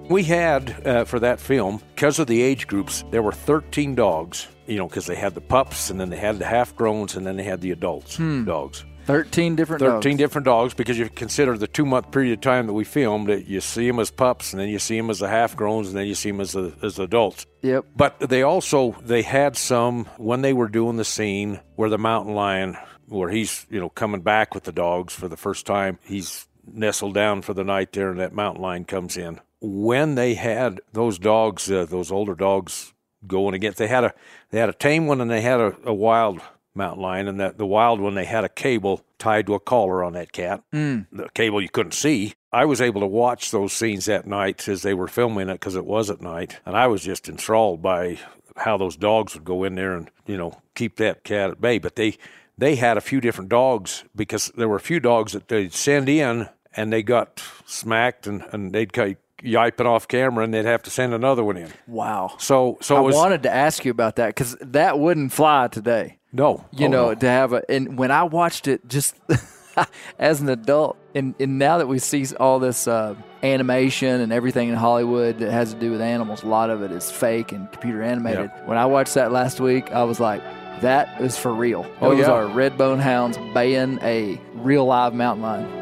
We 0.10 0.24
had 0.24 0.86
uh, 0.88 1.06
for 1.06 1.20
that 1.20 1.40
film 1.40 1.82
because 1.96 2.20
of 2.20 2.28
the 2.28 2.42
age 2.42 2.68
groups. 2.68 3.04
There 3.12 3.22
were 3.22 3.32
13 3.32 3.96
dogs. 3.96 4.48
You 4.68 4.78
know, 4.78 4.88
because 4.88 5.08
they 5.08 5.16
had 5.16 5.34
the 5.34 5.42
pups, 5.42 5.90
and 5.90 6.00
then 6.00 6.12
they 6.12 6.18
had 6.18 6.38
the 6.38 6.46
half 6.46 6.76
growns, 6.76 7.16
and 7.16 7.26
then 7.26 7.38
they 7.38 7.44
had 7.44 7.60
the 7.62 7.72
adults 7.72 8.18
dogs. 8.18 8.86
13 9.06 9.56
different 9.56 9.80
13 9.80 10.12
dogs. 10.12 10.18
different 10.20 10.46
dogs 10.46 10.74
because 10.76 10.96
you 11.00 11.10
consider 11.10 11.58
the 11.58 11.66
two 11.68 11.86
month 11.86 12.12
period 12.12 12.34
of 12.34 12.42
time 12.42 12.68
that 12.68 12.74
we 12.74 12.84
filmed 12.84 13.28
that 13.30 13.48
you 13.48 13.60
see 13.60 13.88
them 13.88 13.98
as 14.00 14.12
pups 14.12 14.54
and 14.54 14.60
then 14.62 14.70
you 14.70 14.78
see 14.78 14.96
them 14.96 15.10
as 15.10 15.18
the 15.18 15.28
half 15.28 15.56
growns 15.56 15.88
and 15.88 15.98
then 15.98 16.06
you 16.06 16.14
see 16.14 16.30
them 16.30 16.40
as, 16.40 16.52
the, 16.52 16.72
as 16.84 17.00
adults 17.00 17.48
Yep. 17.64 17.86
but 17.96 18.20
they 18.20 18.44
also 18.44 18.96
they 19.02 19.24
had 19.24 19.58
some 19.58 20.06
when 20.18 20.44
they 20.44 20.54
were 20.54 20.68
doing 20.70 20.98
the 20.98 21.04
scene 21.06 21.60
where 21.76 21.90
the 21.90 21.98
mountain 21.98 22.36
lion 22.36 22.78
where 23.08 23.30
he's 23.30 23.66
you 23.72 23.80
know 23.80 23.90
coming 23.90 24.22
back 24.22 24.54
with 24.54 24.66
the 24.66 24.72
dogs 24.72 25.12
for 25.16 25.28
the 25.28 25.38
first 25.38 25.66
time 25.66 25.98
he's 26.04 26.48
nestled 26.72 27.16
down 27.16 27.42
for 27.42 27.56
the 27.56 27.64
night 27.64 27.94
there 27.94 28.12
and 28.12 28.20
that 28.20 28.34
mountain 28.34 28.62
lion 28.62 28.86
comes 28.86 29.18
in 29.18 29.40
when 29.62 30.16
they 30.16 30.34
had 30.36 30.82
those 30.94 31.20
dogs 31.20 31.70
uh, 31.72 31.86
those 31.86 32.12
older 32.12 32.36
dogs 32.36 32.94
going 33.28 33.54
against 33.54 33.78
they 33.78 33.88
had 33.88 34.04
a 34.04 34.14
they 34.52 34.60
had 34.60 34.70
a 34.70 34.74
tame 34.74 35.08
one 35.08 35.20
and 35.20 35.30
they 35.30 35.42
had 35.42 35.60
a, 35.60 35.76
a 35.86 35.94
wild 35.94 36.42
mountain 36.76 37.02
lion 37.02 37.28
and 37.28 37.40
that 37.40 37.58
the 37.58 37.66
wild 37.66 38.00
one 38.00 38.16
they 38.16 38.26
had 38.26 38.44
a 38.44 38.50
cable 38.50 39.02
tied 39.20 39.46
to 39.46 39.54
a 39.54 39.60
collar 39.60 40.04
on 40.04 40.14
that 40.14 40.32
cat. 40.32 40.64
Hmm. 40.72 41.02
The 41.12 41.30
cable 41.34 41.62
you 41.62 41.70
couldn't 41.70 41.92
see. 41.92 42.34
I 42.52 42.66
was 42.66 42.82
able 42.82 43.02
to 43.02 43.08
watch 43.08 43.52
those 43.52 43.74
scenes 43.74 44.06
that 44.06 44.26
night 44.26 44.68
as 44.68 44.82
they 44.82 44.96
were 44.96 45.08
filming 45.08 45.50
it 45.50 45.56
because 45.56 45.76
it 45.76 45.86
was 45.86 46.10
at 46.10 46.22
night, 46.22 46.60
and 46.66 46.76
I 46.76 46.88
was 46.88 47.04
just 47.04 47.30
enthralled 47.30 47.84
by 47.84 48.18
how 48.56 48.78
those 48.78 48.98
dogs 48.98 49.36
would 49.36 49.44
go 49.44 49.64
in 49.64 49.76
there 49.76 49.96
and 49.96 50.10
you 50.26 50.38
know 50.38 50.60
keep 50.74 50.96
that 50.96 51.24
cat 51.24 51.52
at 51.52 51.62
bay. 51.62 51.78
But 51.78 51.96
they 51.96 52.18
they 52.58 52.76
had 52.76 52.98
a 52.98 53.02
few 53.02 53.22
different 53.22 53.50
dogs 53.50 54.04
because 54.16 54.52
there 54.56 54.68
were 54.68 54.78
a 54.78 54.82
few 54.82 55.00
dogs 55.00 55.34
that 55.34 55.48
they'd 55.48 55.74
send 55.74 56.10
in 56.10 56.50
and 56.76 56.92
they 56.92 57.04
got 57.04 57.42
smacked 57.66 58.26
and, 58.28 58.44
and 58.52 58.74
they'd 58.74 58.94
keep 59.40 59.52
yiping 59.52 59.86
off 59.86 60.08
camera 60.08 60.44
and 60.44 60.54
they'd 60.54 60.66
have 60.66 60.84
to 60.84 60.90
send 60.90 61.14
another 61.14 61.44
one 61.44 61.58
in. 61.58 61.72
Wow. 61.88 62.36
So 62.38 62.78
so 62.82 62.96
I 62.96 63.00
was 63.00 63.16
wanted 63.16 63.44
to 63.44 63.54
ask 63.54 63.84
you 63.86 63.92
about 63.92 64.18
that 64.18 64.28
because 64.28 64.56
that 64.62 65.00
wouldn't 65.00 65.32
fly 65.34 65.68
today. 65.68 66.18
no 66.32 66.66
You 66.72 66.88
Oh, 66.88 66.92
know, 66.92 67.08
no. 67.10 67.16
to 67.16 67.28
have 67.28 67.54
a 67.54 67.64
and 67.72 67.98
when 67.98 68.12
I 68.12 68.24
watched 68.24 68.68
it 68.68 68.88
just 68.88 69.16
as 70.20 70.42
an 70.42 70.50
adult, 70.50 70.98
and, 71.16 71.34
and 71.40 71.58
now 71.58 71.78
that 71.78 71.88
we 71.88 72.00
see 72.00 72.26
all 72.40 72.60
this 72.60 72.88
uh, 72.88 73.16
animation 73.44 74.20
and 74.22 74.32
everything 74.34 74.68
in 74.70 74.76
Hollywood 74.76 75.40
that 75.40 75.52
has 75.52 75.74
to 75.74 75.80
do 75.80 75.92
with 75.92 76.02
animals, 76.02 76.44
a 76.44 76.48
lot 76.48 76.70
of 76.70 76.82
it 76.82 76.92
is 76.92 77.10
fake 77.10 77.52
and 77.54 77.72
computer 77.72 78.02
animated. 78.04 78.52
When 78.66 78.78
I 78.78 78.86
watched 78.88 79.14
that 79.14 79.32
last 79.32 79.60
week, 79.62 79.92
I 79.92 80.04
was 80.04 80.20
like, 80.20 80.42
that 80.82 81.22
is 81.22 81.38
for 81.38 81.54
real. 81.54 81.86
Oh, 82.02 82.10
Those 82.10 82.20
yeah. 82.28 82.32
are 82.32 82.48
red 82.48 82.78
bone 82.78 83.00
hounds 83.00 83.38
baying 83.54 84.00
a 84.02 84.40
real 84.56 84.86
live 84.86 85.14
mountain 85.14 85.44
lion. 85.44 85.79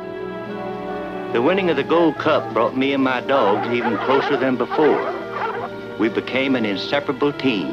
The 1.34 1.42
winning 1.42 1.70
of 1.70 1.76
the 1.76 1.84
Gold 1.84 2.18
Cup 2.18 2.54
brought 2.54 2.78
me 2.78 2.94
and 2.94 3.04
my 3.04 3.20
dogs 3.22 3.68
even 3.76 3.98
closer 3.98 4.38
than 4.38 4.56
before. 4.56 5.14
We 6.00 6.08
became 6.10 6.56
an 6.56 6.66
inseparable 6.66 7.34
team. 7.34 7.68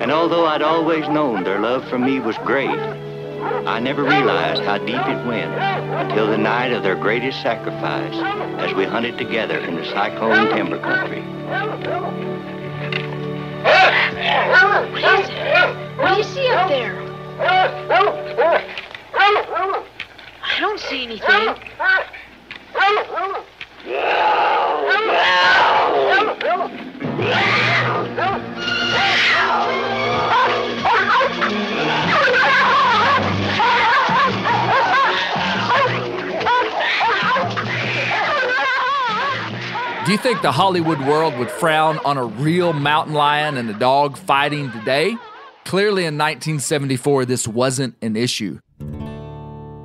And 0.00 0.10
although 0.10 0.46
I'd 0.46 0.62
always 0.62 1.06
known 1.08 1.44
their 1.44 1.60
love 1.60 1.86
for 1.88 1.98
me 1.98 2.20
was 2.20 2.38
great, 2.38 2.70
I 2.70 3.80
never 3.80 4.02
realized 4.02 4.62
how 4.62 4.78
deep 4.78 4.96
it 4.96 5.26
went 5.26 5.52
until 5.52 6.26
the 6.26 6.38
night 6.38 6.72
of 6.72 6.82
their 6.82 6.96
greatest 6.96 7.42
sacrifice 7.42 8.14
as 8.58 8.74
we 8.74 8.84
hunted 8.84 9.18
together 9.18 9.58
in 9.58 9.76
the 9.76 9.84
cyclone 9.84 10.48
timber 10.56 10.78
country. 10.78 11.20
What 14.90 15.20
is 15.20 15.28
it? 15.28 15.98
What 15.98 16.12
do 16.12 16.16
you 16.16 16.24
see 16.24 16.48
up 16.48 16.68
there? 16.68 17.10
I 20.52 20.58
don't 20.58 20.80
see 20.80 21.04
anything. 21.04 21.54
Do 40.04 40.12
you 40.12 40.18
think 40.18 40.42
the 40.42 40.50
Hollywood 40.50 41.00
world 41.02 41.36
would 41.38 41.50
frown 41.50 41.98
on 41.98 42.18
a 42.18 42.24
real 42.24 42.72
mountain 42.72 43.14
lion 43.14 43.56
and 43.56 43.70
a 43.70 43.74
dog 43.74 44.16
fighting 44.18 44.72
today? 44.72 45.16
Clearly, 45.64 46.02
in 46.02 46.18
1974, 46.18 47.26
this 47.26 47.46
wasn't 47.46 47.94
an 48.02 48.16
issue. 48.16 48.58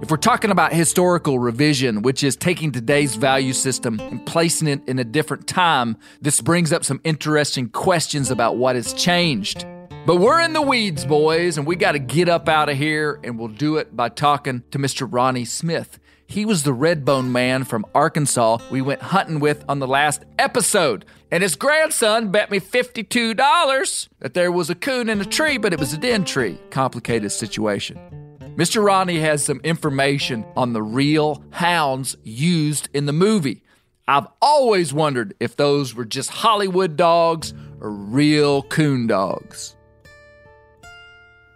If 0.06 0.12
we're 0.12 0.18
talking 0.18 0.52
about 0.52 0.72
historical 0.72 1.40
revision, 1.40 2.04
which 2.04 2.24
is 2.24 2.36
taking 2.36 2.72
today's 2.72 3.16
value 3.16 3.54
system 3.54 4.00
and 4.00 4.24
placing 4.24 4.68
it 4.68 4.88
in 4.88 5.00
a 5.00 5.04
different 5.04 5.48
time, 5.48 5.98
this 6.22 6.42
brings 6.42 6.72
up 6.72 6.86
some 6.86 7.02
interesting 7.04 7.70
questions 7.70 8.30
about 8.30 8.56
what 8.56 8.76
has 8.76 8.94
changed. 8.94 9.66
But 10.06 10.18
we're 10.18 10.42
in 10.42 10.54
the 10.54 10.62
weeds, 10.62 11.06
boys, 11.06 11.58
and 11.58 11.66
we 11.66 11.76
got 11.76 11.94
to 11.94 12.00
get 12.00 12.30
up 12.30 12.48
out 12.48 12.70
of 12.70 12.78
here, 12.78 13.20
and 13.24 13.40
we'll 13.40 13.48
do 13.48 13.78
it 13.78 13.96
by 13.96 14.10
talking 14.10 14.62
to 14.70 14.78
Mr. 14.78 15.12
Ronnie 15.12 15.44
Smith. 15.44 15.98
He 16.28 16.46
was 16.46 16.62
the 16.62 16.76
Redbone 16.76 17.32
man 17.32 17.64
from 17.64 17.84
Arkansas 17.96 18.60
we 18.70 18.84
went 18.84 19.02
hunting 19.02 19.40
with 19.40 19.66
on 19.68 19.80
the 19.80 19.88
last 19.88 20.24
episode. 20.38 21.06
And 21.32 21.42
his 21.42 21.56
grandson 21.56 22.30
bet 22.30 22.52
me 22.52 22.60
$52 22.60 24.10
that 24.20 24.36
there 24.36 24.52
was 24.52 24.70
a 24.70 24.76
coon 24.76 25.10
in 25.10 25.20
a 25.20 25.26
tree, 25.26 25.58
but 25.58 25.74
it 25.74 25.80
was 25.80 25.94
a 25.94 25.98
den 25.98 26.26
tree. 26.26 26.60
Complicated 26.70 27.32
situation. 27.32 28.25
Mr. 28.56 28.84
Ronnie 28.84 29.20
has 29.20 29.44
some 29.44 29.60
information 29.66 30.46
on 30.56 30.72
the 30.72 30.82
real 30.82 31.44
hounds 31.52 32.16
used 32.24 32.88
in 32.94 33.06
the 33.06 33.12
movie. 33.14 33.62
I've 34.08 34.28
always 34.42 34.94
wondered 34.94 35.34
if 35.42 35.58
those 35.58 35.94
were 35.94 36.06
just 36.06 36.30
Hollywood 36.30 36.96
dogs 36.96 37.54
or 37.82 37.92
real 37.92 38.64
coon 38.64 39.08
dogs. 39.08 39.76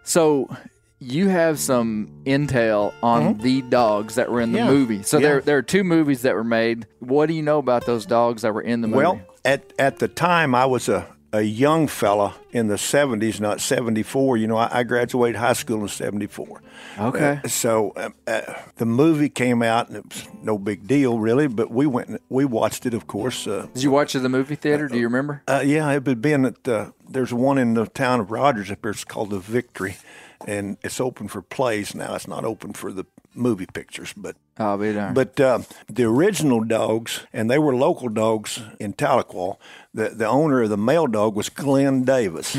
So, 0.04 0.50
you 1.00 1.30
have 1.30 1.58
some 1.60 2.10
intel 2.26 2.94
on 3.02 3.36
mm-hmm. 3.36 3.44
the 3.44 3.62
dogs 3.62 4.16
that 4.16 4.30
were 4.30 4.42
in 4.42 4.52
the 4.52 4.58
Yeah. 4.58 4.68
movie. 4.68 5.02
So 5.04 5.18
Yeah. 5.18 5.28
there 5.30 5.42
there 5.42 5.58
are 5.58 5.62
two 5.62 5.86
movies 5.86 6.24
that 6.24 6.36
were 6.36 6.44
made. 6.44 6.88
What 7.00 7.28
do 7.28 7.34
you 7.34 7.42
know 7.44 7.60
about 7.60 7.86
those 7.86 8.06
dogs 8.06 8.42
that 8.42 8.54
were 8.54 8.62
in 8.62 8.82
the 8.82 8.90
movie? 8.90 8.98
Well, 8.98 9.22
at 9.46 9.72
at 9.80 10.00
the 10.00 10.10
time, 10.10 10.54
I 10.54 10.66
was 10.66 10.90
a, 10.90 11.08
a 11.32 11.42
young 11.42 11.88
fella 11.88 12.36
in 12.52 12.68
the 12.68 12.76
70s, 12.76 13.40
not 13.40 13.62
74. 13.62 14.38
You 14.38 14.48
know, 14.48 14.58
I, 14.58 14.80
I 14.80 14.84
graduated 14.84 15.36
high 15.36 15.54
school 15.54 15.82
in 15.82 15.88
74. 15.88 16.62
Okay. 16.98 17.42
Uh, 17.44 17.48
so 17.48 17.92
uh, 17.92 18.10
uh, 18.28 18.42
the 18.78 18.86
movie 18.86 19.30
came 19.30 19.62
out, 19.62 19.88
and 19.90 19.98
it 19.98 20.06
was 20.06 20.28
no 20.42 20.58
big 20.58 20.88
deal, 20.88 21.20
really, 21.20 21.48
but 21.48 21.70
we 21.70 21.86
went 21.86 22.10
and 22.10 22.20
we 22.30 22.46
watched 22.46 22.86
it, 22.86 22.94
of 22.94 23.06
course. 23.08 23.46
Uh, 23.48 23.68
Did 23.74 23.84
you 23.84 23.92
watch 23.92 24.16
it 24.16 24.20
at 24.20 24.24
the 24.24 24.30
movie 24.30 24.56
theater? 24.56 24.88
Do 24.88 24.98
you 24.98 25.06
remember? 25.06 25.44
uh, 25.48 25.62
yeah, 25.66 25.90
it 25.92 26.06
had 26.08 26.22
been 26.22 26.46
at 26.46 26.68
uh, 26.68 26.92
there's 27.08 27.34
one 27.34 27.58
in 27.58 27.74
the 27.76 27.86
town 27.86 28.20
of 28.20 28.32
Rogers 28.32 28.72
up 28.72 28.80
here. 28.82 28.92
It's 28.92 29.04
called 29.04 29.30
the 29.30 29.40
Victory, 29.40 29.98
and 30.48 30.78
it's 30.84 31.00
open 31.00 31.28
for 31.28 31.42
plays 31.42 31.94
now. 31.94 32.16
It's 32.16 32.28
not 32.28 32.44
open 32.46 32.74
for 32.74 32.92
the 32.92 33.06
movie 33.36 33.68
pictures, 33.72 34.12
but 34.18 34.36
I'll 34.58 34.78
be 34.78 34.92
darned. 34.92 35.16
but 35.16 35.40
uh, 35.40 35.60
the 35.88 36.04
original 36.04 36.64
dogs, 36.64 37.22
and 37.32 37.50
they 37.50 37.60
were 37.60 37.76
local 37.76 38.10
dogs 38.10 38.62
in 38.80 38.94
Tahlequah. 38.94 39.58
The 39.94 40.10
the 40.10 40.28
owner 40.28 40.62
of 40.64 40.70
the 40.70 40.78
male 40.78 41.08
dog 41.08 41.36
was 41.36 41.50
Glenn 41.50 42.04
Davis. 42.04 42.56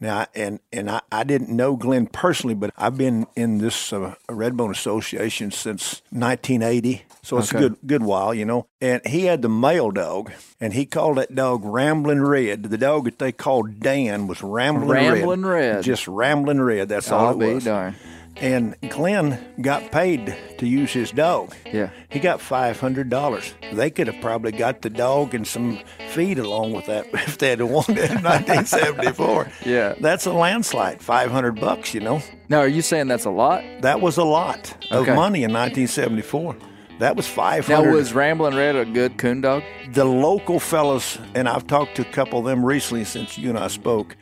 Now, 0.00 0.26
and 0.34 0.58
and 0.72 0.90
I, 0.90 1.00
I 1.12 1.22
didn't 1.22 1.50
know 1.50 1.76
Glenn 1.76 2.08
personally, 2.08 2.56
but 2.56 2.72
I've 2.76 2.98
been 2.98 3.28
in 3.36 3.58
this 3.58 3.92
uh, 3.92 4.16
Redbone 4.28 4.72
Association 4.72 5.52
since 5.52 6.02
1980, 6.10 7.04
so 7.22 7.38
it's 7.38 7.54
Okay. 7.54 7.64
a 7.64 7.68
good 7.68 7.78
good 7.86 8.02
while, 8.02 8.34
you 8.34 8.44
know. 8.44 8.66
And 8.80 9.00
he 9.06 9.26
had 9.26 9.42
the 9.42 9.48
male 9.48 9.92
dog, 9.92 10.32
and 10.60 10.72
he 10.72 10.86
called 10.86 11.18
that 11.18 11.34
dog 11.36 11.62
Ramblin' 11.64 12.24
Red. 12.26 12.64
The 12.64 12.78
dog 12.78 13.04
that 13.04 13.20
they 13.20 13.30
called 13.30 13.78
Dan 13.78 14.26
was 14.26 14.42
Ramblin' 14.42 14.88
Red. 14.88 15.12
Ramblin' 15.12 15.46
Red. 15.46 15.84
just 15.84 16.08
Ramblin' 16.08 16.60
Red. 16.60 16.88
That's 16.88 17.12
all 17.12 17.28
I'll 17.28 17.34
it 17.34 17.38
be 17.38 17.54
was. 17.54 17.64
darned. 17.64 17.94
And 18.36 18.74
Glenn 18.88 19.38
got 19.60 19.92
paid 19.92 20.36
to 20.58 20.66
use 20.66 20.92
his 20.92 21.12
dog. 21.12 21.54
Yeah. 21.72 21.90
He 22.08 22.18
got 22.18 22.40
five 22.40 22.80
hundred 22.80 23.08
dollars. 23.08 23.54
They 23.72 23.90
could 23.90 24.06
have 24.08 24.20
probably 24.20 24.52
got 24.52 24.82
the 24.82 24.90
dog 24.90 25.34
and 25.34 25.46
some 25.46 25.78
feed 26.10 26.38
along 26.38 26.72
with 26.72 26.86
that 26.86 27.06
if 27.12 27.38
they 27.38 27.50
had 27.50 27.62
wanted 27.62 27.98
it 27.98 28.10
in 28.10 28.22
1974. 28.22 29.48
Yeah. 29.64 29.94
that's 30.00 30.26
a 30.26 30.32
landslide. 30.32 31.02
Five 31.02 31.30
hundred 31.30 31.60
bucks, 31.60 31.94
you 31.94 32.00
know. 32.00 32.20
Now, 32.48 32.58
are 32.60 32.68
you 32.68 32.82
saying 32.82 33.08
that's 33.08 33.24
a 33.26 33.30
lot? 33.30 33.62
That 33.82 34.00
was 34.00 34.16
a 34.16 34.24
lot 34.24 34.74
of 34.90 35.06
money 35.06 35.44
in 35.44 35.52
1974. 35.52 36.56
That 36.98 37.16
was 37.16 37.26
five 37.26 37.68
Now, 37.68 37.76
hundred. 37.76 37.94
was 37.94 38.12
Ramblin' 38.12 38.54
Red 38.54 38.76
a 38.76 38.84
good 38.84 39.16
coon 39.18 39.40
dog? 39.40 39.62
the 39.92 40.04
local 40.04 40.60
fellas, 40.60 41.18
and 41.34 41.48
I've 41.48 41.66
talked 41.66 41.96
to 41.96 42.02
a 42.02 42.12
couple 42.12 42.38
of 42.38 42.44
them 42.44 42.64
recently 42.64 43.04
since 43.04 43.36
you 43.38 43.50
and 43.50 43.58
I 43.58 43.68
spoke. 43.68 44.16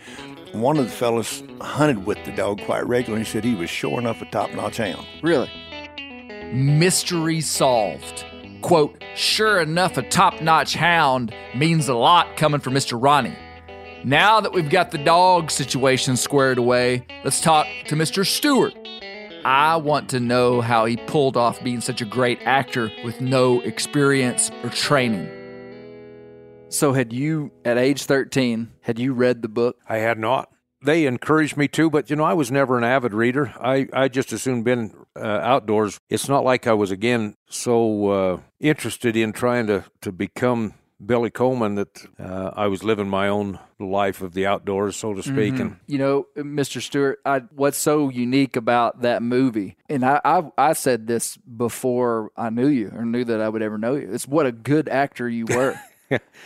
One 0.53 0.79
of 0.79 0.85
the 0.85 0.91
fellas 0.91 1.43
hunted 1.61 2.07
with 2.07 2.25
the 2.25 2.33
dog 2.33 2.61
quite 2.63 2.87
regularly. 2.87 3.25
He 3.25 3.31
said 3.31 3.45
he 3.45 3.55
was 3.55 3.71
sure 3.71 3.99
enough 3.99 4.21
a 4.21 4.27
top-notch 4.27 4.79
hound. 4.79 5.07
Really? 5.23 5.51
Mystery 6.53 7.41
solved. 7.41 8.25
Quote, 8.61 9.03
sure 9.15 9.61
enough, 9.61 9.97
a 9.97 10.03
top 10.03 10.43
notch 10.43 10.75
hound 10.75 11.35
means 11.55 11.89
a 11.89 11.95
lot 11.95 12.37
coming 12.37 12.61
from 12.61 12.75
Mr. 12.75 13.01
Ronnie. 13.01 13.37
Now 14.05 14.41
that 14.41 14.53
we've 14.53 14.69
got 14.69 14.91
the 14.91 14.99
dog 14.99 15.51
situation 15.51 16.17
squared 16.17 16.59
away, 16.59 17.07
let's 17.25 17.41
talk 17.41 17.67
to 17.87 17.95
Mr. 17.95 18.27
Stewart. 18.27 18.75
I 19.45 19.77
want 19.77 20.11
to 20.11 20.21
know 20.21 20.61
how 20.61 20.85
he 20.85 20.97
pulled 20.97 21.37
off 21.37 21.63
being 21.63 21.81
such 21.81 22.03
a 22.03 22.05
great 22.05 22.41
actor 22.43 22.91
with 23.05 23.21
no 23.21 23.61
experience 23.61 24.51
or 24.63 24.71
training. 24.71 25.31
So, 26.71 26.93
had 26.93 27.13
you, 27.13 27.51
at 27.65 27.79
age 27.79 28.05
13, 28.05 28.71
had 28.83 28.99
you 28.99 29.13
read 29.13 29.43
the 29.43 29.49
book? 29.49 29.77
I 29.89 29.97
had 29.99 30.19
not. 30.19 30.51
They 30.83 31.05
encouraged 31.05 31.57
me 31.57 31.67
to, 31.69 31.91
but 31.91 32.09
you 32.09 32.17
know, 32.17 32.25
I 32.25 32.33
was 32.33 32.51
never 32.51 32.79
an 32.79 32.85
avid 32.85 33.13
reader. 33.13 33.53
I, 33.61 33.89
I 33.93 34.09
just 34.09 34.33
as 34.33 34.43
soon 34.43 34.63
been 34.63 34.95
uh, 35.17 35.21
outdoors. 35.21 35.99
It's 36.09 36.29
not 36.29 36.45
like 36.45 36.67
I 36.67 36.73
was 36.73 36.91
again 36.91 37.35
so 37.49 38.09
uh, 38.09 38.41
interested 38.61 39.17
in 39.17 39.33
trying 39.33 39.67
to, 39.67 39.85
to 40.01 40.13
become 40.13 40.75
Billy 41.05 41.31
Coleman 41.31 41.75
that 41.75 42.07
uh, 42.19 42.53
I 42.55 42.69
was 42.69 42.85
living 42.85 43.09
my 43.09 43.29
own 43.29 43.59
life 43.79 44.23
of 44.23 44.35
the 44.35 44.47
outdoors, 44.47 44.97
so 44.97 45.13
to 45.13 45.23
speak. 45.23 45.59
And 45.59 45.77
You 45.87 45.99
know, 45.99 46.27
Mr. 46.37 46.81
Stewart, 46.81 47.19
I, 47.25 47.41
what's 47.55 47.79
so 47.79 48.09
unique 48.11 48.57
about 48.57 49.03
that 49.03 49.23
movie, 49.23 49.77
and 49.89 50.05
I, 50.05 50.21
I 50.25 50.43
I 50.57 50.73
said 50.75 51.07
this 51.07 51.37
before 51.37 52.31
I 52.37 52.51
knew 52.51 52.69
you 52.69 52.93
or 52.95 53.05
knew 53.05 53.25
that 53.25 53.41
I 53.41 53.49
would 53.49 53.63
ever 53.63 53.79
know 53.79 53.97
you. 53.97 54.11
It's 54.13 54.29
what 54.29 54.47
a 54.47 54.53
good 54.53 54.89
actor 54.89 55.29
you 55.29 55.47
were. 55.49 55.79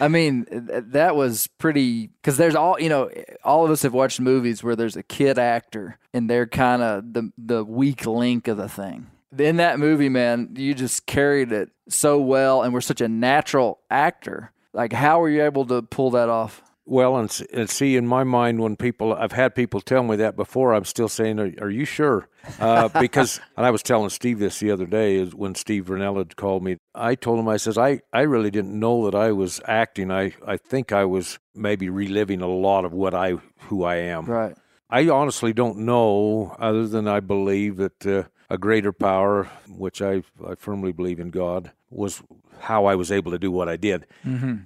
I 0.00 0.08
mean, 0.08 0.44
th- 0.46 0.84
that 0.88 1.16
was 1.16 1.46
pretty 1.58 2.08
because 2.08 2.36
there's 2.36 2.54
all 2.54 2.78
you 2.80 2.88
know. 2.88 3.10
All 3.44 3.64
of 3.64 3.70
us 3.70 3.82
have 3.82 3.94
watched 3.94 4.20
movies 4.20 4.62
where 4.62 4.76
there's 4.76 4.96
a 4.96 5.02
kid 5.02 5.38
actor 5.38 5.98
and 6.12 6.28
they're 6.28 6.46
kind 6.46 6.82
of 6.82 7.12
the 7.12 7.30
the 7.38 7.64
weak 7.64 8.06
link 8.06 8.48
of 8.48 8.56
the 8.56 8.68
thing. 8.68 9.06
In 9.38 9.56
that 9.56 9.78
movie, 9.78 10.08
man, 10.08 10.54
you 10.56 10.74
just 10.74 11.06
carried 11.06 11.50
it 11.52 11.70
so 11.88 12.20
well, 12.20 12.62
and 12.62 12.72
were 12.72 12.80
such 12.80 13.00
a 13.00 13.08
natural 13.08 13.80
actor. 13.90 14.52
Like, 14.72 14.92
how 14.92 15.20
were 15.20 15.28
you 15.28 15.44
able 15.44 15.66
to 15.66 15.82
pull 15.82 16.10
that 16.12 16.28
off? 16.28 16.62
Well, 16.86 17.16
and, 17.16 17.46
and 17.52 17.70
see, 17.70 17.96
in 17.96 18.06
my 18.06 18.24
mind, 18.24 18.60
when 18.60 18.76
people, 18.76 19.14
I've 19.14 19.32
had 19.32 19.54
people 19.54 19.80
tell 19.80 20.02
me 20.02 20.16
that 20.16 20.36
before, 20.36 20.74
I'm 20.74 20.84
still 20.84 21.08
saying, 21.08 21.40
Are, 21.40 21.50
are 21.60 21.70
you 21.70 21.84
sure? 21.86 22.28
Uh, 22.60 22.88
because, 23.00 23.40
and 23.56 23.64
I 23.64 23.70
was 23.70 23.82
telling 23.82 24.10
Steve 24.10 24.38
this 24.38 24.60
the 24.60 24.70
other 24.70 24.86
day, 24.86 25.16
is 25.16 25.34
when 25.34 25.54
Steve 25.54 25.86
Rinella 25.86 26.18
had 26.18 26.36
called 26.36 26.62
me. 26.62 26.76
I 26.94 27.14
told 27.14 27.38
him, 27.38 27.48
I 27.48 27.56
says, 27.56 27.78
I, 27.78 28.00
I 28.12 28.22
really 28.22 28.50
didn't 28.50 28.78
know 28.78 29.10
that 29.10 29.14
I 29.16 29.32
was 29.32 29.60
acting. 29.66 30.10
I, 30.10 30.34
I 30.46 30.58
think 30.58 30.92
I 30.92 31.06
was 31.06 31.38
maybe 31.54 31.88
reliving 31.88 32.42
a 32.42 32.48
lot 32.48 32.84
of 32.84 32.92
what 32.92 33.14
I, 33.14 33.36
who 33.68 33.84
I 33.84 33.96
am. 33.96 34.26
Right. 34.26 34.54
I 34.90 35.08
honestly 35.08 35.54
don't 35.54 35.78
know, 35.78 36.54
other 36.58 36.86
than 36.86 37.08
I 37.08 37.20
believe 37.20 37.78
that 37.78 38.06
uh, 38.06 38.24
a 38.50 38.58
greater 38.58 38.92
power, 38.92 39.48
which 39.68 40.02
I, 40.02 40.22
I 40.46 40.54
firmly 40.56 40.92
believe 40.92 41.18
in 41.18 41.30
God, 41.30 41.72
was 41.94 42.22
how 42.60 42.86
I 42.86 42.94
was 42.94 43.12
able 43.12 43.30
to 43.32 43.38
do 43.38 43.50
what 43.50 43.68
I 43.68 43.76
did 43.76 44.06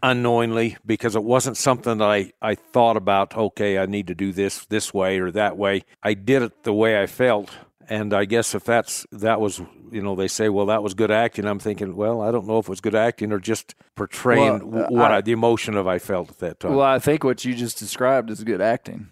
unknowingly 0.03 0.77
because 0.87 1.17
it 1.17 1.25
wasn't 1.25 1.57
something 1.57 1.99
that 1.99 2.09
I, 2.09 2.33
I 2.41 2.55
thought 2.55 2.97
about, 2.97 3.37
okay, 3.37 3.79
I 3.79 3.87
need 3.87 4.07
to 4.09 4.15
do 4.15 4.33
this 4.33 4.65
this 4.67 4.93
way 4.95 5.19
or 5.19 5.31
that 5.33 5.57
way. 5.57 5.85
I 6.03 6.15
did 6.15 6.43
it 6.43 6.65
the 6.65 6.73
way 6.73 7.01
I 7.03 7.07
felt. 7.07 7.51
And 7.91 8.13
I 8.13 8.27
guess 8.27 8.55
if 8.55 8.65
that's 8.65 9.07
that 9.13 9.41
was 9.41 9.63
you 9.91 10.03
know 10.03 10.15
they 10.15 10.29
say 10.29 10.51
well 10.51 10.67
that 10.67 10.83
was 10.83 10.93
good 10.93 11.11
acting 11.11 11.47
I'm 11.47 11.59
thinking 11.59 11.97
well 11.97 12.21
I 12.21 12.31
don't 12.31 12.47
know 12.47 12.59
if 12.59 12.67
it 12.67 12.69
was 12.69 12.83
good 12.83 12.95
acting 12.95 13.33
or 13.33 13.39
just 13.39 13.75
portraying 13.95 14.71
Well, 14.71 14.85
uh, 14.85 14.89
what 14.91 15.11
I- 15.11 15.17
I, 15.17 15.21
the 15.23 15.33
emotion 15.33 15.75
of 15.75 15.87
I 15.87 15.99
felt 15.99 16.29
at 16.29 16.39
that 16.41 16.61
time. 16.61 16.75
Well, 16.75 16.83
I 16.87 16.99
think 16.99 17.25
what 17.25 17.47
you 17.47 17.55
just 17.55 17.79
described 17.79 18.29
is 18.29 18.45
good 18.45 18.61
acting. 18.61 19.09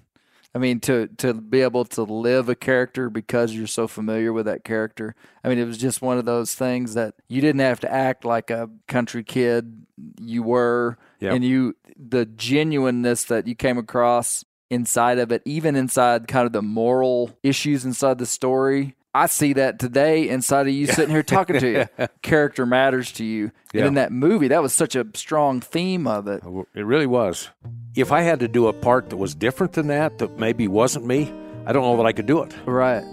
I 0.56 0.58
mean, 0.58 0.80
to 0.80 1.08
to 1.18 1.34
be 1.34 1.60
able 1.60 1.84
to 1.84 2.02
live 2.02 2.48
a 2.48 2.54
character 2.54 3.10
because 3.10 3.52
you're 3.52 3.66
so 3.66 3.86
familiar 3.86 4.32
with 4.32 4.46
that 4.46 4.64
character. 4.64 5.14
I 5.44 5.50
mean, 5.50 5.58
it 5.58 5.66
was 5.66 5.76
just 5.76 6.00
one 6.00 6.16
of 6.16 6.24
those 6.24 6.54
things 6.54 6.94
that 6.94 7.14
you 7.28 7.42
didn't 7.42 7.60
have 7.60 7.80
to 7.80 7.92
act 7.92 8.24
like 8.24 8.48
a 8.48 8.70
country 8.88 9.22
kid. 9.22 9.84
You 10.18 10.42
were, 10.42 10.96
Yep. 11.20 11.34
and 11.34 11.44
you 11.44 11.76
the 11.98 12.24
genuineness 12.24 13.24
that 13.24 13.46
you 13.46 13.54
came 13.54 13.76
across 13.76 14.46
inside 14.70 15.18
of 15.18 15.30
it, 15.30 15.42
even 15.44 15.76
inside 15.76 16.26
kind 16.26 16.46
of 16.46 16.52
the 16.54 16.62
moral 16.62 17.36
issues 17.42 17.84
inside 17.84 18.16
the 18.16 18.24
story. 18.24 18.94
I 19.16 19.26
see 19.26 19.54
that 19.54 19.78
today 19.78 20.28
inside 20.28 20.68
of 20.68 20.74
you 20.74 20.86
sitting 20.86 21.08
here 21.08 21.22
talking 21.22 21.58
to 21.58 21.66
you. 21.66 22.06
Character 22.22 22.66
matters 22.66 23.12
to 23.12 23.24
you. 23.24 23.50
And 23.72 23.86
in 23.86 23.94
that 23.94 24.12
movie, 24.12 24.48
that 24.48 24.60
was 24.60 24.74
such 24.74 24.94
a 24.94 25.06
strong 25.14 25.62
theme 25.62 26.06
of 26.06 26.28
it. 26.28 26.42
It 26.74 26.84
really 26.84 27.06
was. 27.06 27.48
If 27.94 28.12
I 28.12 28.20
had 28.20 28.40
to 28.40 28.48
do 28.48 28.68
a 28.68 28.74
part 28.74 29.08
that 29.08 29.16
was 29.16 29.34
different 29.34 29.72
than 29.72 29.86
that, 29.86 30.18
that 30.18 30.38
maybe 30.38 30.68
wasn't 30.68 31.06
me, 31.06 31.32
I 31.64 31.72
don't 31.72 31.82
know 31.82 31.96
that 31.96 32.04
I 32.04 32.12
could 32.12 32.26
do 32.26 32.42
it. 32.42 32.54
Right. 32.66 33.04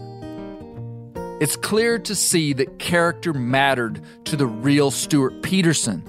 It's 1.40 1.56
clear 1.56 1.98
to 2.00 2.16
see 2.16 2.52
that 2.52 2.80
character 2.80 3.34
mattered 3.34 4.02
to 4.26 4.36
the 4.36 4.46
real 4.46 4.92
Stuart 4.92 5.42
Petersen. 5.42 6.04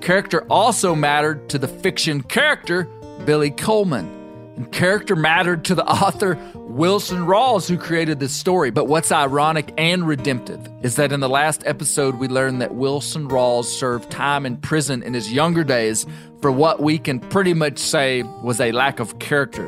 Character 0.00 0.46
also 0.48 0.94
mattered 0.94 1.48
to 1.48 1.58
the 1.58 1.66
fiction 1.66 2.22
character, 2.22 2.84
Billy 3.24 3.50
Coleman. 3.50 4.19
And 4.60 4.70
character 4.70 5.16
mattered 5.16 5.64
to 5.64 5.74
the 5.74 5.86
author, 5.86 6.38
Wilson 6.52 7.20
Rawls, 7.20 7.66
who 7.66 7.78
created 7.78 8.20
this 8.20 8.36
story. 8.36 8.70
But 8.70 8.88
what's 8.88 9.10
ironic 9.10 9.72
and 9.78 10.06
redemptive 10.06 10.68
is 10.82 10.96
that 10.96 11.12
in 11.12 11.20
the 11.20 11.30
last 11.30 11.62
episode, 11.64 12.16
we 12.16 12.28
learned 12.28 12.60
that 12.60 12.74
Wilson 12.74 13.26
Rawls 13.26 13.64
served 13.64 14.10
time 14.10 14.44
in 14.44 14.58
prison 14.58 15.02
in 15.02 15.14
his 15.14 15.32
younger 15.32 15.64
days 15.64 16.04
for 16.42 16.52
what 16.52 16.82
we 16.82 16.98
can 16.98 17.20
pretty 17.20 17.54
much 17.54 17.78
say 17.78 18.22
was 18.42 18.60
a 18.60 18.70
lack 18.72 19.00
of 19.00 19.18
character. 19.18 19.64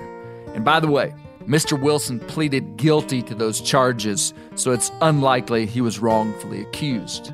And 0.54 0.62
by 0.62 0.78
the 0.78 0.88
way, 0.88 1.14
Mr. 1.46 1.80
Wilson 1.80 2.20
pleaded 2.20 2.76
guilty 2.76 3.22
to 3.22 3.34
those 3.34 3.62
charges, 3.62 4.34
so 4.56 4.72
it's 4.72 4.92
unlikely 5.00 5.64
he 5.64 5.80
was 5.80 6.00
wrongfully 6.00 6.60
accused. 6.60 7.32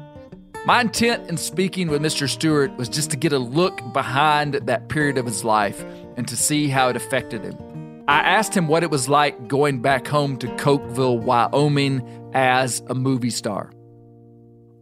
My 0.68 0.82
intent 0.82 1.30
in 1.30 1.38
speaking 1.38 1.88
with 1.88 2.02
Mr. 2.02 2.28
Stewart 2.28 2.76
was 2.76 2.90
just 2.90 3.10
to 3.12 3.16
get 3.16 3.32
a 3.32 3.38
look 3.38 3.80
behind 3.94 4.52
that 4.52 4.90
period 4.90 5.16
of 5.16 5.24
his 5.24 5.42
life 5.42 5.82
and 6.18 6.28
to 6.28 6.36
see 6.36 6.68
how 6.68 6.90
it 6.90 6.94
affected 6.94 7.42
him. 7.42 8.04
I 8.06 8.18
asked 8.18 8.54
him 8.54 8.68
what 8.68 8.82
it 8.82 8.90
was 8.90 9.08
like 9.08 9.48
going 9.48 9.80
back 9.80 10.06
home 10.06 10.36
to 10.36 10.46
Cokeville, 10.46 11.22
Wyoming 11.22 12.02
as 12.34 12.82
a 12.90 12.94
movie 12.94 13.30
star. 13.30 13.72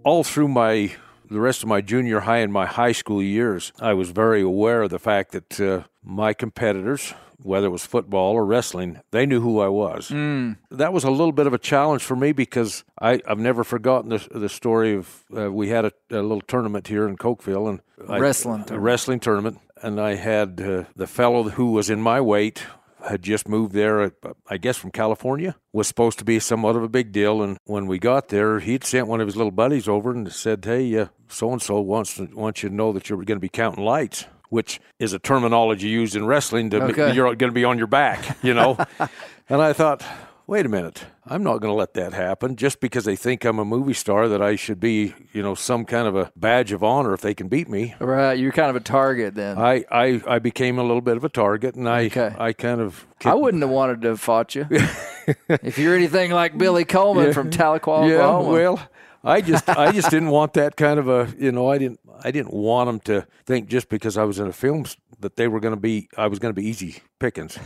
All 0.02 0.24
through 0.24 0.48
my 0.48 0.90
the 1.30 1.38
rest 1.38 1.62
of 1.62 1.68
my 1.68 1.82
junior 1.82 2.18
high 2.18 2.38
and 2.38 2.52
my 2.52 2.66
high 2.66 2.90
school 2.90 3.22
years, 3.22 3.72
I 3.78 3.92
was 3.92 4.10
very 4.10 4.42
aware 4.42 4.82
of 4.82 4.90
the 4.90 4.98
fact 4.98 5.30
that 5.30 5.60
uh, 5.60 5.84
my 6.02 6.32
competitors, 6.32 7.14
whether 7.42 7.66
it 7.66 7.70
was 7.70 7.84
football 7.86 8.32
or 8.34 8.44
wrestling, 8.44 9.00
they 9.10 9.26
knew 9.26 9.40
who 9.40 9.60
I 9.60 9.68
was. 9.68 10.10
That 10.70 10.92
was 10.92 11.04
a 11.04 11.10
little 11.10 11.32
bit 11.32 11.46
of 11.46 11.52
a 11.54 11.58
challenge 11.58 12.02
for 12.02 12.16
me 12.16 12.32
because 12.32 12.84
I, 13.00 13.20
I've 13.26 13.38
never 13.38 13.64
forgotten 13.64 14.10
the, 14.10 14.26
the 14.38 14.48
story 14.48 14.94
of 14.94 15.24
uh, 15.36 15.52
we 15.52 15.68
had 15.68 15.84
a, 15.84 15.92
a 16.10 16.22
little 16.22 16.40
tournament 16.42 16.88
here 16.88 17.06
in 17.08 17.16
Cokeville 17.16 17.68
and 17.68 17.80
I- 18.08 18.18
Wrestling 18.18 18.60
a 18.60 18.64
tournament. 18.64 18.82
wrestling 18.84 19.20
tournament, 19.20 19.58
and 19.82 20.00
I 20.00 20.14
had 20.16 20.60
uh, 20.60 20.84
the 20.96 21.06
fellow 21.06 21.44
who 21.50 21.72
was 21.72 21.90
in 21.90 22.00
my 22.00 22.20
weight 22.20 22.62
had 23.08 23.22
just 23.22 23.46
moved 23.48 23.72
there, 23.72 24.00
uh, 24.02 24.10
I 24.48 24.56
guess 24.56 24.76
from 24.76 24.90
California, 24.90 25.54
was 25.72 25.86
supposed 25.86 26.18
to 26.18 26.24
be 26.24 26.40
somewhat 26.40 26.74
of 26.74 26.82
a 26.82 26.88
big 26.88 27.12
deal. 27.12 27.40
And 27.40 27.56
when 27.64 27.86
we 27.86 27.98
got 28.00 28.28
there, 28.30 28.58
he'd 28.58 28.82
sent 28.84 29.06
one 29.06 29.20
of 29.20 29.28
his 29.28 29.36
little 29.36 29.52
buddies 29.52 29.86
over 29.86 30.10
and 30.10 30.32
said, 30.32 30.64
"Hey, 30.64 31.06
so 31.28 31.52
and 31.52 31.62
so 31.62 31.80
wants 31.80 32.14
to, 32.16 32.24
wants 32.34 32.62
you 32.64 32.68
to 32.68 32.74
know 32.74 32.92
that 32.92 33.08
you're 33.08 33.18
going 33.22 33.36
to 33.36 33.40
be 33.40 33.48
counting 33.48 33.84
lights." 33.84 34.24
Which 34.48 34.80
is 34.98 35.12
a 35.12 35.18
terminology 35.18 35.88
used 35.88 36.14
in 36.16 36.26
wrestling 36.26 36.70
to 36.70 36.82
Okay. 36.84 37.12
you're 37.14 37.34
going 37.34 37.50
to 37.50 37.54
be 37.54 37.64
on 37.64 37.78
your 37.78 37.86
back, 37.88 38.36
you 38.42 38.54
know. 38.54 38.76
and 39.48 39.60
I 39.60 39.72
thought, 39.72 40.04
wait 40.46 40.64
a 40.64 40.68
minute, 40.68 41.04
I'm 41.26 41.42
not 41.42 41.58
going 41.58 41.72
to 41.72 41.76
let 41.76 41.94
that 41.94 42.12
happen 42.12 42.54
just 42.54 42.78
because 42.78 43.04
they 43.04 43.16
think 43.16 43.44
I'm 43.44 43.58
a 43.58 43.64
movie 43.64 43.92
star 43.92 44.28
that 44.28 44.40
I 44.40 44.54
should 44.54 44.78
be, 44.78 45.12
you 45.32 45.42
know, 45.42 45.56
some 45.56 45.84
kind 45.84 46.06
of 46.06 46.14
a 46.14 46.30
badge 46.36 46.70
of 46.70 46.84
honor 46.84 47.12
if 47.12 47.20
they 47.20 47.34
can 47.34 47.48
beat 47.48 47.68
me. 47.68 47.94
Right, 47.98 48.38
you're 48.38 48.52
kind 48.52 48.70
of 48.70 48.76
a 48.76 48.80
target 48.80 49.34
then. 49.34 49.58
I, 49.58 49.84
I, 49.90 50.22
I 50.28 50.38
became 50.38 50.78
a 50.78 50.82
little 50.84 51.00
bit 51.00 51.16
of 51.16 51.24
a 51.24 51.28
target, 51.28 51.74
and 51.74 51.88
I 51.88 52.04
Okay. 52.06 52.32
I 52.38 52.52
kind 52.52 52.80
of 52.80 53.04
I 53.24 53.34
wouldn't 53.34 53.62
have 53.64 53.70
wanted 53.70 54.02
to 54.02 54.08
have 54.10 54.20
fought 54.20 54.54
you. 54.54 54.66
if 55.48 55.78
you're 55.78 55.96
anything 55.96 56.30
like 56.30 56.56
Billy 56.56 56.84
Coleman 56.84 57.32
from 57.32 57.50
Tahlequah, 57.50 58.08
yeah. 58.08 58.16
Oklahoma. 58.24 58.50
Well, 58.52 58.88
I 59.26 59.40
just 59.40 59.68
I 59.68 59.92
just 59.92 60.10
didn't 60.10 60.30
want 60.30 60.52
that 60.54 60.76
kind 60.76 60.98
of 60.98 61.08
a 61.08 61.28
you 61.38 61.52
know 61.52 61.68
I 61.68 61.78
didn't 61.78 62.00
I 62.24 62.30
didn't 62.30 62.52
want 62.52 62.86
them 62.88 63.00
to 63.00 63.26
think 63.44 63.68
just 63.68 63.88
because 63.88 64.16
I 64.16 64.24
was 64.24 64.38
in 64.38 64.46
a 64.46 64.52
film 64.52 64.84
that 65.20 65.36
they 65.36 65.48
were 65.48 65.60
going 65.60 65.74
to 65.74 65.80
be 65.80 66.08
I 66.16 66.26
was 66.28 66.38
going 66.38 66.54
to 66.54 66.60
be 66.60 66.66
easy 66.68 67.02
pickings, 67.18 67.58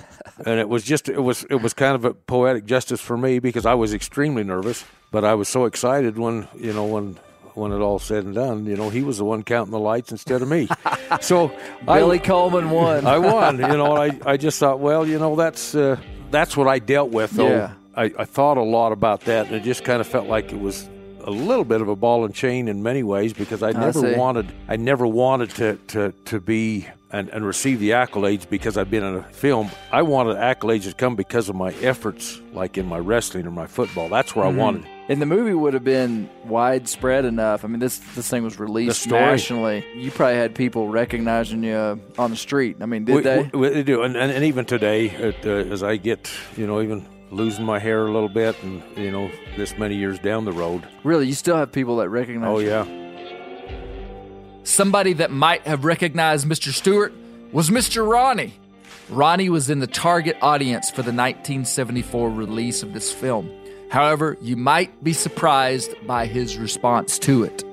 and 0.46 0.58
it 0.58 0.68
was 0.68 0.82
just 0.84 1.08
it 1.08 1.20
was 1.22 1.44
it 1.50 1.60
was 1.62 1.74
kind 1.74 1.94
of 1.94 2.04
a 2.04 2.14
poetic 2.14 2.64
justice 2.64 3.00
for 3.00 3.16
me 3.16 3.38
because 3.40 3.66
I 3.66 3.74
was 3.74 3.92
extremely 3.94 4.42
nervous, 4.44 4.84
but 5.10 5.24
I 5.24 5.34
was 5.34 5.48
so 5.48 5.64
excited 5.66 6.18
when 6.18 6.48
you 6.58 6.72
know 6.72 6.86
when. 6.86 7.18
When 7.54 7.72
it 7.72 7.80
all 7.80 7.98
said 7.98 8.24
and 8.24 8.34
done, 8.34 8.64
you 8.64 8.76
know, 8.76 8.90
he 8.90 9.02
was 9.02 9.18
the 9.18 9.24
one 9.24 9.42
counting 9.42 9.72
the 9.72 9.78
lights 9.80 10.12
instead 10.12 10.40
of 10.40 10.48
me. 10.48 10.68
So 11.20 11.50
I- 11.86 11.98
Billy 11.98 12.20
Coleman 12.20 12.70
won. 12.70 13.04
I 13.04 13.18
won. 13.18 13.58
You 13.58 13.76
know, 13.76 13.96
I, 13.96 14.16
I 14.24 14.36
just 14.36 14.60
thought, 14.60 14.78
well, 14.78 15.04
you 15.06 15.18
know, 15.18 15.34
that's 15.34 15.74
uh, 15.74 15.96
that's 16.30 16.56
what 16.56 16.68
I 16.68 16.78
dealt 16.78 17.10
with. 17.10 17.32
Though 17.32 17.48
Yeah. 17.48 17.72
I, 17.96 18.04
I 18.20 18.24
thought 18.24 18.56
a 18.56 18.62
lot 18.62 18.92
about 18.92 19.22
that, 19.22 19.46
and 19.46 19.56
it 19.56 19.64
just 19.64 19.82
kind 19.82 20.00
of 20.00 20.06
felt 20.06 20.28
like 20.28 20.52
it 20.52 20.60
was 20.60 20.88
a 21.24 21.30
little 21.30 21.64
bit 21.64 21.80
of 21.80 21.88
a 21.88 21.96
ball 21.96 22.24
and 22.24 22.34
chain 22.34 22.68
in 22.68 22.82
many 22.82 23.02
ways 23.02 23.32
because 23.32 23.62
I 23.62 23.72
never 23.72 24.00
see. 24.00 24.14
wanted 24.14 24.52
I 24.68 24.76
never 24.76 25.06
wanted 25.06 25.50
to 25.50 25.76
to, 25.88 26.12
to 26.26 26.40
be 26.40 26.86
and, 27.12 27.28
and 27.30 27.44
receive 27.44 27.80
the 27.80 27.90
accolades 27.90 28.48
because 28.48 28.76
I've 28.76 28.90
been 28.90 29.02
in 29.02 29.16
a 29.16 29.22
film. 29.24 29.70
I 29.90 30.02
wanted 30.02 30.36
accolades 30.36 30.84
to 30.84 30.94
come 30.94 31.16
because 31.16 31.48
of 31.48 31.56
my 31.56 31.72
efforts, 31.82 32.40
like 32.52 32.78
in 32.78 32.86
my 32.86 32.98
wrestling 32.98 33.46
or 33.46 33.50
my 33.50 33.66
football. 33.66 34.08
That's 34.08 34.36
where 34.36 34.44
I 34.44 34.50
wanted. 34.50 34.86
And 35.08 35.20
the 35.20 35.26
movie 35.26 35.54
would 35.54 35.74
have 35.74 35.82
been 35.82 36.30
widespread 36.44 37.24
enough. 37.24 37.64
I 37.64 37.68
mean, 37.68 37.80
this 37.80 37.98
this 38.14 38.28
thing 38.28 38.44
was 38.44 38.60
released 38.60 39.08
nationally. 39.08 39.84
You 39.96 40.12
probably 40.12 40.36
had 40.36 40.54
people 40.54 40.88
recognizing 40.88 41.64
you 41.64 42.00
on 42.16 42.30
the 42.30 42.36
street. 42.36 42.76
I 42.80 42.86
mean, 42.86 43.04
did 43.06 43.16
we, 43.16 43.22
they? 43.22 43.50
We, 43.52 43.70
we 43.70 43.82
do, 43.82 44.02
and, 44.02 44.16
and, 44.16 44.30
and 44.30 44.44
even 44.44 44.66
today, 44.66 45.10
it, 45.10 45.44
uh, 45.44 45.72
as 45.72 45.82
I 45.82 45.96
get, 45.96 46.30
you 46.56 46.66
know, 46.66 46.80
even 46.80 47.04
losing 47.30 47.64
my 47.64 47.78
hair 47.78 48.06
a 48.06 48.12
little 48.12 48.28
bit, 48.28 48.60
and 48.62 48.82
you 48.96 49.10
know, 49.10 49.30
this 49.56 49.76
many 49.78 49.96
years 49.96 50.18
down 50.18 50.44
the 50.44 50.52
road. 50.52 50.86
really, 51.04 51.26
you 51.26 51.34
still 51.34 51.56
have 51.56 51.72
people 51.72 51.96
that 51.98 52.08
recognize. 52.08 52.48
Oh 52.48 52.58
you. 52.58 52.68
yeah, 52.68 52.84
Somebody 54.64 55.14
that 55.14 55.30
might 55.30 55.66
have 55.66 55.84
recognized 55.84 56.46
Mr. 56.46 56.72
Stewart 56.72 57.12
was 57.52 57.70
Mr. 57.70 58.08
Ronnie. 58.08 58.54
Ronnie 59.08 59.48
was 59.48 59.70
in 59.70 59.80
the 59.80 59.86
target 59.88 60.36
audience 60.40 60.88
for 60.90 61.02
the 61.02 61.12
1974 61.12 62.30
release 62.30 62.82
of 62.82 62.92
this 62.92 63.12
film. 63.12 63.50
However, 63.90 64.36
you 64.40 64.56
might 64.56 65.02
be 65.02 65.12
surprised 65.12 65.94
by 66.06 66.26
his 66.26 66.56
response 66.58 67.18
to 67.20 67.42
it. 67.42 67.64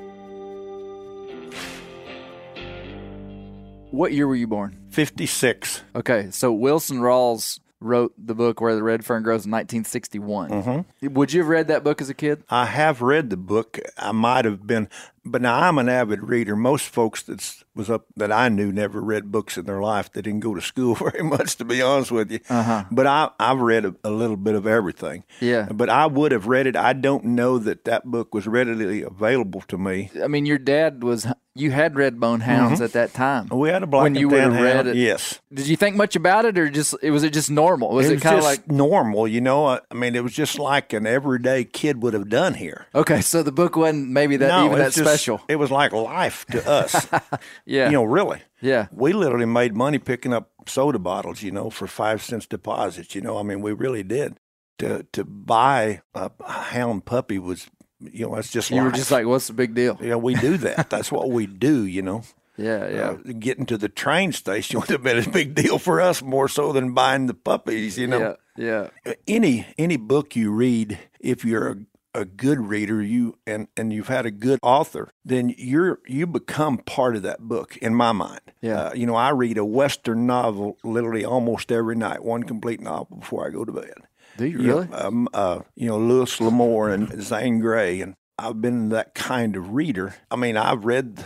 What 3.91 4.14
year 4.14 4.28
were 4.28 4.36
you 4.36 4.47
born? 4.47 4.78
56. 4.89 5.84
Okay, 5.95 6.30
so 6.32 6.51
Wilson 6.51 6.99
Rawls 6.99 7.60
wrote 7.80 8.13
the 8.17 8.34
book 8.34 8.59
Where 8.59 8.75
the 8.75 8.84
Red 8.84 9.05
Fern 9.05 9.23
Grows 9.23 9.45
in 9.45 9.51
1961. 9.51 10.49
Mm-hmm. 10.49 11.13
Would 11.13 11.34
you 11.34 11.41
have 11.41 11.49
read 11.49 11.67
that 11.67 11.84
book 11.84 12.01
as 12.01 12.09
a 12.09 12.13
kid? 12.13 12.43
I 12.49 12.65
have 12.65 13.01
read 13.01 13.30
the 13.30 13.38
book. 13.38 13.80
I 13.97 14.11
might 14.11 14.45
have 14.45 14.65
been 14.65 14.89
but 15.32 15.41
now 15.41 15.59
I'm 15.59 15.78
an 15.78 15.89
avid 15.89 16.23
reader. 16.23 16.55
Most 16.55 16.88
folks 16.89 17.23
that 17.23 17.63
was 17.75 17.89
up 17.89 18.05
that 18.15 18.32
I 18.32 18.49
knew 18.49 18.71
never 18.71 19.01
read 19.01 19.32
books 19.32 19.57
in 19.57 19.65
their 19.65 19.82
life. 19.82 20.11
They 20.11 20.21
didn't 20.21 20.39
go 20.39 20.55
to 20.55 20.61
school 20.61 20.95
very 20.95 21.23
much, 21.23 21.55
to 21.57 21.65
be 21.65 21.82
honest 21.82 22.11
with 22.11 22.32
you. 22.32 22.39
Uh-huh. 22.49 22.86
But 22.91 23.07
I 23.07 23.30
I've 23.39 23.59
read 23.59 23.86
a, 23.86 23.95
a 24.03 24.09
little 24.09 24.38
bit 24.38 24.55
of 24.55 24.65
everything. 24.65 25.23
Yeah. 25.39 25.67
But 25.71 25.89
I 25.89 26.05
would 26.07 26.32
have 26.32 26.47
read 26.47 26.67
it. 26.67 26.75
I 26.75 26.93
don't 26.93 27.23
know 27.25 27.57
that 27.59 27.86
that 27.86 28.05
book 28.05 28.34
was 28.34 28.47
readily 28.47 29.01
available 29.03 29.61
to 29.67 29.78
me. 29.78 30.09
I 30.23 30.28
mean, 30.28 30.45
your 30.45 30.57
dad 30.57 31.03
was. 31.03 31.28
You 31.55 31.71
had 31.71 31.95
Redbone 31.95 32.41
Hounds 32.41 32.82
at 32.82 32.91
that 32.91 33.15
time. 33.15 33.47
We 33.49 33.69
had 33.69 33.82
a 33.82 33.88
black 33.88 34.03
when 34.03 34.11
and 34.11 34.19
you 34.19 34.30
would 34.30 34.38
tan 34.38 34.51
have 34.51 34.61
read 34.61 34.86
it. 34.86 34.95
Yes. 34.95 35.39
Did 35.51 35.65
you 35.65 35.75
think 35.75 35.95
much 35.95 36.15
about 36.15 36.45
it, 36.45 36.55
or 36.55 36.69
just 36.69 36.93
it 37.01 37.09
was 37.09 37.23
it 37.23 37.34
just 37.34 37.49
normal? 37.49 37.89
Was 37.89 38.11
it 38.11 38.17
it, 38.17 38.21
kind 38.21 38.38
of 38.38 38.43
like 38.43 38.69
normal, 38.69 39.28
you 39.28 39.41
know? 39.41 39.65
I 39.65 39.80
I 39.89 39.95
mean, 39.95 40.15
it 40.15 40.21
was 40.21 40.34
just 40.34 40.59
like 40.59 40.93
an 40.93 41.07
everyday 41.07 41.63
kid 41.63 42.03
would 42.03 42.13
have 42.13 42.30
done 42.30 42.53
here. 42.53 42.86
okay? 42.93 43.21
So 43.21 43.41
the 43.41 43.51
book 43.51 43.75
wasn't 43.75 44.09
maybe 44.09 44.38
that 44.38 44.49
no, 44.49 44.65
even 44.67 44.78
that 44.78 44.91
just- 44.93 44.99
special. 45.18 45.41
It 45.47 45.57
was 45.57 45.72
like 45.72 45.91
life 45.93 46.45
to 46.47 46.68
us. 46.70 47.07
Yeah. 47.65 47.88
You 47.88 47.93
know, 47.93 48.03
really. 48.03 48.41
Yeah. 48.61 48.88
We 48.91 49.13
literally 49.13 49.45
made 49.45 49.76
money 49.76 49.99
picking 49.99 50.34
up 50.34 50.51
soda 50.68 50.99
bottles, 50.99 51.43
you 51.43 51.51
know, 51.51 51.70
for 51.70 51.88
five 51.88 52.22
cents 52.22 52.45
deposits. 52.45 53.13
You 53.15 53.22
know, 53.22 53.38
I 53.38 53.43
mean, 53.43 53.61
we 53.61 53.74
really 53.74 54.03
did. 54.03 54.38
To 54.80 55.03
to 55.11 55.26
buy 55.26 56.01
a 56.13 56.32
hound 56.43 57.05
puppy 57.05 57.39
was, 57.39 57.70
you 57.99 58.26
know, 58.28 58.36
that's 58.36 58.51
just 58.51 58.70
You 58.70 58.84
were 58.84 58.91
just 58.91 59.11
like, 59.11 59.26
what's 59.26 59.47
the 59.47 59.53
big 59.53 59.74
deal? 59.74 59.97
know, 60.01 60.18
we 60.18 60.36
do 60.36 60.57
that. 60.57 60.89
That's 60.91 61.11
what 61.11 61.32
we 61.32 61.47
do. 61.47 61.86
You 61.86 62.03
know. 62.03 62.24
Yeah, 62.57 62.89
yeah. 62.89 63.09
Uh, 63.09 63.34
getting 63.39 63.65
to 63.68 63.78
the 63.78 63.89
train 63.89 64.32
station 64.32 64.80
would 64.80 64.89
have 64.89 65.03
been 65.03 65.28
a 65.28 65.30
big 65.30 65.55
deal 65.55 65.80
for 65.80 65.99
us 65.99 66.22
more 66.22 66.47
so 66.47 66.72
than 66.74 66.93
buying 66.93 67.26
the 67.28 67.34
puppies. 67.34 67.97
You 67.97 68.07
know, 68.07 68.36
yeah, 68.55 68.89
yeah. 69.05 69.13
any 69.28 69.65
any 69.78 69.97
book 69.97 70.36
you 70.36 70.51
read, 70.51 70.99
if 71.20 71.43
you're 71.43 71.80
a, 72.14 72.26
good 72.26 72.60
reader, 72.60 73.01
you 73.01 73.38
and 73.45 73.68
and 73.78 73.91
you've 73.93 74.08
had 74.08 74.26
a 74.26 74.32
good 74.32 74.60
author, 74.64 75.12
then 75.26 75.53
you're 75.58 75.99
you 76.08 76.26
become 76.28 76.78
part 76.80 77.16
of 77.16 77.22
that 77.24 77.41
book. 77.41 77.78
In 77.78 77.93
my 77.95 78.12
mind, 78.12 78.41
Yeah. 78.62 78.86
Uh, 78.88 78.93
you 78.93 79.05
know, 79.05 79.16
I 79.16 79.30
read 79.30 79.58
a 79.58 79.66
western 79.66 80.26
novel 80.26 80.78
literally 80.84 81.24
almost 81.26 81.72
every 81.72 81.95
night, 81.95 82.24
one 82.24 82.43
complete 82.43 82.80
novel 82.82 83.18
before 83.20 83.47
I 83.47 83.51
go 83.51 83.66
to 83.66 83.72
bed. 83.72 83.93
Do 84.38 84.45
you 84.45 84.60
really? 84.60 84.88
um, 84.93 85.28
uh, 85.34 85.60
you 85.76 85.88
know, 85.88 85.97
Louis 85.97 86.39
L'Amour 86.41 86.89
and 86.89 87.22
Zane 87.24 87.60
Grey, 87.60 88.01
and 88.01 88.16
I've 88.38 88.62
been 88.62 88.89
that 88.89 89.16
kind 89.16 89.55
of 89.55 89.74
reader. 89.74 90.16
I 90.30 90.36
mean, 90.36 90.58
I've 90.58 90.86
read 90.86 91.24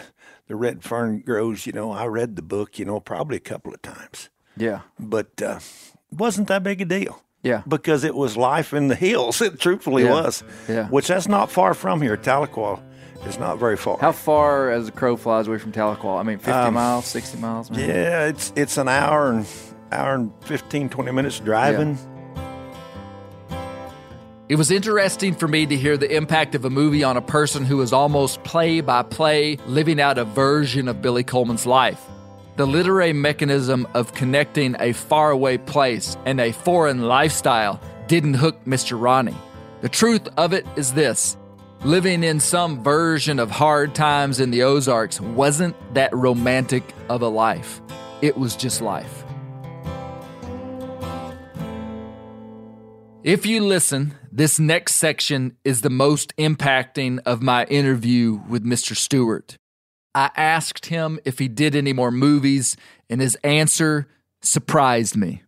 the 0.48 0.56
Red 0.56 0.84
Fern 0.84 1.20
Grows. 1.20 1.66
You 1.66 1.74
know, 1.74 1.92
I 1.92 2.06
read 2.06 2.36
the 2.38 2.42
book. 2.42 2.80
You 2.80 2.86
know, 2.86 3.00
probably 3.02 3.38
a 3.38 3.42
couple 3.42 3.74
of 3.74 3.82
times, 3.82 4.30
Yeah. 4.56 4.82
but 4.98 5.42
uh, 5.42 5.60
it 6.12 6.18
wasn't 6.18 6.48
that 6.48 6.64
big 6.64 6.80
a 6.82 6.86
deal 6.86 7.22
Yeah. 7.44 7.64
because 7.68 8.04
it 8.04 8.14
was 8.16 8.38
life 8.38 8.74
in 8.74 8.88
the 8.88 8.96
hills. 8.96 9.42
It 9.48 9.60
truthfully 9.60 10.04
Yeah. 10.04 10.12
was. 10.22 10.44
Yeah. 10.70 10.88
Which 10.90 11.08
that's 11.08 11.28
not 11.28 11.50
far 11.52 11.74
from 11.74 12.02
here. 12.02 12.16
Tahlequah 12.18 12.80
is 13.28 13.38
not 13.40 13.58
very 13.60 13.78
far. 13.78 13.98
How 14.00 14.12
far 14.12 14.72
as 14.72 14.88
a 14.88 14.92
crow 14.92 15.16
flies 15.18 15.48
away 15.48 15.58
from 15.58 15.72
Tahlequah? 15.72 16.20
I 16.20 16.24
mean, 16.24 16.38
50 16.38 16.52
Um, 16.52 16.74
miles, 16.76 17.06
60 17.06 17.38
miles? 17.40 17.70
maybe? 17.72 17.84
yeah, 17.88 18.26
it's 18.28 18.52
it's 18.56 18.78
an 18.78 18.88
hour 18.88 19.30
and 19.32 19.46
hour 19.92 20.14
and 20.16 20.32
15, 20.46 20.90
20 20.90 21.12
minutes 21.12 21.40
driving. 21.40 21.98
It 24.50 24.56
was 24.58 24.70
interesting 24.70 25.34
for 25.34 25.48
me 25.48 25.66
to 25.66 25.78
hear 25.78 25.96
the 25.96 26.14
impact 26.14 26.56
of 26.56 26.66
a 26.66 26.70
movie 26.70 27.06
on 27.06 27.16
a 27.16 27.22
person 27.22 27.64
who 27.64 27.78
was 27.78 27.94
almost 27.94 28.44
play 28.44 28.82
by 28.82 29.02
play 29.02 29.58
living 29.66 30.02
out 30.02 30.18
a 30.18 30.26
version 30.26 30.90
of 30.90 31.02
Billy 31.02 31.24
Coleman's 31.24 31.66
life. 31.66 32.02
The 32.62 32.68
literary 32.68 33.12
mechanism 33.12 33.88
of 33.96 34.14
connecting 34.14 34.76
a 34.80 34.94
faraway 34.94 35.58
place 35.58 36.16
and 36.28 36.40
a 36.40 36.52
foreign 36.52 37.02
lifestyle 37.02 37.82
didn't 38.06 38.36
hook 38.36 38.66
Mr. 38.66 39.02
Ronnie. 39.02 39.36
The 39.82 39.90
truth 39.90 40.28
of 40.38 40.54
it 40.54 40.68
is 40.76 40.94
this 40.94 41.38
living 41.84 42.24
in 42.24 42.40
some 42.40 42.84
version 42.84 43.40
of 43.40 43.50
hard 43.50 43.96
times 43.96 44.40
in 44.40 44.52
the 44.52 44.62
Ozarks 44.62 45.20
wasn't 45.20 45.76
that 45.96 46.16
romantic 46.16 46.84
of 47.10 47.24
a 47.24 47.28
life, 47.28 47.82
it 48.22 48.38
was 48.38 48.56
just 48.56 48.80
life. 48.80 49.24
If 53.24 53.48
you 53.48 53.66
listen, 53.66 54.14
this 54.32 54.60
next 54.60 54.98
section 55.00 55.58
is 55.64 55.82
the 55.82 55.90
most 55.90 56.38
impacting 56.38 57.22
of 57.26 57.42
my 57.42 57.66
interview 57.66 58.40
with 58.48 58.64
Mr. 58.64 58.96
Stewart. 58.96 59.58
I 60.14 60.32
asked 60.36 60.88
him 60.88 61.20
if 61.26 61.40
he 61.40 61.48
did 61.48 61.76
any 61.76 61.94
more 61.94 62.12
movies, 62.12 62.76
and 63.10 63.22
his 63.22 63.36
answer 63.44 64.08
surprised 64.42 65.16
me. 65.16 65.44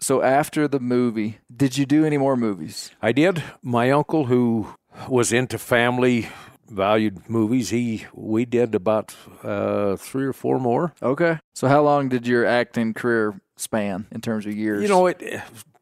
So, 0.00 0.20
after 0.20 0.66
the 0.66 0.80
movie, 0.80 1.38
did 1.54 1.78
you 1.78 1.86
do 1.86 2.04
any 2.04 2.18
more 2.18 2.36
movies? 2.36 2.90
I 3.00 3.12
did. 3.12 3.42
My 3.62 3.90
uncle, 3.92 4.26
who 4.26 4.74
was 5.08 5.32
into 5.32 5.58
family 5.58 6.28
valued 6.68 7.28
movies, 7.30 7.70
he 7.70 8.06
we 8.12 8.44
did 8.44 8.74
about 8.74 9.14
uh, 9.44 9.94
three 9.96 10.24
or 10.24 10.32
four 10.32 10.58
more. 10.58 10.92
Okay. 11.00 11.38
So, 11.54 11.68
how 11.68 11.82
long 11.82 12.08
did 12.08 12.26
your 12.26 12.44
acting 12.44 12.94
career 12.94 13.40
span 13.56 14.06
in 14.10 14.20
terms 14.20 14.44
of 14.44 14.56
years? 14.56 14.82
You 14.82 14.88
know, 14.88 15.06
it 15.06 15.22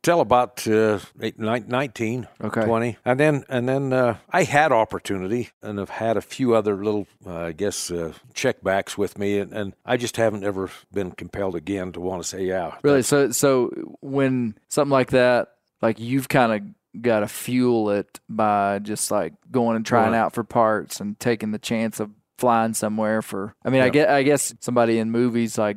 till 0.03 0.21
about 0.21 0.67
uh, 0.67 0.99
eight, 1.21 1.39
nine, 1.39 1.65
19, 1.69 2.29
Okay. 2.43 2.65
20. 2.65 2.97
And 3.05 3.21
then 3.21 3.45
and 3.49 3.69
then 3.69 3.93
uh, 3.93 4.17
I 4.31 4.45
had 4.45 4.73
opportunity 4.73 5.51
and 5.63 5.79
have 5.79 5.91
had 5.91 6.17
a 6.17 6.21
few 6.23 6.55
other 6.55 6.77
little, 6.83 7.07
uh, 7.27 7.37
I 7.37 7.53
guess, 7.53 7.91
uh, 7.91 8.13
checkbacks 8.35 8.97
with 8.97 9.19
me. 9.19 9.39
And, 9.39 9.53
and 9.53 9.75
I 9.85 9.97
just 9.97 10.17
haven't 10.17 10.45
ever 10.45 10.71
been 10.93 11.13
compelled 11.13 11.55
again 11.55 11.93
to 11.93 12.01
want 12.01 12.23
to 12.23 12.29
say, 12.29 12.45
yeah. 12.45 12.77
Really? 12.83 13.03
So, 13.03 13.31
so 13.33 13.71
when 14.01 14.55
something 14.69 14.93
like 14.93 15.11
that, 15.11 15.49
like 15.83 15.99
you've 15.99 16.29
kind 16.29 16.53
of 16.95 17.03
got 17.03 17.21
to 17.21 17.29
fuel 17.29 17.91
it 17.91 18.19
by 18.29 18.79
just 18.81 19.11
like 19.11 19.35
going 19.51 19.77
and 19.77 19.87
trying 19.87 20.13
Right. 20.13 20.19
out 20.19 20.35
for 20.35 20.43
parts 20.45 21.01
and 21.01 21.19
taking 21.21 21.53
the 21.53 21.59
chance 21.59 22.01
of 22.01 22.11
flying 22.41 22.75
somewhere 22.75 23.23
for. 23.23 23.55
I 23.65 23.71
mean, 23.71 23.83
I 23.83 23.87
Yeah. 23.87 23.91
get, 23.91 24.09
I 24.09 24.23
guess 24.23 24.55
somebody 24.61 24.99
in 24.99 25.11
movies 25.11 25.59
like 25.59 25.77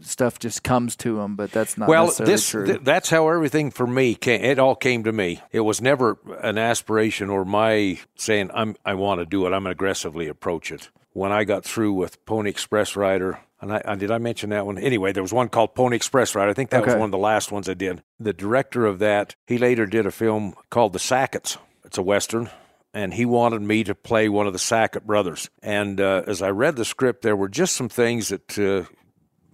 stuff 0.00 0.38
just 0.38 0.62
comes 0.62 0.96
to 0.96 1.16
them, 1.16 1.34
but 1.36 1.50
that's 1.52 1.76
not 1.76 1.88
well, 1.88 2.04
necessarily 2.06 2.32
this 2.32 2.48
true. 2.48 2.66
th- 2.66 2.80
that's 2.84 3.10
how 3.10 3.28
everything 3.28 3.70
for 3.70 3.86
me 3.86 4.14
came. 4.14 4.40
It 4.42 4.58
all 4.58 4.76
came 4.76 5.04
to 5.04 5.12
me. 5.12 5.40
It 5.52 5.60
was 5.60 5.82
never 5.82 6.18
an 6.40 6.56
aspiration 6.56 7.28
or 7.30 7.44
my 7.44 7.98
saying 8.16 8.50
I'm 8.54 8.76
I 8.84 8.94
want 8.94 9.20
to 9.20 9.26
do 9.26 9.46
it. 9.46 9.52
I'm 9.52 9.66
aggressively 9.66 10.28
approach 10.28 10.70
it. 10.72 10.88
When 11.12 11.30
I 11.32 11.44
got 11.44 11.64
through 11.64 11.92
with 11.92 12.24
Pony 12.24 12.50
Express 12.50 12.96
Rider, 12.96 13.38
and 13.60 13.72
I, 13.72 13.82
I 13.84 13.94
did 13.94 14.10
I 14.10 14.18
mention 14.18 14.50
that 14.50 14.66
one? 14.66 14.78
Anyway, 14.78 15.12
there 15.12 15.22
was 15.22 15.32
one 15.32 15.48
called 15.48 15.74
Pony 15.74 15.96
Express 15.96 16.34
Rider. 16.34 16.50
I 16.50 16.54
think 16.54 16.70
that 16.70 16.84
was 16.84 16.94
one 16.94 17.04
of 17.04 17.10
the 17.12 17.18
last 17.18 17.52
ones 17.52 17.68
I 17.68 17.74
did. 17.74 18.02
The 18.18 18.32
director 18.32 18.84
of 18.86 18.98
that, 19.00 19.34
he 19.46 19.58
later 19.58 19.86
did 19.86 20.06
a 20.06 20.10
film 20.10 20.54
called 20.70 20.92
The 20.92 20.98
Sacketts. 20.98 21.56
It's 21.84 21.98
a 21.98 22.02
western. 22.02 22.50
And 22.94 23.12
he 23.12 23.24
wanted 23.26 23.60
me 23.60 23.84
to 23.84 23.94
play 23.94 24.28
one 24.28 24.46
of 24.46 24.52
the 24.52 24.58
Sackett 24.58 25.04
brothers. 25.06 25.50
And 25.62 26.00
uh, 26.00 26.22
as 26.26 26.40
I 26.40 26.50
read 26.50 26.76
the 26.76 26.84
script, 26.84 27.22
there 27.22 27.36
were 27.36 27.48
just 27.48 27.74
some 27.74 27.88
things 27.88 28.28
that 28.28 28.56
uh, 28.58 28.84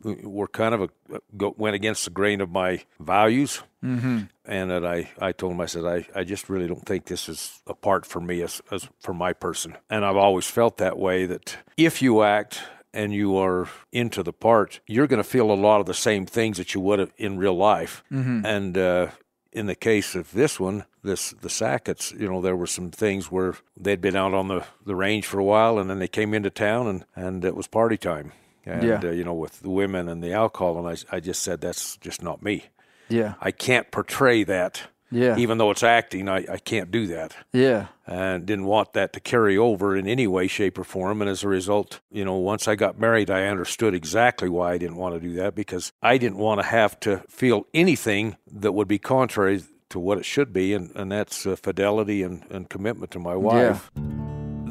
were 0.02 0.46
kind 0.46 0.74
of 0.74 0.82
a 0.82 0.88
go, 1.36 1.54
went 1.56 1.74
against 1.74 2.04
the 2.04 2.10
grain 2.10 2.40
of 2.40 2.50
my 2.50 2.82
values, 2.98 3.62
mm-hmm. 3.84 4.20
and 4.44 4.70
that 4.70 4.84
I 4.84 5.10
I 5.18 5.32
told 5.32 5.52
him 5.52 5.60
I 5.60 5.66
said 5.66 5.84
I, 5.84 6.06
I 6.14 6.24
just 6.24 6.48
really 6.48 6.66
don't 6.68 6.86
think 6.86 7.06
this 7.06 7.28
is 7.28 7.60
a 7.66 7.74
part 7.74 8.06
for 8.06 8.20
me 8.20 8.42
as 8.42 8.62
as 8.70 8.88
for 9.00 9.14
my 9.14 9.32
person, 9.32 9.76
and 9.88 10.04
I've 10.04 10.16
always 10.16 10.46
felt 10.46 10.76
that 10.78 10.98
way 10.98 11.26
that 11.26 11.56
if 11.76 12.02
you 12.02 12.22
act 12.22 12.62
and 12.92 13.12
you 13.12 13.36
are 13.36 13.68
into 13.92 14.22
the 14.22 14.32
part, 14.32 14.80
you're 14.86 15.06
going 15.06 15.22
to 15.22 15.28
feel 15.28 15.50
a 15.50 15.54
lot 15.54 15.80
of 15.80 15.86
the 15.86 15.94
same 15.94 16.26
things 16.26 16.56
that 16.56 16.74
you 16.74 16.80
would 16.80 16.98
have 16.98 17.12
in 17.16 17.38
real 17.38 17.56
life, 17.56 18.02
Mhm. 18.10 18.44
and. 18.44 18.76
Uh, 18.78 19.08
in 19.52 19.66
the 19.66 19.74
case 19.74 20.14
of 20.14 20.32
this 20.32 20.60
one, 20.60 20.84
this 21.02 21.30
the 21.40 21.48
Sacketts, 21.48 22.18
you 22.18 22.28
know, 22.28 22.40
there 22.40 22.56
were 22.56 22.66
some 22.66 22.90
things 22.90 23.30
where 23.30 23.54
they'd 23.76 24.00
been 24.00 24.16
out 24.16 24.34
on 24.34 24.48
the, 24.48 24.64
the 24.84 24.94
range 24.94 25.26
for 25.26 25.38
a 25.38 25.44
while, 25.44 25.78
and 25.78 25.88
then 25.90 25.98
they 25.98 26.08
came 26.08 26.34
into 26.34 26.50
town, 26.50 26.86
and, 26.86 27.04
and 27.16 27.44
it 27.44 27.56
was 27.56 27.66
party 27.66 27.96
time, 27.96 28.32
and 28.66 28.82
Yeah. 28.82 29.00
uh, 29.02 29.10
you 29.10 29.24
know, 29.24 29.34
with 29.34 29.60
the 29.60 29.70
women 29.70 30.08
and 30.08 30.22
the 30.22 30.32
alcohol, 30.32 30.78
and 30.78 30.88
I 30.88 31.16
I 31.16 31.20
just 31.20 31.42
said 31.42 31.60
that's 31.60 31.96
just 31.98 32.22
not 32.22 32.42
me. 32.42 32.66
Yeah. 33.08 33.34
I 33.40 33.50
can't 33.50 33.90
portray 33.90 34.44
that. 34.44 34.82
Yeah. 35.10 35.36
Even 35.36 35.58
though 35.58 35.70
it's 35.70 35.82
acting, 35.82 36.28
I, 36.28 36.44
I 36.50 36.58
can't 36.58 36.90
do 36.90 37.06
that. 37.08 37.36
Yeah. 37.52 37.86
And 38.06 38.46
didn't 38.46 38.66
want 38.66 38.92
that 38.92 39.12
to 39.14 39.20
carry 39.20 39.56
over 39.56 39.96
in 39.96 40.06
any 40.06 40.26
way, 40.26 40.46
shape, 40.46 40.78
or 40.78 40.84
form. 40.84 41.20
And 41.20 41.30
as 41.30 41.42
a 41.44 41.48
result, 41.48 42.00
you 42.10 42.24
know, 42.24 42.36
once 42.36 42.68
I 42.68 42.74
got 42.76 42.98
married, 42.98 43.30
I 43.30 43.46
understood 43.46 43.94
exactly 43.94 44.48
why 44.48 44.72
I 44.72 44.78
didn't 44.78 44.96
want 44.96 45.14
to 45.14 45.20
do 45.20 45.34
that 45.34 45.54
because 45.54 45.92
I 46.02 46.18
didn't 46.18 46.38
want 46.38 46.60
to 46.60 46.66
have 46.66 46.98
to 47.00 47.22
feel 47.28 47.66
anything 47.74 48.36
that 48.52 48.72
would 48.72 48.88
be 48.88 48.98
contrary 48.98 49.62
to 49.90 49.98
what 49.98 50.18
it 50.18 50.24
should 50.24 50.52
be, 50.52 50.72
and, 50.72 50.92
and 50.94 51.10
that's 51.10 51.44
uh, 51.46 51.56
fidelity 51.56 52.22
and, 52.22 52.44
and 52.48 52.68
commitment 52.70 53.10
to 53.12 53.18
my 53.18 53.34
wife. 53.34 53.90
Yeah 53.96 54.02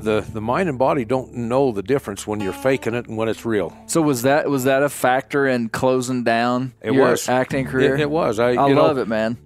The 0.01 0.21
the 0.21 0.39
mind 0.39 0.69
and 0.69 0.79
body 0.79 1.03
don't 1.03 1.33
know 1.33 1.73
the 1.73 1.83
difference 1.83 2.25
when 2.25 2.39
you're 2.39 2.53
faking 2.53 2.93
it 2.93 3.07
and 3.07 3.17
when 3.17 3.27
it's 3.27 3.43
real. 3.45 3.75
So 3.87 4.01
was 4.01 4.21
that 4.21 4.49
was 4.49 4.63
that 4.63 4.81
a 4.81 4.87
factor 4.87 5.45
in 5.45 5.67
closing 5.67 6.23
down 6.23 6.71
It 6.81 6.93
your 6.93 7.09
was. 7.09 7.27
acting 7.27 7.65
career? 7.65 7.95
It, 7.95 8.01
it 8.01 8.09
was. 8.09 8.39
I, 8.39 8.51
I 8.53 8.67
you 8.69 8.75
know, 8.75 8.83
love 8.85 8.97
it, 8.97 9.09
man. 9.09 9.37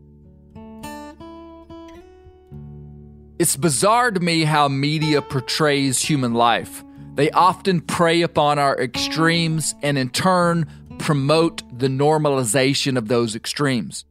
It's 3.39 3.55
bizarre 3.55 4.11
to 4.11 4.19
me 4.19 4.43
how 4.43 4.67
media 4.67 5.19
portrays 5.19 5.99
human 5.99 6.35
life. 6.35 6.83
They 7.15 7.31
often 7.31 7.81
prey 7.81 8.21
upon 8.21 8.59
our 8.59 8.79
extremes 8.79 9.73
and, 9.81 9.97
in 9.97 10.09
turn, 10.09 10.67
promote 10.99 11.63
the 11.77 11.87
normalization 11.87 12.95
of 12.95 13.07
those 13.07 13.35
extremes. 13.35 14.05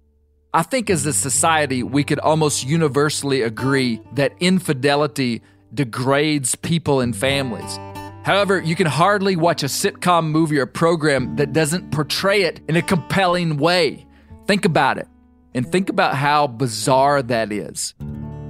I 0.52 0.64
think 0.64 0.90
as 0.90 1.06
a 1.06 1.12
society, 1.12 1.84
we 1.84 2.02
could 2.02 2.18
almost 2.18 2.66
universally 2.66 3.42
agree 3.42 4.00
that 4.14 4.34
infidelity 4.40 5.40
degrades 5.72 6.56
people 6.56 7.00
and 7.00 7.16
families. 7.16 7.78
However, 8.24 8.60
you 8.60 8.74
can 8.74 8.88
hardly 8.88 9.36
watch 9.36 9.62
a 9.62 9.66
sitcom 9.66 10.30
movie 10.30 10.58
or 10.58 10.66
program 10.66 11.36
that 11.36 11.52
doesn't 11.52 11.92
portray 11.92 12.42
it 12.42 12.60
in 12.68 12.74
a 12.74 12.82
compelling 12.82 13.56
way. 13.56 14.04
Think 14.48 14.64
about 14.64 14.98
it 14.98 15.06
and 15.54 15.70
think 15.70 15.88
about 15.88 16.16
how 16.16 16.48
bizarre 16.48 17.22
that 17.22 17.52
is. 17.52 17.94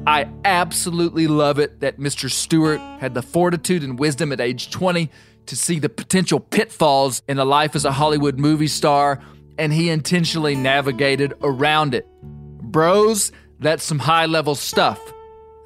I 0.06 0.28
absolutely 0.44 1.28
love 1.28 1.60
it 1.60 1.78
that 1.80 1.98
Mr. 1.98 2.28
Stewart 2.28 2.80
had 2.98 3.14
the 3.14 3.22
fortitude 3.22 3.84
and 3.84 3.96
wisdom 3.96 4.32
at 4.32 4.40
age 4.40 4.70
20 4.70 5.08
to 5.46 5.56
see 5.56 5.78
the 5.78 5.88
potential 5.88 6.40
pitfalls 6.40 7.22
in 7.28 7.38
a 7.38 7.44
life 7.44 7.76
as 7.76 7.84
a 7.84 7.92
Hollywood 7.92 8.36
movie 8.36 8.66
star, 8.66 9.20
and 9.58 9.72
he 9.72 9.90
intentionally 9.90 10.56
navigated 10.56 11.34
around 11.40 11.94
it. 11.94 12.06
Bros, 12.20 13.30
that's 13.60 13.84
some 13.84 14.00
high 14.00 14.26
level 14.26 14.56
stuff. 14.56 15.00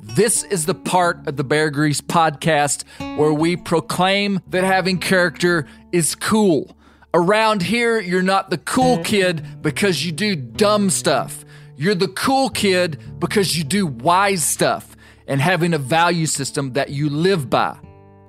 This 0.03 0.43
is 0.45 0.67
the 0.67 0.75
part 0.75 1.27
of 1.27 1.37
the 1.37 1.45
Bear 1.45 1.71
Grease 1.71 2.03
podcast 2.03 2.85
where 3.17 3.33
we 3.33 3.57
proclaim 3.57 4.41
that 4.49 4.65
having 4.65 4.99
character 4.99 5.67
is 5.93 6.15
cool. 6.15 6.77
Around 7.15 7.63
here, 7.63 7.99
you're 7.99 8.21
not 8.21 8.51
the 8.51 8.59
cool 8.59 9.03
kid 9.03 9.63
because 9.63 10.05
you 10.05 10.13
do 10.13 10.37
dumb 10.37 10.91
stuff. 10.91 11.46
You're 11.77 11.95
the 11.95 12.09
cool 12.09 12.49
kid 12.49 13.21
because 13.21 13.57
you 13.57 13.63
do 13.63 13.87
wise 13.87 14.43
stuff 14.43 14.97
and 15.27 15.41
having 15.41 15.75
a 15.75 15.79
value 15.79 16.27
system 16.27 16.73
that 16.73 16.89
you 16.89 17.11
live 17.11 17.51
by. 17.51 17.79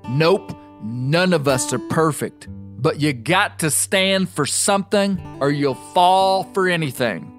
Nope, 0.10 0.52
none 0.84 1.32
of 1.32 1.48
us 1.48 1.72
are 1.72 1.80
perfect, 1.80 2.48
but 2.50 3.00
you 3.00 3.14
got 3.14 3.60
to 3.60 3.72
stand 3.72 4.30
for 4.30 4.46
something 4.46 5.38
or 5.40 5.50
you'll 5.50 5.76
fall 5.76 6.44
for 6.54 6.68
anything. 6.68 7.32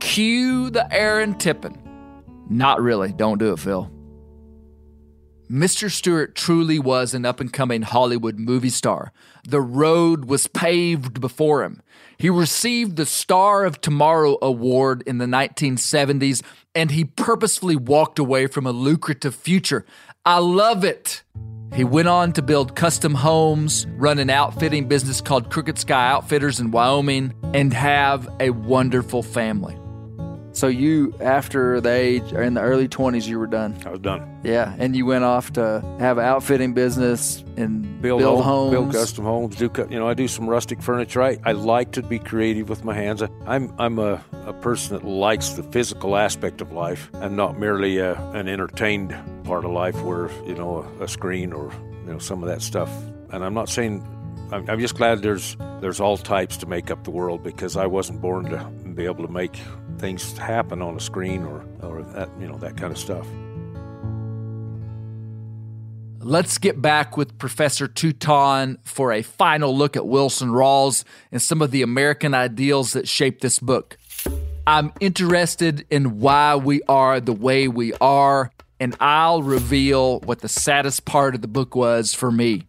Cue 0.00 0.68
the 0.68 0.92
Aaron 0.92 1.34
Tippin. 1.38 1.80
Not 2.50 2.82
really. 2.82 3.12
Don't 3.12 3.38
do 3.38 3.52
it, 3.52 3.58
Phil. 3.58 3.90
Mr. 5.50 5.90
Stewart 5.90 6.34
truly 6.34 6.78
was 6.78 7.14
an 7.14 7.24
up 7.24 7.40
and 7.40 7.52
coming 7.52 7.82
Hollywood 7.82 8.38
movie 8.38 8.70
star. 8.70 9.12
The 9.46 9.60
road 9.60 10.24
was 10.24 10.46
paved 10.46 11.20
before 11.20 11.62
him. 11.62 11.80
He 12.18 12.30
received 12.30 12.96
the 12.96 13.06
Star 13.06 13.64
of 13.64 13.80
Tomorrow 13.80 14.38
Award 14.40 15.02
in 15.06 15.18
the 15.18 15.26
1970s, 15.26 16.42
and 16.74 16.90
he 16.90 17.04
purposefully 17.04 17.76
walked 17.76 18.18
away 18.18 18.46
from 18.46 18.66
a 18.66 18.72
lucrative 18.72 19.34
future. 19.34 19.84
I 20.24 20.38
love 20.38 20.84
it. 20.84 21.22
He 21.74 21.84
went 21.84 22.08
on 22.08 22.32
to 22.34 22.42
build 22.42 22.76
custom 22.76 23.14
homes, 23.14 23.86
run 23.96 24.18
an 24.18 24.30
outfitting 24.30 24.86
business 24.86 25.20
called 25.20 25.50
Crooked 25.50 25.78
Sky 25.78 26.08
Outfitters 26.08 26.60
in 26.60 26.70
Wyoming, 26.70 27.34
and 27.52 27.72
have 27.72 28.28
a 28.38 28.50
wonderful 28.50 29.22
family. 29.22 29.76
So 30.54 30.68
you, 30.68 31.12
after 31.20 31.80
the 31.80 31.90
age 31.90 32.32
or 32.32 32.40
in 32.40 32.54
the 32.54 32.60
early 32.60 32.86
twenties, 32.86 33.28
you 33.28 33.40
were 33.40 33.48
done. 33.48 33.76
I 33.84 33.90
was 33.90 33.98
done. 33.98 34.40
Yeah, 34.44 34.72
and 34.78 34.94
you 34.94 35.04
went 35.04 35.24
off 35.24 35.52
to 35.54 35.84
have 35.98 36.16
an 36.16 36.24
outfitting 36.24 36.74
business 36.74 37.42
and 37.56 38.00
build, 38.00 38.20
build 38.20 38.44
home- 38.44 38.44
homes. 38.44 38.70
build 38.70 38.92
custom 38.92 39.24
homes. 39.24 39.56
Do 39.56 39.68
you 39.90 39.98
know? 39.98 40.08
I 40.08 40.14
do 40.14 40.28
some 40.28 40.48
rustic 40.48 40.80
furniture. 40.80 41.22
I, 41.22 41.38
I 41.44 41.52
like 41.52 41.90
to 41.92 42.02
be 42.02 42.20
creative 42.20 42.68
with 42.68 42.84
my 42.84 42.94
hands. 42.94 43.20
I, 43.20 43.28
I'm 43.46 43.74
I'm 43.80 43.98
a, 43.98 44.24
a 44.46 44.52
person 44.52 44.96
that 44.96 45.04
likes 45.04 45.50
the 45.50 45.64
physical 45.64 46.16
aspect 46.16 46.60
of 46.60 46.70
life, 46.70 47.10
and 47.14 47.36
not 47.36 47.58
merely 47.58 47.98
a, 47.98 48.14
an 48.30 48.46
entertained 48.48 49.12
part 49.42 49.64
of 49.64 49.72
life 49.72 50.00
where 50.02 50.30
you 50.46 50.54
know 50.54 50.86
a, 51.00 51.04
a 51.04 51.08
screen 51.08 51.52
or 51.52 51.72
you 52.06 52.12
know 52.12 52.18
some 52.20 52.44
of 52.44 52.48
that 52.48 52.62
stuff. 52.62 52.90
And 53.30 53.44
I'm 53.44 53.54
not 53.54 53.68
saying. 53.68 54.08
I'm, 54.52 54.68
I'm 54.70 54.78
just 54.78 54.94
glad 54.94 55.22
there's 55.22 55.56
there's 55.80 55.98
all 55.98 56.16
types 56.16 56.58
to 56.58 56.66
make 56.66 56.90
up 56.92 57.02
the 57.02 57.10
world 57.10 57.42
because 57.42 57.76
I 57.76 57.86
wasn't 57.86 58.20
born 58.20 58.44
to 58.50 58.64
be 58.94 59.06
able 59.06 59.26
to 59.26 59.32
make 59.32 59.58
things 59.98 60.36
happen 60.38 60.82
on 60.82 60.96
a 60.96 61.00
screen 61.00 61.42
or 61.44 61.64
or 61.82 62.02
that 62.02 62.28
you 62.40 62.46
know 62.46 62.58
that 62.58 62.76
kind 62.76 62.92
of 62.92 62.98
stuff. 62.98 63.26
Let's 66.20 66.56
get 66.56 66.80
back 66.80 67.18
with 67.18 67.36
Professor 67.38 67.86
Teuton 67.86 68.78
for 68.82 69.12
a 69.12 69.20
final 69.20 69.76
look 69.76 69.94
at 69.94 70.06
Wilson 70.06 70.48
Rawls 70.48 71.04
and 71.30 71.42
some 71.42 71.60
of 71.60 71.70
the 71.70 71.82
American 71.82 72.32
ideals 72.32 72.94
that 72.94 73.06
shape 73.06 73.40
this 73.40 73.58
book. 73.58 73.98
I'm 74.66 74.90
interested 75.00 75.84
in 75.90 76.20
why 76.20 76.56
we 76.56 76.80
are 76.88 77.20
the 77.20 77.34
way 77.34 77.68
we 77.68 77.92
are, 78.00 78.50
and 78.80 78.96
I'll 79.00 79.42
reveal 79.42 80.20
what 80.20 80.40
the 80.40 80.48
saddest 80.48 81.04
part 81.04 81.34
of 81.34 81.42
the 81.42 81.48
book 81.48 81.76
was 81.76 82.14
for 82.14 82.32
me. 82.32 82.66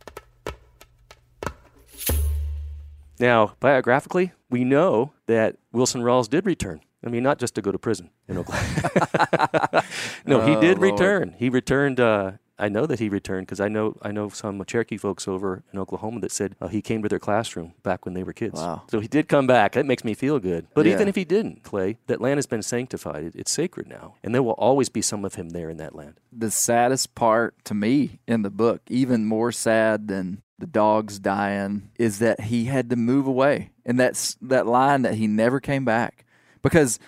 Now, 3.18 3.54
biographically, 3.62 4.34
we 4.50 4.66
know 4.66 5.14
that 5.28 5.56
Wilson 5.72 6.02
Rawls 6.02 6.30
did 6.30 6.46
return. 6.46 6.82
I 7.06 7.10
mean, 7.10 7.24
not 7.24 7.38
just 7.40 7.56
to 7.56 7.62
go 7.62 7.72
to 7.72 7.78
prison 7.78 8.10
in 8.28 8.38
Oklahoma. 8.38 9.84
no, 10.26 10.42
he 10.42 10.56
Oh, 10.56 10.62
did 10.62 10.78
Lord. 10.80 10.92
return. 10.94 11.36
He 11.38 11.50
returned. 11.50 12.00
Uh, 12.00 12.32
I 12.58 12.70
know 12.70 12.86
that 12.86 13.00
he 13.00 13.10
returned 13.10 13.48
because 13.48 13.60
I 13.60 13.68
know 13.68 13.98
I 14.02 14.12
know 14.14 14.30
some 14.30 14.64
Cherokee 14.66 14.96
folks 14.98 15.28
over 15.28 15.64
in 15.74 15.78
Oklahoma 15.80 16.22
that 16.22 16.32
said 16.32 16.56
uh, 16.62 16.68
he 16.70 16.82
came 16.82 17.04
to 17.04 17.10
their 17.10 17.20
classroom 17.20 17.74
back 17.84 18.06
when 18.06 18.14
they 18.14 18.24
were 18.24 18.32
kids. 18.32 18.60
Wow. 18.62 18.84
So 18.90 19.02
he 19.02 19.10
did 19.10 19.28
come 19.28 19.46
back. 19.46 19.74
That 19.74 19.86
makes 19.86 20.06
me 20.06 20.14
feel 20.14 20.40
good. 20.40 20.68
But 20.74 20.86
Yeah. 20.86 20.94
even 20.94 21.10
if 21.10 21.16
he 21.16 21.26
didn't, 21.26 21.64
Clay, 21.64 21.98
that 22.08 22.22
land 22.22 22.38
has 22.38 22.46
been 22.46 22.62
sanctified. 22.64 23.34
It's 23.36 23.52
sacred 23.52 23.88
now, 23.88 24.16
and 24.24 24.34
there 24.34 24.42
will 24.42 24.54
always 24.54 24.88
be 24.88 25.02
some 25.02 25.26
of 25.26 25.36
him 25.36 25.50
there 25.50 25.70
in 25.70 25.78
that 25.78 25.96
land. 25.96 26.16
the 26.32 26.50
saddest 26.52 27.14
part 27.16 27.56
to 27.66 27.74
me 27.74 28.20
in 28.28 28.42
the 28.42 28.50
book, 28.50 28.82
even 28.90 29.26
more 29.26 29.52
sad 29.52 30.08
than 30.08 30.42
the 30.58 30.66
dogs 30.68 31.20
dying, 31.20 31.90
is 32.00 32.20
that 32.20 32.40
he 32.42 32.66
had 32.66 32.90
to 32.90 32.96
move 32.96 33.28
away. 33.28 33.72
And 33.86 34.00
that's 34.00 34.36
that 34.42 34.66
line 34.66 35.02
that 35.04 35.16
he 35.16 35.28
never 35.28 35.60
came 35.60 35.84
back. 35.86 36.25
Because 36.66 37.00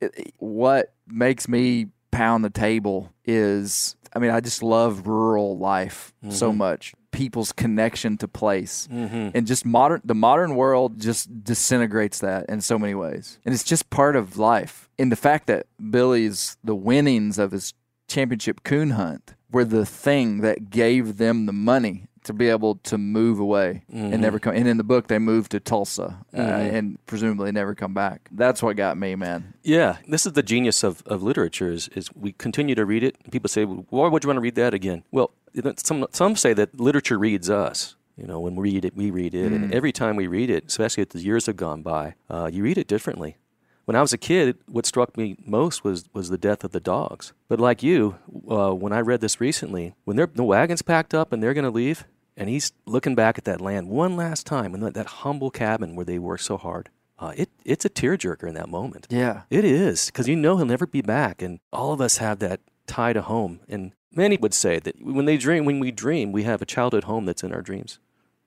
it, 0.00 0.34
what 0.38 0.92
makes 1.06 1.48
me 1.48 1.88
pound 2.10 2.44
the 2.44 2.50
table 2.50 3.12
is 3.24 3.96
I 4.14 4.18
mean, 4.18 4.30
I 4.30 4.40
just 4.40 4.62
love 4.62 5.06
rural 5.06 5.56
life 5.56 6.12
so 6.28 6.50
mm-hmm. 6.50 6.58
much. 6.58 6.94
People's 7.12 7.52
connection 7.52 8.18
to 8.18 8.28
place. 8.28 8.88
Mm-hmm. 8.92 9.30
And 9.34 9.46
just 9.46 9.64
modern 9.64 10.02
the 10.04 10.14
modern 10.14 10.54
world 10.54 11.00
just 11.00 11.44
disintegrates 11.44 12.18
that 12.20 12.46
in 12.48 12.60
so 12.60 12.78
many 12.78 12.94
ways. 12.94 13.38
And 13.44 13.54
it's 13.54 13.64
just 13.64 13.90
part 13.90 14.16
of 14.16 14.36
life. 14.36 14.88
And 14.98 15.10
the 15.10 15.16
fact 15.16 15.46
that 15.46 15.66
Billy's 15.90 16.56
the 16.62 16.74
winnings 16.74 17.38
of 17.38 17.52
his 17.52 17.74
championship 18.08 18.62
coon 18.64 18.90
hunt 18.90 19.34
were 19.50 19.64
the 19.64 19.86
thing 19.86 20.40
that 20.40 20.70
gave 20.70 21.16
them 21.16 21.46
the 21.46 21.52
money 21.52 22.08
to 22.24 22.32
be 22.32 22.48
able 22.48 22.76
to 22.76 22.98
move 22.98 23.38
away 23.40 23.82
and 23.92 24.20
never 24.20 24.38
come. 24.38 24.54
And 24.54 24.68
in 24.68 24.76
the 24.76 24.84
book, 24.84 25.08
they 25.08 25.18
moved 25.18 25.50
to 25.52 25.60
Tulsa 25.60 26.18
uh, 26.36 26.40
and 26.40 27.04
presumably 27.06 27.52
never 27.52 27.74
come 27.74 27.94
back. 27.94 28.28
That's 28.30 28.62
what 28.62 28.76
got 28.76 28.96
me, 28.96 29.14
man. 29.14 29.54
Yeah, 29.62 29.98
this 30.06 30.26
is 30.26 30.32
the 30.32 30.42
genius 30.42 30.82
of, 30.84 31.02
of 31.06 31.22
literature 31.22 31.70
is, 31.70 31.88
is 31.88 32.14
we 32.14 32.32
continue 32.32 32.74
to 32.74 32.84
read 32.84 33.02
it. 33.02 33.16
People 33.30 33.48
say, 33.48 33.64
well, 33.64 33.84
why 33.90 34.08
would 34.08 34.24
you 34.24 34.28
want 34.28 34.36
to 34.36 34.42
read 34.42 34.54
that 34.54 34.74
again? 34.74 35.02
Well, 35.10 35.32
some, 35.76 36.06
some 36.12 36.36
say 36.36 36.52
that 36.54 36.78
literature 36.78 37.18
reads 37.18 37.50
us. 37.50 37.96
You 38.16 38.26
know, 38.26 38.40
when 38.40 38.54
we 38.54 38.72
read 38.72 38.84
it, 38.84 38.94
we 38.94 39.10
read 39.10 39.34
it. 39.34 39.52
And 39.52 39.72
every 39.72 39.90
time 39.90 40.16
we 40.16 40.26
read 40.26 40.50
it, 40.50 40.66
especially 40.66 41.02
as 41.02 41.08
the 41.08 41.20
years 41.20 41.46
have 41.46 41.56
gone 41.56 41.82
by, 41.82 42.14
uh, 42.28 42.50
you 42.52 42.62
read 42.62 42.78
it 42.78 42.86
differently. 42.86 43.36
When 43.84 43.96
I 43.96 44.00
was 44.00 44.12
a 44.12 44.18
kid, 44.18 44.58
what 44.66 44.86
struck 44.86 45.16
me 45.16 45.36
most 45.44 45.82
was, 45.82 46.04
was 46.12 46.28
the 46.28 46.38
death 46.38 46.62
of 46.62 46.70
the 46.70 46.78
dogs. 46.78 47.32
But 47.48 47.58
like 47.58 47.82
you, 47.82 48.16
uh, 48.48 48.72
when 48.74 48.92
I 48.92 49.00
read 49.00 49.20
this 49.20 49.40
recently, 49.40 49.94
when 50.04 50.16
they're, 50.16 50.28
the 50.28 50.44
wagon's 50.44 50.82
packed 50.82 51.14
up 51.14 51.32
and 51.32 51.42
they're 51.42 51.54
going 51.54 51.64
to 51.64 51.70
leave, 51.70 52.04
and 52.36 52.48
he's 52.48 52.72
looking 52.86 53.14
back 53.14 53.38
at 53.38 53.44
that 53.44 53.60
land 53.60 53.88
one 53.88 54.16
last 54.16 54.46
time 54.46 54.74
and 54.74 54.82
that, 54.82 54.94
that 54.94 55.06
humble 55.06 55.50
cabin 55.50 55.94
where 55.96 56.04
they 56.04 56.18
worked 56.18 56.44
so 56.44 56.56
hard, 56.56 56.88
uh, 57.18 57.32
it, 57.36 57.50
it's 57.64 57.84
a 57.84 57.90
tearjerker 57.90 58.48
in 58.48 58.54
that 58.54 58.68
moment. 58.68 59.06
Yeah. 59.10 59.42
It 59.50 59.64
is 59.64 60.06
because 60.06 60.28
you 60.28 60.36
know 60.36 60.56
he'll 60.56 60.66
never 60.66 60.86
be 60.86 61.02
back, 61.02 61.40
and 61.42 61.60
all 61.72 61.92
of 61.92 62.00
us 62.00 62.18
have 62.18 62.38
that 62.40 62.60
tie 62.86 63.12
to 63.12 63.22
home. 63.22 63.60
And 63.68 63.92
many 64.14 64.36
would 64.38 64.54
say 64.54 64.78
that 64.80 65.00
when 65.00 65.24
they 65.26 65.36
dream, 65.36 65.64
when 65.64 65.78
we 65.78 65.90
dream, 65.92 66.32
we 66.32 66.42
have 66.44 66.60
a 66.62 66.66
childhood 66.66 67.04
home 67.04 67.24
that's 67.26 67.44
in 67.44 67.52
our 67.52 67.62
dreams, 67.62 67.98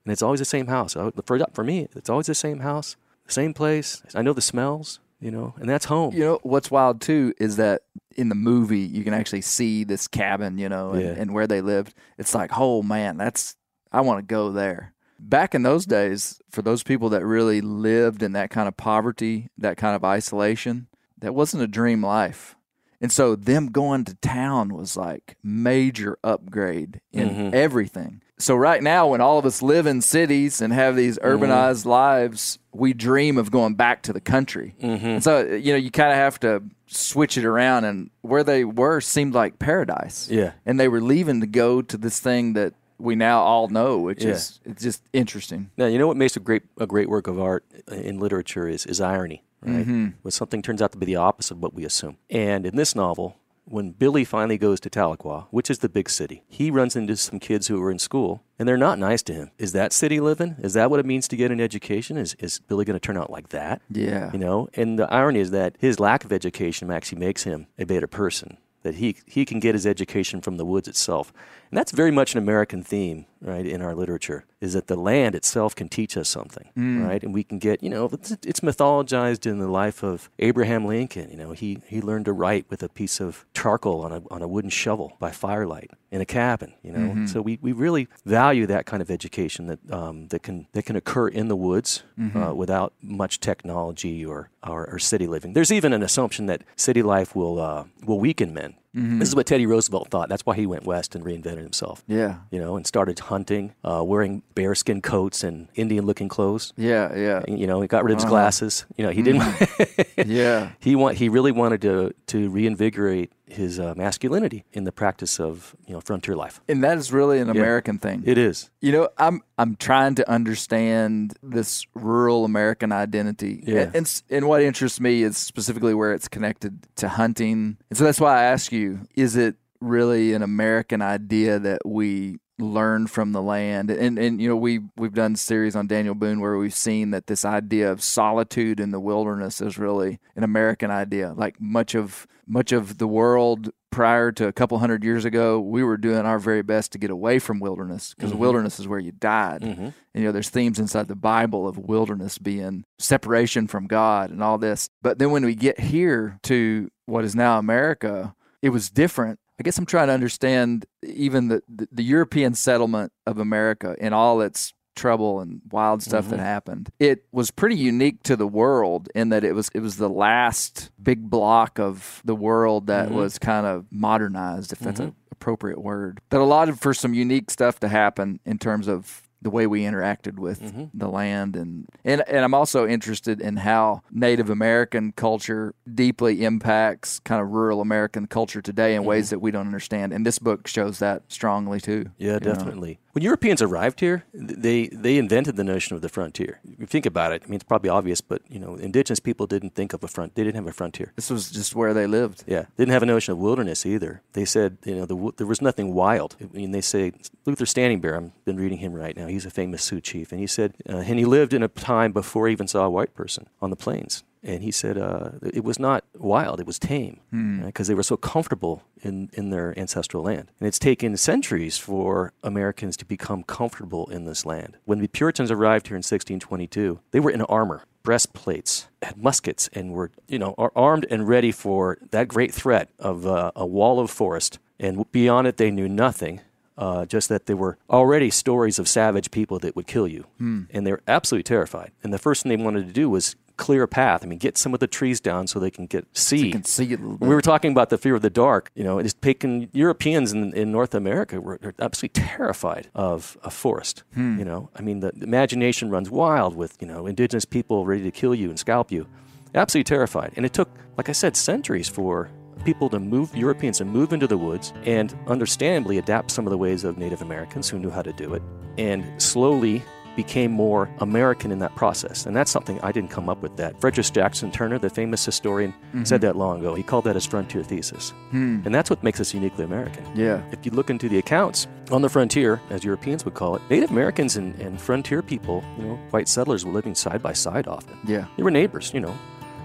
and 0.03 0.11
it's 0.11 0.21
always 0.21 0.39
the 0.39 0.45
same 0.45 0.67
house. 0.67 0.93
For 1.25 1.39
for 1.53 1.63
me, 1.63 1.87
it's 1.95 2.09
always 2.09 2.25
the 2.27 2.35
same 2.35 2.59
house, 2.59 2.97
the 3.27 3.33
same 3.33 3.53
place. 3.53 4.01
I 4.13 4.21
know 4.23 4.33
the 4.33 4.41
smells, 4.41 4.99
you 5.21 5.31
know, 5.31 5.53
and 5.57 5.69
that's 5.69 5.85
home. 5.85 6.13
You 6.13 6.19
know 6.25 6.39
what's 6.43 6.69
wild 6.69 6.99
too 7.01 7.33
is 7.39 7.55
that 7.55 7.83
in 8.17 8.27
the 8.29 8.35
movie 8.35 8.79
you 8.79 9.03
can 9.05 9.13
actually 9.13 9.41
see 9.41 9.83
this 9.85 10.07
cabin, 10.07 10.57
you 10.57 10.67
know, 10.69 10.91
and, 10.91 11.01
Yeah. 11.01 11.15
and 11.17 11.33
where 11.33 11.47
they 11.47 11.61
lived. 11.61 11.93
It's 12.17 12.35
like, 12.35 12.51
oh 12.57 12.83
man, 12.83 13.15
that's 13.17 13.55
I 13.91 14.01
want 14.01 14.19
to 14.19 14.33
go 14.33 14.51
there. 14.51 14.93
Back 15.17 15.55
in 15.55 15.63
those 15.63 15.85
days, 15.85 16.41
for 16.49 16.61
those 16.61 16.83
people 16.83 17.09
that 17.09 17.25
really 17.25 17.61
lived 17.61 18.21
in 18.21 18.33
that 18.33 18.49
kind 18.49 18.67
of 18.67 18.75
poverty, 18.75 19.49
that 19.57 19.77
kind 19.77 19.95
of 19.95 20.03
isolation, 20.03 20.87
that 21.19 21.33
wasn't 21.33 21.63
a 21.63 21.67
dream 21.67 22.03
life. 22.03 22.55
And 23.01 23.11
so 23.11 23.35
them 23.35 23.67
going 23.67 24.05
to 24.05 24.15
town 24.15 24.73
was 24.73 24.97
like 24.97 25.37
major 25.43 26.17
upgrade 26.23 27.01
in 27.11 27.29
mm-hmm. 27.29 27.49
everything. 27.53 28.21
So 28.37 28.55
right 28.55 28.83
now 28.83 29.07
when 29.07 29.21
all 29.21 29.37
of 29.37 29.45
us 29.45 29.61
live 29.61 29.85
in 29.85 30.01
cities 30.01 30.61
and 30.61 30.73
have 30.73 30.95
these 30.95 31.17
mm-hmm. 31.17 31.43
urbanized 31.43 31.85
lives, 31.85 32.59
we 32.73 32.93
dream 32.93 33.37
of 33.37 33.51
going 33.51 33.75
back 33.75 34.01
to 34.03 34.13
the 34.13 34.21
country. 34.21 34.75
Mm-hmm. 34.81 35.05
And 35.05 35.23
so 35.23 35.45
you 35.45 35.73
know, 35.73 35.77
you 35.77 35.91
kind 35.91 36.11
of 36.11 36.17
have 36.17 36.39
to 36.41 36.63
switch 36.87 37.37
it 37.37 37.45
around 37.45 37.85
and 37.85 38.09
where 38.21 38.43
they 38.43 38.63
were 38.63 39.01
seemed 39.01 39.33
like 39.33 39.59
paradise. 39.59 40.29
Yeah. 40.29 40.53
And 40.65 40.79
they 40.79 40.87
were 40.87 41.01
leaving 41.01 41.41
to 41.41 41.47
go 41.47 41.81
to 41.81 41.97
this 41.97 42.19
thing 42.19 42.53
that 42.53 42.73
we 42.97 43.15
now 43.15 43.41
all 43.41 43.67
know, 43.67 43.97
which 43.99 44.23
Yeah. 44.23 44.31
is 44.31 44.59
it's 44.65 44.83
just 44.83 45.03
interesting. 45.13 45.69
Now 45.77 45.85
you 45.87 45.97
know 45.97 46.07
what 46.07 46.17
makes 46.17 46.35
a 46.35 46.39
great 46.39 46.63
a 46.79 46.85
great 46.87 47.09
work 47.09 47.27
of 47.27 47.39
art 47.39 47.65
uh, 47.91 47.95
in 47.95 48.19
literature 48.19 48.67
is 48.67 48.85
is 48.85 49.01
irony, 49.01 49.43
right? 49.61 49.81
Mm-hmm. 49.85 50.07
When 50.21 50.31
something 50.31 50.61
turns 50.61 50.81
out 50.81 50.91
to 50.93 50.97
be 50.97 51.05
the 51.05 51.15
opposite 51.17 51.55
of 51.55 51.61
what 51.63 51.73
we 51.73 51.85
assume. 51.85 52.17
And 52.29 52.65
in 52.65 52.75
this 52.75 52.95
novel, 52.95 53.37
when 53.67 53.89
Billy 53.91 54.23
finally 54.23 54.59
goes 54.59 54.79
to 54.81 54.89
Tahlequah, 54.91 55.47
which 55.49 55.71
is 55.71 55.79
the 55.79 55.89
big 55.89 56.07
city, 56.07 56.43
he 56.47 56.69
runs 56.69 56.95
into 56.95 57.15
some 57.17 57.39
kids 57.39 57.67
who 57.67 57.81
are 57.81 57.89
in 57.89 57.97
school 57.97 58.43
and 58.59 58.67
they're 58.67 58.77
not 58.77 58.99
nice 58.99 59.23
to 59.23 59.33
him. 59.33 59.49
Is 59.57 59.71
that 59.71 59.91
city 59.91 60.19
living? 60.19 60.55
Is 60.61 60.73
that 60.75 60.91
what 60.91 60.99
it 60.99 61.05
means 61.05 61.27
to 61.29 61.35
get 61.35 61.49
an 61.51 61.59
education? 61.59 62.15
Is, 62.15 62.35
is 62.35 62.59
Billy 62.59 62.85
going 62.85 62.93
to 62.99 62.99
turn 62.99 63.17
out 63.17 63.31
like 63.31 63.49
that? 63.49 63.81
Yeah. 63.89 64.31
You 64.31 64.37
know, 64.37 64.69
and 64.75 64.99
the 64.99 65.11
irony 65.11 65.39
is 65.39 65.49
that 65.49 65.75
his 65.79 65.99
lack 65.99 66.23
of 66.23 66.31
education 66.31 66.91
actually 66.91 67.19
makes 67.19 67.41
him 67.43 67.65
a 67.79 67.85
better 67.85 68.07
person. 68.07 68.57
That 68.83 68.95
he 68.95 69.15
he 69.25 69.45
can 69.45 69.59
get 69.59 69.73
his 69.73 69.87
education 69.87 70.41
from 70.41 70.57
the 70.57 70.65
woods 70.65 70.87
itself, 70.87 71.33
and 71.71 71.77
that's 71.77 71.91
very 71.91 72.11
much 72.11 72.33
an 72.35 72.39
American 72.39 72.83
theme, 72.83 73.25
right? 73.41 73.65
In 73.65 73.81
our 73.81 73.93
literature, 73.95 74.45
is 74.61 74.73
that 74.73 74.87
the 74.87 74.95
land 74.95 75.35
itself 75.35 75.75
can 75.75 75.89
teach 75.89 76.15
us 76.17 76.27
something, 76.29 76.69
Mm. 76.77 77.07
right? 77.07 77.23
And 77.23 77.33
we 77.33 77.43
can 77.43 77.59
get, 77.59 77.83
you 77.83 77.89
know, 77.89 78.05
it's, 78.11 78.31
it's 78.45 78.59
mythologized 78.61 79.45
in 79.45 79.59
the 79.59 79.67
life 79.67 80.03
of 80.03 80.29
Abraham 80.39 80.85
Lincoln. 80.85 81.29
You 81.29 81.37
know, 81.37 81.51
he 81.51 81.79
he 81.87 82.01
learned 82.01 82.25
to 82.25 82.33
write 82.33 82.65
with 82.69 82.81
a 82.83 82.89
piece 82.89 83.19
of 83.19 83.45
charcoal 83.53 84.01
on 84.01 84.11
a 84.11 84.21
on 84.31 84.41
a 84.41 84.47
wooden 84.47 84.69
shovel 84.69 85.13
by 85.19 85.31
firelight 85.31 85.91
in 86.11 86.21
a 86.21 86.25
cabin. 86.25 86.73
You 86.83 86.91
know, 86.93 87.13
Mhm. 87.13 87.29
so 87.29 87.41
we, 87.41 87.59
we 87.61 87.71
really 87.73 88.07
value 88.25 88.65
that 88.67 88.85
kind 88.85 89.01
of 89.01 89.09
education 89.11 89.67
that 89.67 89.79
um, 89.91 90.27
that 90.29 90.43
can 90.43 90.67
that 90.73 90.85
can 90.85 90.95
occur 90.95 91.27
in 91.27 91.47
the 91.47 91.55
woods 91.55 92.03
Mhm. 92.19 92.35
uh, 92.35 92.53
without 92.55 92.93
much 93.01 93.39
technology 93.39 94.25
or, 94.25 94.49
or 94.65 94.87
or 94.91 94.99
city 94.99 95.27
living. 95.27 95.53
There's 95.53 95.71
even 95.71 95.93
an 95.93 96.03
assumption 96.03 96.45
that 96.47 96.61
city 96.75 97.01
life 97.03 97.35
will 97.35 97.59
uh, 97.59 97.83
will 98.05 98.19
weaken 98.19 98.53
men. 98.53 98.75
Mhm. 98.95 99.19
This 99.19 99.27
is 99.29 99.35
what 99.35 99.45
Teddy 99.45 99.65
Roosevelt 99.65 100.09
thought. 100.09 100.29
That's 100.29 100.45
why 100.45 100.55
he 100.55 100.65
went 100.65 100.85
west 100.85 101.15
and 101.15 101.25
reinvented 101.25 101.57
himself. 101.57 102.03
Yeah. 102.07 102.35
You 102.51 102.59
know, 102.59 102.77
and 102.77 102.87
started 102.87 103.19
hunting, 103.19 103.73
uh, 103.83 104.01
wearing 104.05 104.41
bearskin 104.55 105.01
coats 105.01 105.43
and 105.43 105.67
Indian-looking 105.75 106.29
clothes. 106.29 106.71
Yeah, 106.77 107.13
yeah. 107.15 107.43
You 107.47 107.67
know, 107.67 107.81
he 107.81 107.87
got 107.87 108.03
rid 108.03 108.11
of 108.13 108.17
his 108.19 108.23
Uh-huh. 108.23 108.31
glasses. 108.31 108.85
You 108.97 109.03
know, 109.05 109.11
he 109.11 109.21
didn't. 109.21 109.43
Yeah. 110.25 110.69
He 110.79 110.95
want 110.95 111.17
he 111.17 111.27
really 111.29 111.51
wanted 111.51 111.81
to 111.81 112.13
to 112.27 112.49
reinvigorate 112.49 113.31
his 113.47 113.79
uh, 113.79 113.93
masculinity 113.95 114.65
in 114.73 114.83
the 114.85 114.91
practice 114.91 115.39
of 115.39 115.75
you 115.87 115.93
know 115.93 116.01
frontier 116.01 116.35
life. 116.35 116.61
And 116.67 116.83
that 116.83 116.97
is 116.97 117.11
really 117.13 117.39
an 117.39 117.47
Yeah. 117.47 117.53
American 117.61 117.97
thing. 117.99 118.23
It 118.25 118.37
is. 118.37 118.69
You 118.81 118.91
know, 118.91 119.09
I'm 119.17 119.41
I'm 119.57 119.75
trying 119.75 120.15
to 120.15 120.29
understand 120.29 121.35
this 121.43 121.85
rural 121.93 122.45
American 122.45 122.91
identity. 122.91 123.63
Yeah. 123.65 123.81
And, 123.81 123.95
and 123.95 124.23
and 124.29 124.47
what 124.47 124.61
interests 124.61 124.99
me 124.99 125.23
is 125.23 125.37
specifically 125.37 125.93
where 125.93 126.13
it's 126.13 126.27
connected 126.27 126.87
to 126.97 127.07
hunting. 127.09 127.77
And 127.89 127.97
so 127.97 128.03
that's 128.03 128.19
why 128.19 128.39
I 128.39 128.43
ask 128.43 128.71
you, 128.71 129.01
is 129.15 129.35
it 129.35 129.55
really 129.81 130.33
an 130.33 130.41
American 130.41 131.01
idea 131.01 131.59
that 131.59 131.85
we 131.85 132.37
learn 132.59 133.07
from 133.07 133.31
the 133.31 133.41
land? 133.41 133.89
And 133.89 134.17
and 134.17 134.41
you 134.41 134.47
know, 134.49 134.55
we 134.55 134.81
we've 134.97 135.13
done 135.13 135.35
series 135.35 135.75
on 135.75 135.87
Daniel 135.87 136.15
Boone 136.15 136.39
where 136.39 136.57
we've 136.57 136.73
seen 136.73 137.11
that 137.11 137.27
this 137.27 137.43
idea 137.45 137.91
of 137.91 138.01
solitude 138.01 138.79
in 138.79 138.91
the 138.91 138.99
wilderness 138.99 139.61
is 139.61 139.77
really 139.77 140.19
an 140.35 140.43
American 140.43 140.91
idea. 140.91 141.33
Like 141.35 141.59
much 141.59 141.95
of 141.95 142.27
much 142.47 142.71
of 142.71 142.97
the 142.99 143.07
world 143.07 143.71
prior 143.91 144.29
to 144.29 144.45
a 144.47 144.51
couple 144.51 144.77
hundred 144.77 145.03
years 145.05 145.23
ago, 145.23 145.59
we 145.59 145.81
were 145.81 145.95
doing 145.97 146.25
our 146.25 146.37
very 146.37 146.61
best 146.61 146.91
to 146.91 146.97
get 146.97 147.09
away 147.09 147.39
from 147.39 147.59
wilderness 147.61 148.13
because 148.13 148.33
Mhm. 148.33 148.37
wilderness 148.39 148.77
is 148.77 148.87
where 148.89 148.99
you 148.99 149.13
died. 149.13 149.61
Mhm. 149.61 149.77
And, 149.77 149.93
you 150.13 150.23
know, 150.25 150.33
there's 150.33 150.49
themes 150.49 150.79
inside 150.79 151.07
the 151.07 151.15
Bible 151.15 151.65
of 151.65 151.77
wilderness 151.77 152.37
being 152.37 152.83
separation 152.99 153.67
from 153.67 153.87
God 153.87 154.31
and 154.31 154.43
all 154.43 154.57
this. 154.57 154.89
But 155.01 155.17
then 155.17 155.31
when 155.31 155.45
we 155.45 155.55
get 155.55 155.79
here 155.79 156.39
to 156.43 156.89
what 157.05 157.23
is 157.23 157.35
now 157.37 157.57
America, 157.57 158.35
it 158.61 158.69
was 158.69 158.89
different. 158.89 159.39
I 159.59 159.63
guess 159.63 159.77
I'm 159.77 159.85
trying 159.85 160.07
to 160.07 160.13
understand 160.13 160.85
even 161.03 161.47
the, 161.47 161.63
the, 161.69 161.87
the 161.91 162.03
European 162.03 162.53
settlement 162.55 163.11
of 163.25 163.37
America 163.39 163.95
and 164.01 164.13
all 164.13 164.41
its 164.41 164.73
trouble 164.95 165.41
and 165.41 165.61
wild 165.71 166.01
stuff 166.01 166.29
that 166.29 166.39
Mhm. 166.39 166.43
happened. 166.43 166.89
It 166.99 167.25
was 167.33 167.51
pretty 167.51 167.75
unique 167.75 168.23
to 168.23 168.35
the 168.37 168.47
world 168.47 169.09
in 169.13 169.27
that 169.29 169.43
it 169.43 169.53
was 169.53 169.69
it 169.73 169.81
was 169.81 169.97
the 169.97 170.09
last 170.09 170.89
big 171.01 171.29
block 171.29 171.79
of 171.79 172.21
the 172.23 172.35
world 172.35 172.87
that 172.87 173.09
Mhm. 173.09 173.13
was 173.15 173.37
kind 173.37 173.65
of 173.65 173.85
modernized, 173.91 174.71
if 174.71 174.79
that's 174.79 175.01
Mhm. 175.01 175.07
an 175.07 175.15
appropriate 175.33 175.81
word. 175.81 176.21
That 176.29 176.39
allowed 176.39 176.79
for 176.79 176.93
some 176.93 177.13
unique 177.13 177.51
stuff 177.51 177.77
to 177.81 177.89
happen 177.89 178.39
in 178.45 178.57
terms 178.57 178.87
of 178.87 179.21
the 179.45 179.51
way 179.51 179.67
we 179.67 179.83
interacted 179.83 180.39
with 180.39 180.59
Mhm. 180.59 180.89
the 180.91 181.07
land 181.07 181.55
and, 181.55 181.85
and 182.03 182.23
and 182.27 182.43
I'm 182.43 182.55
also 182.55 182.87
interested 182.87 183.39
in 183.39 183.57
how 183.57 184.01
Native 184.11 184.49
American 184.49 185.11
culture 185.11 185.75
deeply 185.93 186.43
impacts 186.43 187.19
kind 187.19 187.39
of 187.39 187.51
rural 187.51 187.79
American 187.79 188.25
culture 188.25 188.59
today 188.59 188.95
in 188.95 189.03
ways 189.05 189.29
that 189.29 189.39
we 189.39 189.51
don't 189.51 189.67
understand. 189.67 190.13
And 190.13 190.25
this 190.25 190.39
book 190.39 190.65
shows 190.67 190.97
that 190.97 191.21
strongly 191.27 191.79
too. 191.79 192.05
Yeah, 192.17 192.39
definitely. 192.39 192.93
know. 192.93 193.04
When 193.15 193.23
Europeans 193.23 193.61
arrived 193.61 194.01
here, 194.01 194.25
they 194.33 194.87
they 194.87 195.17
invented 195.17 195.55
the 195.55 195.63
notion 195.63 195.95
of 195.95 196.01
the 196.01 196.09
frontier. 196.09 196.59
If 196.65 196.79
you 196.81 196.85
think 196.85 197.05
about 197.05 197.31
it, 197.31 197.43
I 197.45 197.47
mean, 197.47 197.55
it's 197.55 197.63
probably 197.63 197.89
obvious, 197.89 198.19
but 198.19 198.41
you 198.49 198.59
know, 198.59 198.75
indigenous 198.75 199.21
people 199.21 199.47
didn't 199.47 199.73
think 199.73 199.93
of 199.93 200.03
a 200.03 200.09
front. 200.09 200.35
They 200.35 200.43
didn't 200.43 200.57
have 200.57 200.67
a 200.67 200.73
frontier. 200.73 201.13
This 201.15 201.29
was 201.29 201.49
just 201.49 201.73
where 201.75 201.93
they 201.93 202.07
lived. 202.07 202.43
Yeah, 202.45 202.65
didn't 202.75 202.91
have 202.91 203.03
a 203.03 203.05
notion 203.05 203.31
of 203.31 203.37
wilderness 203.37 203.85
either. 203.85 204.21
They 204.33 204.43
said, 204.43 204.79
you 204.83 204.95
know, 204.95 205.05
the, 205.05 205.31
there 205.37 205.47
was 205.47 205.61
nothing 205.61 205.93
wild. 205.93 206.35
I 206.41 206.47
mean, 206.51 206.71
they 206.71 206.81
say 206.81 207.13
Luther 207.45 207.65
Standing 207.65 208.01
Bear. 208.01 208.17
I've 208.17 208.43
been 208.43 208.57
reading 208.57 208.79
him 208.79 208.91
right 208.93 209.15
now. 209.15 209.27
He's 209.27 209.45
a 209.45 209.49
famous 209.49 209.81
Sioux 209.81 210.01
chief, 210.01 210.33
and 210.33 210.41
he 210.41 210.47
said, 210.47 210.73
uh, 210.89 210.97
and 210.97 211.17
he 211.17 211.23
lived 211.23 211.53
in 211.53 211.63
a 211.63 211.69
time 211.69 212.11
before 212.11 212.47
he 212.47 212.51
even 212.51 212.67
saw 212.67 212.83
a 212.83 212.89
white 212.89 213.13
person 213.13 213.47
on 213.61 213.69
the 213.69 213.77
plains. 213.77 214.25
And 214.47 214.61
he 214.61 214.71
said 214.71 214.95
uh, 214.97 215.31
it 215.41 215.63
was 215.63 215.79
not 215.79 216.03
wild; 216.17 216.59
it 216.59 216.67
was 216.67 216.77
tame, 216.77 217.19
Hmm. 217.31 217.65
because 217.65 217.87
they 217.87 217.95
were 217.95 218.03
so 218.03 218.15
comfortable 218.15 218.83
in, 219.01 219.29
in 219.33 219.49
their 219.49 219.73
ancestral 219.77 220.21
land. 220.23 220.51
And 220.59 220.67
it's 220.67 220.77
taken 220.79 221.17
centuries 221.17 221.79
for 221.79 222.31
Americans 222.43 222.95
to 222.97 223.05
become 223.05 223.41
comfortable 223.43 224.05
in 224.11 224.25
this 224.25 224.45
land. 224.45 224.77
When 224.85 224.99
the 224.99 225.07
Puritans 225.07 225.49
arrived 225.49 225.87
here 225.87 225.95
in 225.97 226.03
1622, 226.03 226.99
they 227.11 227.19
were 227.19 227.31
in 227.31 227.41
armor, 227.41 227.85
breastplates, 228.03 228.87
had 229.01 229.17
muskets, 229.17 229.67
and 229.73 229.91
were 229.93 230.11
you 230.27 230.37
know 230.39 230.53
are 230.57 230.71
armed 230.75 231.05
and 231.09 231.27
ready 231.27 231.51
for 231.51 231.97
that 232.11 232.27
great 232.27 232.53
threat 232.53 232.89
of 232.99 233.25
uh, 233.25 233.51
a 233.55 233.65
wall 233.65 233.99
of 233.99 234.11
forest. 234.11 234.59
And 234.79 235.09
beyond 235.11 235.47
it, 235.47 235.57
they 235.57 235.71
knew 235.71 235.89
nothing. 235.89 236.41
Uh, 236.77 237.05
just 237.05 237.29
that 237.29 237.45
there 237.45 237.55
were 237.55 237.77
already 237.89 238.29
stories 238.29 238.77
of 238.79 238.85
savage 238.89 239.31
people 239.31 239.57
that 239.59 239.77
would 239.77 239.87
kill 239.87 240.05
you, 240.09 240.25
Hmm. 240.37 240.63
and 240.71 240.85
they 240.85 240.91
were 240.91 241.01
absolutely 241.07 241.43
terrified. 241.43 241.91
And 242.03 242.13
the 242.13 242.17
first 242.19 242.43
thing 242.43 242.49
they 242.49 242.61
wanted 242.61 242.85
to 242.87 242.91
do 242.93 243.09
was 243.09 243.37
clear 243.57 243.83
a 243.83 243.87
path. 243.87 244.23
I 244.23 244.27
mean, 244.27 244.39
get 244.39 244.57
some 244.57 244.73
of 244.73 244.79
the 244.79 244.87
trees 244.87 245.19
down 245.19 245.47
so 245.47 245.59
they 245.59 245.71
can 245.71 245.85
get 245.85 246.05
see. 246.13 246.51
can 246.51 246.63
see 246.63 246.93
a 246.93 246.97
little 246.97 247.17
We 247.17 247.35
were 247.35 247.41
talking 247.41 247.71
about 247.71 247.89
the 247.89 247.97
fear 247.97 248.15
of 248.15 248.21
the 248.21 248.29
dark. 248.29 248.71
You 248.75 248.83
know, 248.83 248.99
it's 248.99 249.13
taken 249.13 249.69
Europeans 249.73 250.33
in, 250.33 250.53
in 250.53 250.71
North 250.71 250.93
America 250.93 251.41
were 251.41 251.59
absolutely 251.79 252.21
terrified 252.21 252.89
of 252.93 253.37
a 253.43 253.49
forest. 253.49 254.03
Hmm. 254.13 254.39
You 254.39 254.45
know, 254.45 254.69
I 254.75 254.81
mean, 254.81 254.99
the, 254.99 255.11
the 255.15 255.25
imagination 255.25 255.89
runs 255.89 256.09
wild 256.09 256.55
with 256.55 256.77
you 256.79 256.87
know 256.87 257.07
indigenous 257.07 257.45
people 257.45 257.85
ready 257.85 258.03
to 258.03 258.11
kill 258.11 258.35
you 258.35 258.49
and 258.49 258.59
scalp 258.59 258.91
you. 258.91 259.07
Absolutely 259.53 259.85
terrified. 259.85 260.33
And 260.35 260.45
it 260.45 260.53
took, 260.53 260.69
like 260.97 261.07
I 261.07 261.13
said, 261.13 261.37
centuries 261.37 261.87
for 261.87 262.29
people 262.65 262.89
to 262.89 262.99
move 262.99 263.35
Europeans 263.35 263.77
to 263.77 263.85
move 263.85 264.11
into 264.11 264.27
the 264.27 264.37
woods 264.37 264.73
and 264.85 265.15
understandably 265.27 265.97
adapt 265.97 266.31
some 266.31 266.47
of 266.47 266.51
the 266.51 266.57
ways 266.57 266.83
of 266.83 266.97
Native 266.97 267.21
Americans 267.21 267.69
who 267.69 267.79
knew 267.79 267.89
how 267.89 268.01
to 268.01 268.11
do 268.13 268.33
it, 268.33 268.41
and 268.77 269.21
slowly 269.21 269.83
became 270.15 270.51
more 270.51 270.89
American 270.99 271.51
in 271.51 271.59
that 271.59 271.75
process. 271.75 272.25
And 272.25 272.35
that's 272.35 272.51
something 272.51 272.79
I 272.81 272.91
didn't 272.91 273.11
come 273.11 273.29
up 273.29 273.41
with 273.41 273.57
that. 273.57 273.79
Frederick 273.81 274.11
Jackson 274.11 274.51
Turner, 274.51 274.79
the 274.79 274.89
famous 274.89 275.23
historian, 275.25 275.73
said 276.03 276.21
that 276.21 276.35
long 276.35 276.59
ago. 276.59 276.75
He 276.75 276.83
called 276.83 277.05
that 277.05 277.15
his 277.15 277.25
frontier 277.25 277.63
thesis. 277.63 278.11
Hmm. 278.31 278.61
And 278.65 278.73
that's 278.73 278.89
what 278.89 279.03
makes 279.03 279.19
us 279.19 279.33
uniquely 279.33 279.63
American. 279.65 280.05
Yeah. 280.15 280.41
If 280.51 280.65
you 280.65 280.71
look 280.71 280.89
into 280.89 281.09
the 281.09 281.17
accounts 281.17 281.67
on 281.91 282.01
the 282.01 282.09
frontier, 282.09 282.61
as 282.69 282.83
Europeans 282.83 283.25
would 283.25 283.33
call 283.33 283.55
it, 283.55 283.61
Native 283.69 283.91
Americans 283.91 284.35
and, 284.37 284.55
and 284.59 284.79
frontier 284.79 285.21
people, 285.21 285.63
you 285.77 285.85
know, 285.85 285.95
white 286.09 286.27
settlers 286.27 286.65
were 286.65 286.71
living 286.71 286.95
side 286.95 287.21
by 287.21 287.33
side 287.33 287.67
often. 287.67 287.97
Yeah. 288.05 288.25
They 288.37 288.43
were 288.43 288.51
neighbors, 288.51 288.91
you 288.93 288.99
know. 288.99 289.15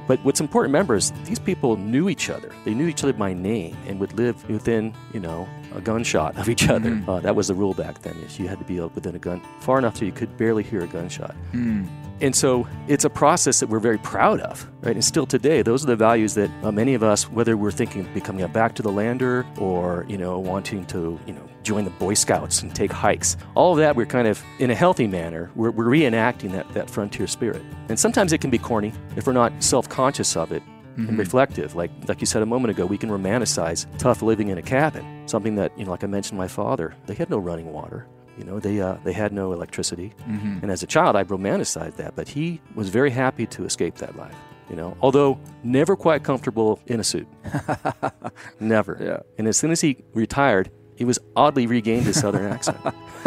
But 0.06 0.24
what's 0.24 0.40
important 0.40 0.70
to 0.70 0.72
remember 0.72 0.96
is 0.96 1.12
these 1.24 1.38
people 1.38 1.76
knew 1.76 2.08
each 2.08 2.30
other. 2.30 2.52
They 2.64 2.74
knew 2.74 2.88
each 2.88 3.04
other 3.04 3.12
by 3.12 3.32
name 3.32 3.76
and 3.86 4.00
would 4.00 4.12
live 4.14 4.48
within, 4.48 4.92
you 5.12 5.20
know, 5.20 5.48
a 5.74 5.80
gunshot 5.80 6.36
of 6.36 6.48
each 6.48 6.68
other. 6.68 6.90
Mhm. 6.90 7.08
Uh, 7.08 7.20
that 7.20 7.34
was 7.36 7.48
the 7.48 7.54
rule 7.54 7.74
back 7.74 8.02
then. 8.02 8.14
Is 8.26 8.38
you 8.38 8.48
had 8.48 8.58
to 8.58 8.64
be 8.64 8.80
within 8.80 9.14
a 9.14 9.18
gun 9.18 9.40
far 9.60 9.78
enough 9.78 9.96
so 9.96 10.04
you 10.04 10.12
could 10.12 10.36
barely 10.36 10.62
hear 10.62 10.82
a 10.82 10.86
gunshot. 10.86 11.34
Hmm. 11.52 11.84
And 12.22 12.36
so 12.36 12.66
it's 12.86 13.04
a 13.06 13.10
process 13.10 13.60
that 13.60 13.68
we're 13.68 13.78
very 13.78 13.96
proud 13.98 14.40
of, 14.40 14.68
right? 14.82 14.94
And 14.94 15.02
still 15.04 15.26
today, 15.26 15.62
those 15.62 15.84
are 15.84 15.86
the 15.86 15.96
values 15.96 16.34
that 16.34 16.50
uh, 16.62 16.70
many 16.70 16.92
of 16.92 17.02
us, 17.02 17.30
whether 17.30 17.56
we're 17.56 17.70
thinking 17.70 18.02
of 18.02 18.12
becoming 18.12 18.44
a 18.44 18.48
back 18.48 18.74
to 18.74 18.82
the 18.82 18.92
lander 18.92 19.46
or, 19.58 20.04
you 20.06 20.18
know, 20.18 20.38
wanting 20.38 20.84
to, 20.86 21.18
you 21.26 21.32
know, 21.32 21.40
join 21.62 21.84
the 21.84 21.90
Boy 21.90 22.14
Scouts 22.14 22.60
and 22.60 22.74
take 22.74 22.92
hikes, 22.92 23.38
all 23.54 23.72
of 23.72 23.78
that, 23.78 23.96
we're 23.96 24.06
kind 24.06 24.28
of, 24.28 24.42
in 24.58 24.70
a 24.70 24.74
healthy 24.74 25.06
manner, 25.06 25.50
we're, 25.54 25.70
we're 25.70 25.86
reenacting 25.86 26.52
that, 26.52 26.70
that 26.74 26.90
frontier 26.90 27.26
spirit. 27.26 27.62
And 27.88 27.98
sometimes 27.98 28.34
it 28.34 28.40
can 28.42 28.50
be 28.50 28.58
corny 28.58 28.92
if 29.16 29.26
we're 29.26 29.32
not 29.32 29.52
self 29.62 29.88
conscious 29.88 30.36
of 30.36 30.52
it 30.52 30.62
Mhm. 30.96 31.08
and 31.08 31.18
reflective. 31.18 31.74
Like, 31.74 31.90
like 32.08 32.20
you 32.20 32.26
said 32.26 32.42
a 32.42 32.46
moment 32.46 32.70
ago, 32.70 32.84
we 32.86 32.98
can 32.98 33.10
romanticize 33.10 33.86
tough 33.98 34.22
living 34.22 34.48
in 34.48 34.58
a 34.58 34.62
cabin, 34.62 35.04
something 35.26 35.54
that, 35.56 35.72
you 35.78 35.84
know, 35.84 35.90
like 35.92 36.04
I 36.04 36.06
mentioned, 36.08 36.38
my 36.38 36.48
father, 36.48 36.94
they 37.06 37.14
had 37.14 37.30
no 37.30 37.38
running 37.38 37.72
water. 37.72 38.06
You 38.38 38.44
know, 38.44 38.58
they 38.58 38.80
uh, 38.80 38.94
they 39.04 39.12
had 39.12 39.32
no 39.32 39.52
electricity, 39.52 40.12
Mhm. 40.28 40.62
and 40.62 40.70
as 40.70 40.82
a 40.82 40.86
child, 40.86 41.14
I 41.14 41.24
romanticized 41.24 41.96
that. 41.96 42.14
But 42.16 42.28
he 42.28 42.60
was 42.74 42.88
very 42.88 43.10
happy 43.10 43.46
to 43.48 43.64
escape 43.64 43.96
that 43.96 44.16
life. 44.16 44.34
You 44.70 44.76
know, 44.76 44.96
although 45.02 45.38
never 45.64 45.94
quite 45.96 46.22
comfortable 46.22 46.78
in 46.86 47.00
a 47.00 47.04
suit, 47.04 47.26
never. 48.60 48.96
Yeah. 49.00 49.18
And 49.38 49.48
as 49.48 49.56
soon 49.56 49.70
as 49.72 49.80
he 49.80 49.98
retired, 50.14 50.70
he 50.96 51.04
was 51.04 51.18
oddly 51.36 51.66
regained 51.66 52.06
his 52.06 52.18
southern 52.20 52.50
accent. 52.52 52.78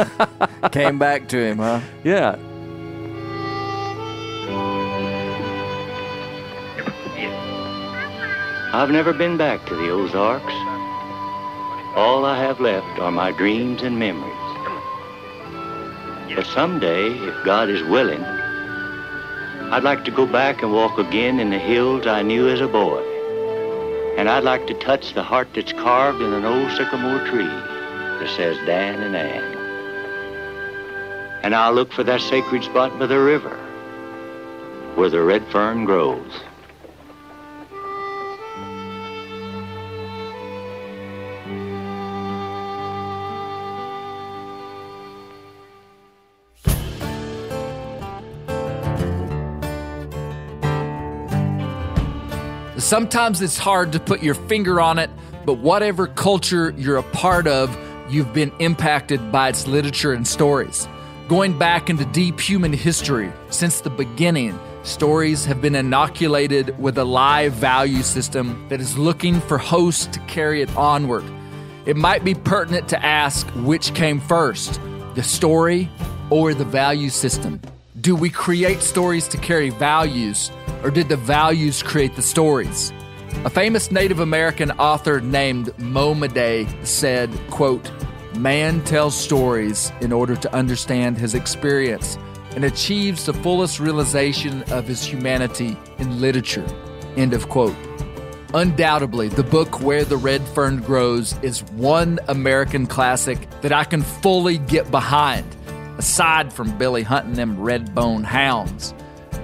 Came 0.72 0.97
back 0.99 1.28
to 1.30 1.38
him, 1.38 1.57
huh? 1.57 1.82
Yeah. 2.03 2.38
I've 8.74 8.89
never 8.89 9.13
been 9.13 9.38
back 9.38 9.67
to 9.67 9.76
the 9.76 9.91
Ozarks. 9.91 10.51
All 11.95 12.26
I 12.26 12.39
have 12.39 12.59
left 12.59 12.99
are 12.99 13.11
my 13.11 13.32
dreams 13.32 13.84
and 13.84 13.99
memories. 13.99 14.34
But 16.36 16.47
someday, 16.47 17.11
if 17.11 17.45
God 17.45 17.69
is 17.69 17.84
willing, 17.84 18.24
I'd 18.24 19.84
like 19.84 20.03
to 20.05 20.11
go 20.11 20.26
back 20.26 20.63
and 20.63 20.74
walk 20.74 20.97
again 20.97 21.39
in 21.39 21.51
the 21.51 21.59
hills 21.59 22.07
I 22.07 22.24
knew 22.24 22.49
as 22.49 22.61
a 22.61 22.67
boy. 22.67 23.03
And 24.17 24.28
I'd 24.28 24.43
like 24.43 24.65
to 24.65 24.74
touch 24.80 25.13
the 25.13 25.21
heart 25.21 25.49
that's 25.53 25.74
carved 25.74 26.24
in 26.24 26.34
an 26.34 26.43
old 26.43 26.71
sycamore 26.71 27.24
tree 27.28 27.45
that 27.45 28.34
says 28.36 28.57
Dan 28.65 29.03
and 29.03 29.15
Ann. 29.15 29.53
And 31.43 31.53
I'll 31.53 31.74
look 31.74 31.93
for 31.93 32.03
that 32.05 32.21
sacred 32.21 32.63
spot 32.63 32.97
by 32.97 33.05
the 33.05 33.19
river 33.19 33.55
where 34.95 35.11
the 35.11 35.21
red 35.21 35.45
fern 35.51 35.86
grows. 35.86 36.41
Sometimes 52.94 53.41
it's 53.41 53.58
hard 53.58 53.91
to 53.94 54.00
put 54.00 54.22
your 54.22 54.36
finger 54.36 54.80
on 54.80 55.00
it, 55.00 55.10
but 55.46 55.56
whatever 55.56 56.06
culture 56.06 56.76
you're 56.78 56.98
a 56.98 57.02
part 57.02 57.48
of, 57.48 57.76
you've 58.08 58.32
been 58.36 58.52
impacted 58.60 59.32
by 59.32 59.50
its 59.50 59.66
literature 59.66 60.14
and 60.14 60.28
stories. 60.28 60.88
Going 61.28 61.58
back 61.58 61.89
into 61.89 62.06
deep 62.06 62.39
human 62.39 62.72
history, 62.72 63.34
since 63.50 63.82
the 63.82 63.89
beginning, 63.89 64.60
stories 64.84 65.44
have 65.44 65.60
been 65.60 65.74
inoculated 65.74 66.78
with 66.78 67.00
a 67.00 67.04
live 67.04 67.54
value 67.54 68.04
system 68.04 68.64
that 68.70 68.80
is 68.80 68.96
looking 68.96 69.41
for 69.41 69.58
hosts 69.58 70.06
to 70.06 70.20
carry 70.28 70.62
it 70.62 70.70
onward. 70.78 71.24
It 71.88 71.98
might 71.98 72.24
be 72.24 72.36
pertinent 72.36 72.89
to 72.89 73.04
ask 73.04 73.48
which 73.56 73.96
came 73.96 74.20
first, 74.20 74.80
the 75.16 75.24
story 75.24 75.89
or 76.30 76.54
the 76.54 76.64
value 76.64 77.10
system. 77.10 77.60
Do 78.02 78.16
we 78.16 78.30
create 78.30 78.84
stories 78.84 79.28
to 79.30 79.38
carry 79.38 79.72
values, 79.72 80.52
or 80.84 80.91
did 80.91 81.09
the 81.09 81.17
values 81.17 81.81
create 81.81 82.15
the 82.15 82.21
stories? 82.21 82.91
A 83.45 83.49
famous 83.49 83.91
Native 83.91 84.19
American 84.19 84.71
author 84.71 85.19
named 85.19 85.67
Momaday 85.77 86.67
said, 86.86 87.31
quote, 87.49 87.91
Man 88.38 88.84
tells 88.84 89.15
stories 89.15 89.91
in 90.01 90.11
order 90.11 90.36
to 90.36 90.53
understand 90.53 91.17
his 91.17 91.34
experience 91.34 92.17
and 92.55 92.63
achieves 92.63 93.25
the 93.25 93.34
fullest 93.34 93.79
realization 93.79 94.63
of 94.71 94.88
his 94.88 95.03
humanity 95.03 95.77
in 95.97 96.21
literature. 96.21 96.65
End 97.15 97.34
of 97.34 97.49
quote. 97.49 97.75
Undoubtedly, 98.53 99.29
the 99.29 99.43
book 99.43 99.81
Where 99.81 100.05
the 100.05 100.17
Red 100.17 100.47
Fern 100.49 100.81
Grows 100.81 101.36
is 101.41 101.63
one 101.71 102.19
American 102.27 102.86
classic 102.86 103.49
that 103.61 103.73
I 103.73 103.84
can 103.84 104.03
fully 104.03 104.59
get 104.59 104.91
behind, 104.91 105.45
aside 105.97 106.53
from 106.53 106.77
Billy 106.77 107.01
hunting 107.01 107.34
them 107.34 107.59
red 107.59 107.95
bone 107.95 108.23
hounds. 108.23 108.93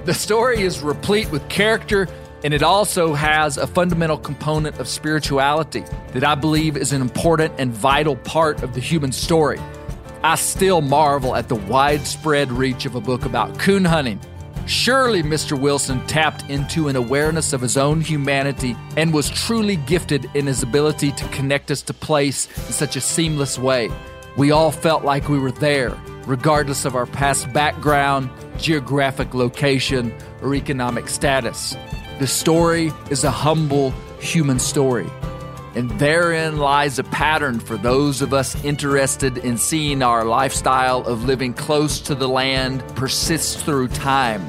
The 0.05 0.13
story 0.13 0.61
is 0.61 0.81
replete 0.81 1.29
with 1.29 1.47
character, 1.49 2.07
and 2.43 2.53
it 2.53 2.63
also 2.63 3.13
has 3.13 3.57
a 3.57 3.67
fundamental 3.67 4.17
component 4.17 4.79
of 4.79 4.87
spirituality 4.87 5.83
that 6.13 6.23
I 6.23 6.35
believe 6.35 6.77
is 6.77 6.93
an 6.93 7.01
important 7.01 7.53
and 7.57 7.71
vital 7.71 8.15
part 8.15 8.63
of 8.63 8.73
the 8.73 8.79
human 8.79 9.11
story. 9.11 9.59
I 10.23 10.35
still 10.35 10.81
marvel 10.81 11.35
at 11.35 11.49
the 11.49 11.55
widespread 11.55 12.51
reach 12.51 12.85
of 12.85 12.95
a 12.95 13.01
book 13.01 13.25
about 13.25 13.59
coon 13.59 13.85
hunting. 13.85 14.19
Surely 14.65 15.23
Mr. 15.23 15.59
Wilson 15.59 16.05
tapped 16.07 16.49
into 16.49 16.87
an 16.87 16.95
awareness 16.95 17.53
of 17.53 17.61
his 17.61 17.75
own 17.75 18.01
humanity 18.01 18.75
and 18.95 19.13
was 19.13 19.29
truly 19.29 19.75
gifted 19.75 20.29
in 20.35 20.45
his 20.45 20.61
ability 20.61 21.11
to 21.13 21.27
connect 21.29 21.71
us 21.71 21.81
to 21.83 21.93
place 21.93 22.47
in 22.55 22.73
such 22.73 22.95
a 22.95 23.01
seamless 23.01 23.57
way. 23.57 23.89
We 24.37 24.51
all 24.51 24.71
felt 24.71 25.03
like 25.03 25.27
we 25.27 25.39
were 25.39 25.51
there, 25.51 25.97
regardless 26.29 26.85
of 26.85 26.95
our 26.95 27.07
past 27.07 27.51
background, 27.53 28.29
geographic 28.59 29.33
location, 29.33 30.13
or 30.43 30.53
economic 30.53 31.09
status. 31.09 31.75
The 32.19 32.27
story 32.27 32.93
is 33.09 33.23
a 33.23 33.31
humble 33.31 33.89
human 34.21 34.59
story. 34.59 35.09
And 35.73 35.89
therein 35.99 36.57
lies 36.57 36.99
a 36.99 37.03
pattern 37.03 37.59
for 37.59 37.77
those 37.77 38.21
of 38.21 38.31
us 38.31 38.63
interested 38.63 39.39
in 39.39 39.57
seeing 39.57 40.03
our 40.03 40.23
lifestyle 40.23 40.99
of 41.07 41.25
living 41.25 41.53
close 41.53 41.99
to 42.01 42.13
the 42.13 42.29
land 42.29 42.83
persist 42.95 43.65
through 43.65 43.87
time. 43.87 44.47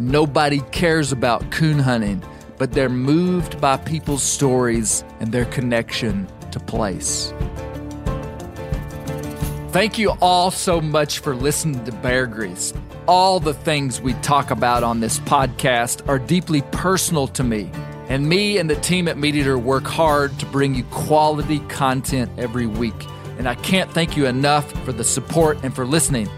Nobody 0.00 0.62
cares 0.72 1.12
about 1.12 1.48
coon 1.52 1.78
hunting, 1.78 2.24
but 2.58 2.72
they're 2.72 2.88
moved 2.88 3.60
by 3.60 3.76
people's 3.76 4.24
stories 4.24 5.04
and 5.20 5.30
their 5.30 5.46
connection 5.46 6.26
to 6.50 6.58
place. 6.58 7.32
Thank 9.74 9.98
you 9.98 10.12
all 10.20 10.52
so 10.52 10.80
much 10.80 11.18
for 11.18 11.34
listening 11.34 11.84
to 11.84 11.90
Bear 11.90 12.28
Grease. 12.28 12.72
All 13.08 13.40
the 13.40 13.54
things 13.54 14.00
we 14.00 14.12
talk 14.14 14.52
about 14.52 14.84
on 14.84 15.00
this 15.00 15.18
podcast 15.18 16.08
are 16.08 16.20
deeply 16.20 16.62
personal 16.70 17.26
to 17.26 17.42
me, 17.42 17.72
and 18.08 18.28
me 18.28 18.58
and 18.58 18.70
the 18.70 18.76
team 18.76 19.08
at 19.08 19.16
MeatEater 19.16 19.60
work 19.60 19.82
hard 19.82 20.38
to 20.38 20.46
bring 20.46 20.76
you 20.76 20.84
quality 20.92 21.58
content 21.68 22.30
every 22.38 22.68
week. 22.68 22.94
And 23.36 23.48
I 23.48 23.56
can't 23.56 23.90
thank 23.90 24.16
you 24.16 24.26
enough 24.26 24.70
for 24.84 24.92
the 24.92 25.02
support 25.02 25.58
and 25.64 25.74
for 25.74 25.84
listening. 25.84 26.28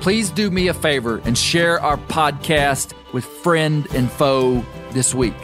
Please 0.00 0.28
do 0.28 0.50
me 0.50 0.66
a 0.66 0.74
favor 0.74 1.22
and 1.24 1.38
share 1.38 1.80
our 1.80 1.96
podcast 1.96 2.92
with 3.12 3.24
friend 3.24 3.86
and 3.94 4.10
foe 4.10 4.64
this 4.90 5.14
week. 5.14 5.36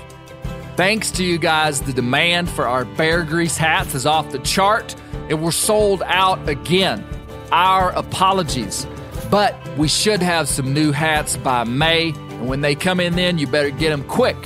Thanks 0.75 1.13
to 1.13 1.25
you 1.25 1.39
guys, 1.39 1.81
the 1.81 1.93
demand 1.93 2.51
for 2.51 2.67
our 2.67 2.85
Bear 2.85 3.23
Grease 3.23 3.57
hats 3.57 3.95
is 3.95 4.05
off 4.05 4.33
the 4.33 4.41
chart, 4.41 4.97
and 5.31 5.41
we're 5.41 5.53
sold 5.53 6.03
out 6.07 6.49
again. 6.49 7.07
Our 7.53 7.91
apologies. 7.91 8.87
But 9.31 9.57
we 9.77 9.89
should 9.89 10.23
have 10.23 10.49
some 10.49 10.73
new 10.73 10.93
hats 10.93 11.37
by 11.37 11.65
May, 11.65 12.11
and 12.11 12.49
when 12.49 12.61
they 12.61 12.75
come 12.75 13.01
in 13.01 13.17
then, 13.17 13.39
you 13.39 13.47
better 13.47 13.71
get 13.71 13.91
them 13.91 14.05
quick. 14.05 14.37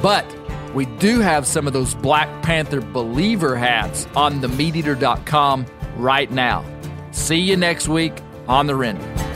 But 0.00 0.24
we 0.74 0.86
do 0.86 1.20
have 1.20 1.46
some 1.46 1.66
of 1.66 1.72
those 1.72 1.94
Black 1.94 2.42
Panther 2.42 2.80
Believer 2.80 3.56
hats 3.56 4.06
on 4.14 4.40
the 4.40 4.48
MeatEater.com 4.48 5.66
right 5.96 6.30
now. 6.30 6.64
See 7.10 7.38
you 7.38 7.56
next 7.56 7.88
week 7.88 8.12
on 8.46 8.66
the 8.66 8.76
render. 8.76 9.27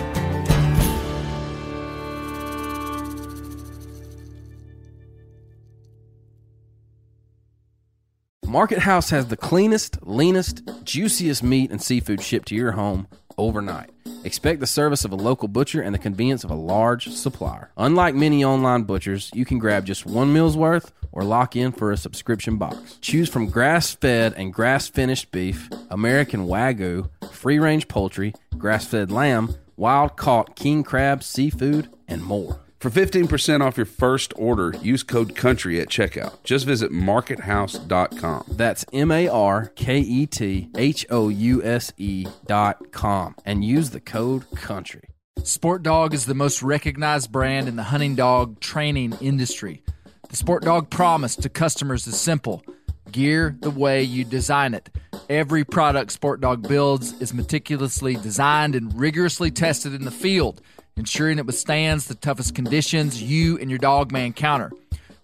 Market 8.52 8.80
House 8.80 9.08
has 9.08 9.28
the 9.28 9.36
cleanest, 9.38 9.96
leanest, 10.02 10.60
juiciest 10.84 11.42
meat 11.42 11.70
and 11.70 11.80
seafood 11.80 12.20
shipped 12.20 12.48
to 12.48 12.54
your 12.54 12.72
home 12.72 13.06
overnight. 13.38 13.88
Expect 14.24 14.60
the 14.60 14.66
service 14.66 15.06
of 15.06 15.12
a 15.12 15.16
local 15.16 15.48
butcher 15.48 15.80
and 15.80 15.94
the 15.94 15.98
convenience 15.98 16.44
of 16.44 16.50
a 16.50 16.54
large 16.54 17.08
supplier. 17.08 17.70
Unlike 17.78 18.14
many 18.14 18.44
online 18.44 18.82
butchers, 18.82 19.30
you 19.32 19.46
can 19.46 19.58
grab 19.58 19.86
just 19.86 20.04
one 20.04 20.34
meal's 20.34 20.54
worth 20.54 20.92
or 21.12 21.24
lock 21.24 21.56
in 21.56 21.72
for 21.72 21.92
a 21.92 21.96
subscription 21.96 22.58
box. 22.58 22.98
Choose 23.00 23.30
from 23.30 23.48
grass 23.48 23.94
fed 23.94 24.34
and 24.36 24.52
grass 24.52 24.86
finished 24.86 25.32
beef, 25.32 25.70
American 25.88 26.46
Wagyu, 26.46 27.08
free 27.30 27.58
range 27.58 27.88
poultry, 27.88 28.34
grass 28.58 28.84
fed 28.84 29.10
lamb, 29.10 29.54
wild 29.78 30.18
caught 30.18 30.56
king 30.56 30.82
crab, 30.82 31.22
seafood, 31.22 31.88
and 32.06 32.22
more. 32.22 32.61
For 32.82 32.90
15% 32.90 33.60
off 33.60 33.76
your 33.76 33.86
first 33.86 34.32
order, 34.34 34.74
use 34.82 35.04
code 35.04 35.36
COUNTRY 35.36 35.80
at 35.80 35.86
checkout. 35.86 36.42
Just 36.42 36.66
visit 36.66 36.90
markethouse.com. 36.90 38.44
That's 38.48 38.84
M 38.92 39.12
A 39.12 39.28
R 39.28 39.66
K 39.76 40.00
E 40.00 40.26
T 40.26 40.68
H 40.76 41.06
O 41.08 41.28
U 41.28 41.62
S 41.62 41.92
E 41.96 42.26
dot 42.44 42.90
com 42.90 43.36
and 43.44 43.64
use 43.64 43.90
the 43.90 44.00
code 44.00 44.50
COUNTRY. 44.56 45.02
Sport 45.44 45.84
Dog 45.84 46.12
is 46.12 46.26
the 46.26 46.34
most 46.34 46.60
recognized 46.60 47.30
brand 47.30 47.68
in 47.68 47.76
the 47.76 47.84
hunting 47.84 48.16
dog 48.16 48.58
training 48.58 49.16
industry. 49.20 49.84
The 50.28 50.34
Sport 50.34 50.64
Dog 50.64 50.90
promise 50.90 51.36
to 51.36 51.48
customers 51.48 52.08
is 52.08 52.20
simple 52.20 52.64
gear 53.12 53.56
the 53.60 53.70
way 53.70 54.02
you 54.02 54.24
design 54.24 54.74
it. 54.74 54.90
Every 55.30 55.64
product 55.64 56.10
Sport 56.10 56.40
Dog 56.40 56.66
builds 56.66 57.12
is 57.20 57.32
meticulously 57.32 58.16
designed 58.16 58.74
and 58.74 58.92
rigorously 58.98 59.52
tested 59.52 59.94
in 59.94 60.04
the 60.04 60.10
field, 60.10 60.62
ensuring 60.96 61.38
it 61.38 61.46
withstands 61.46 62.06
the 62.06 62.14
toughest 62.14 62.54
conditions 62.54 63.22
you 63.22 63.58
and 63.58 63.70
your 63.70 63.78
dog 63.78 64.12
may 64.12 64.26
encounter. 64.26 64.70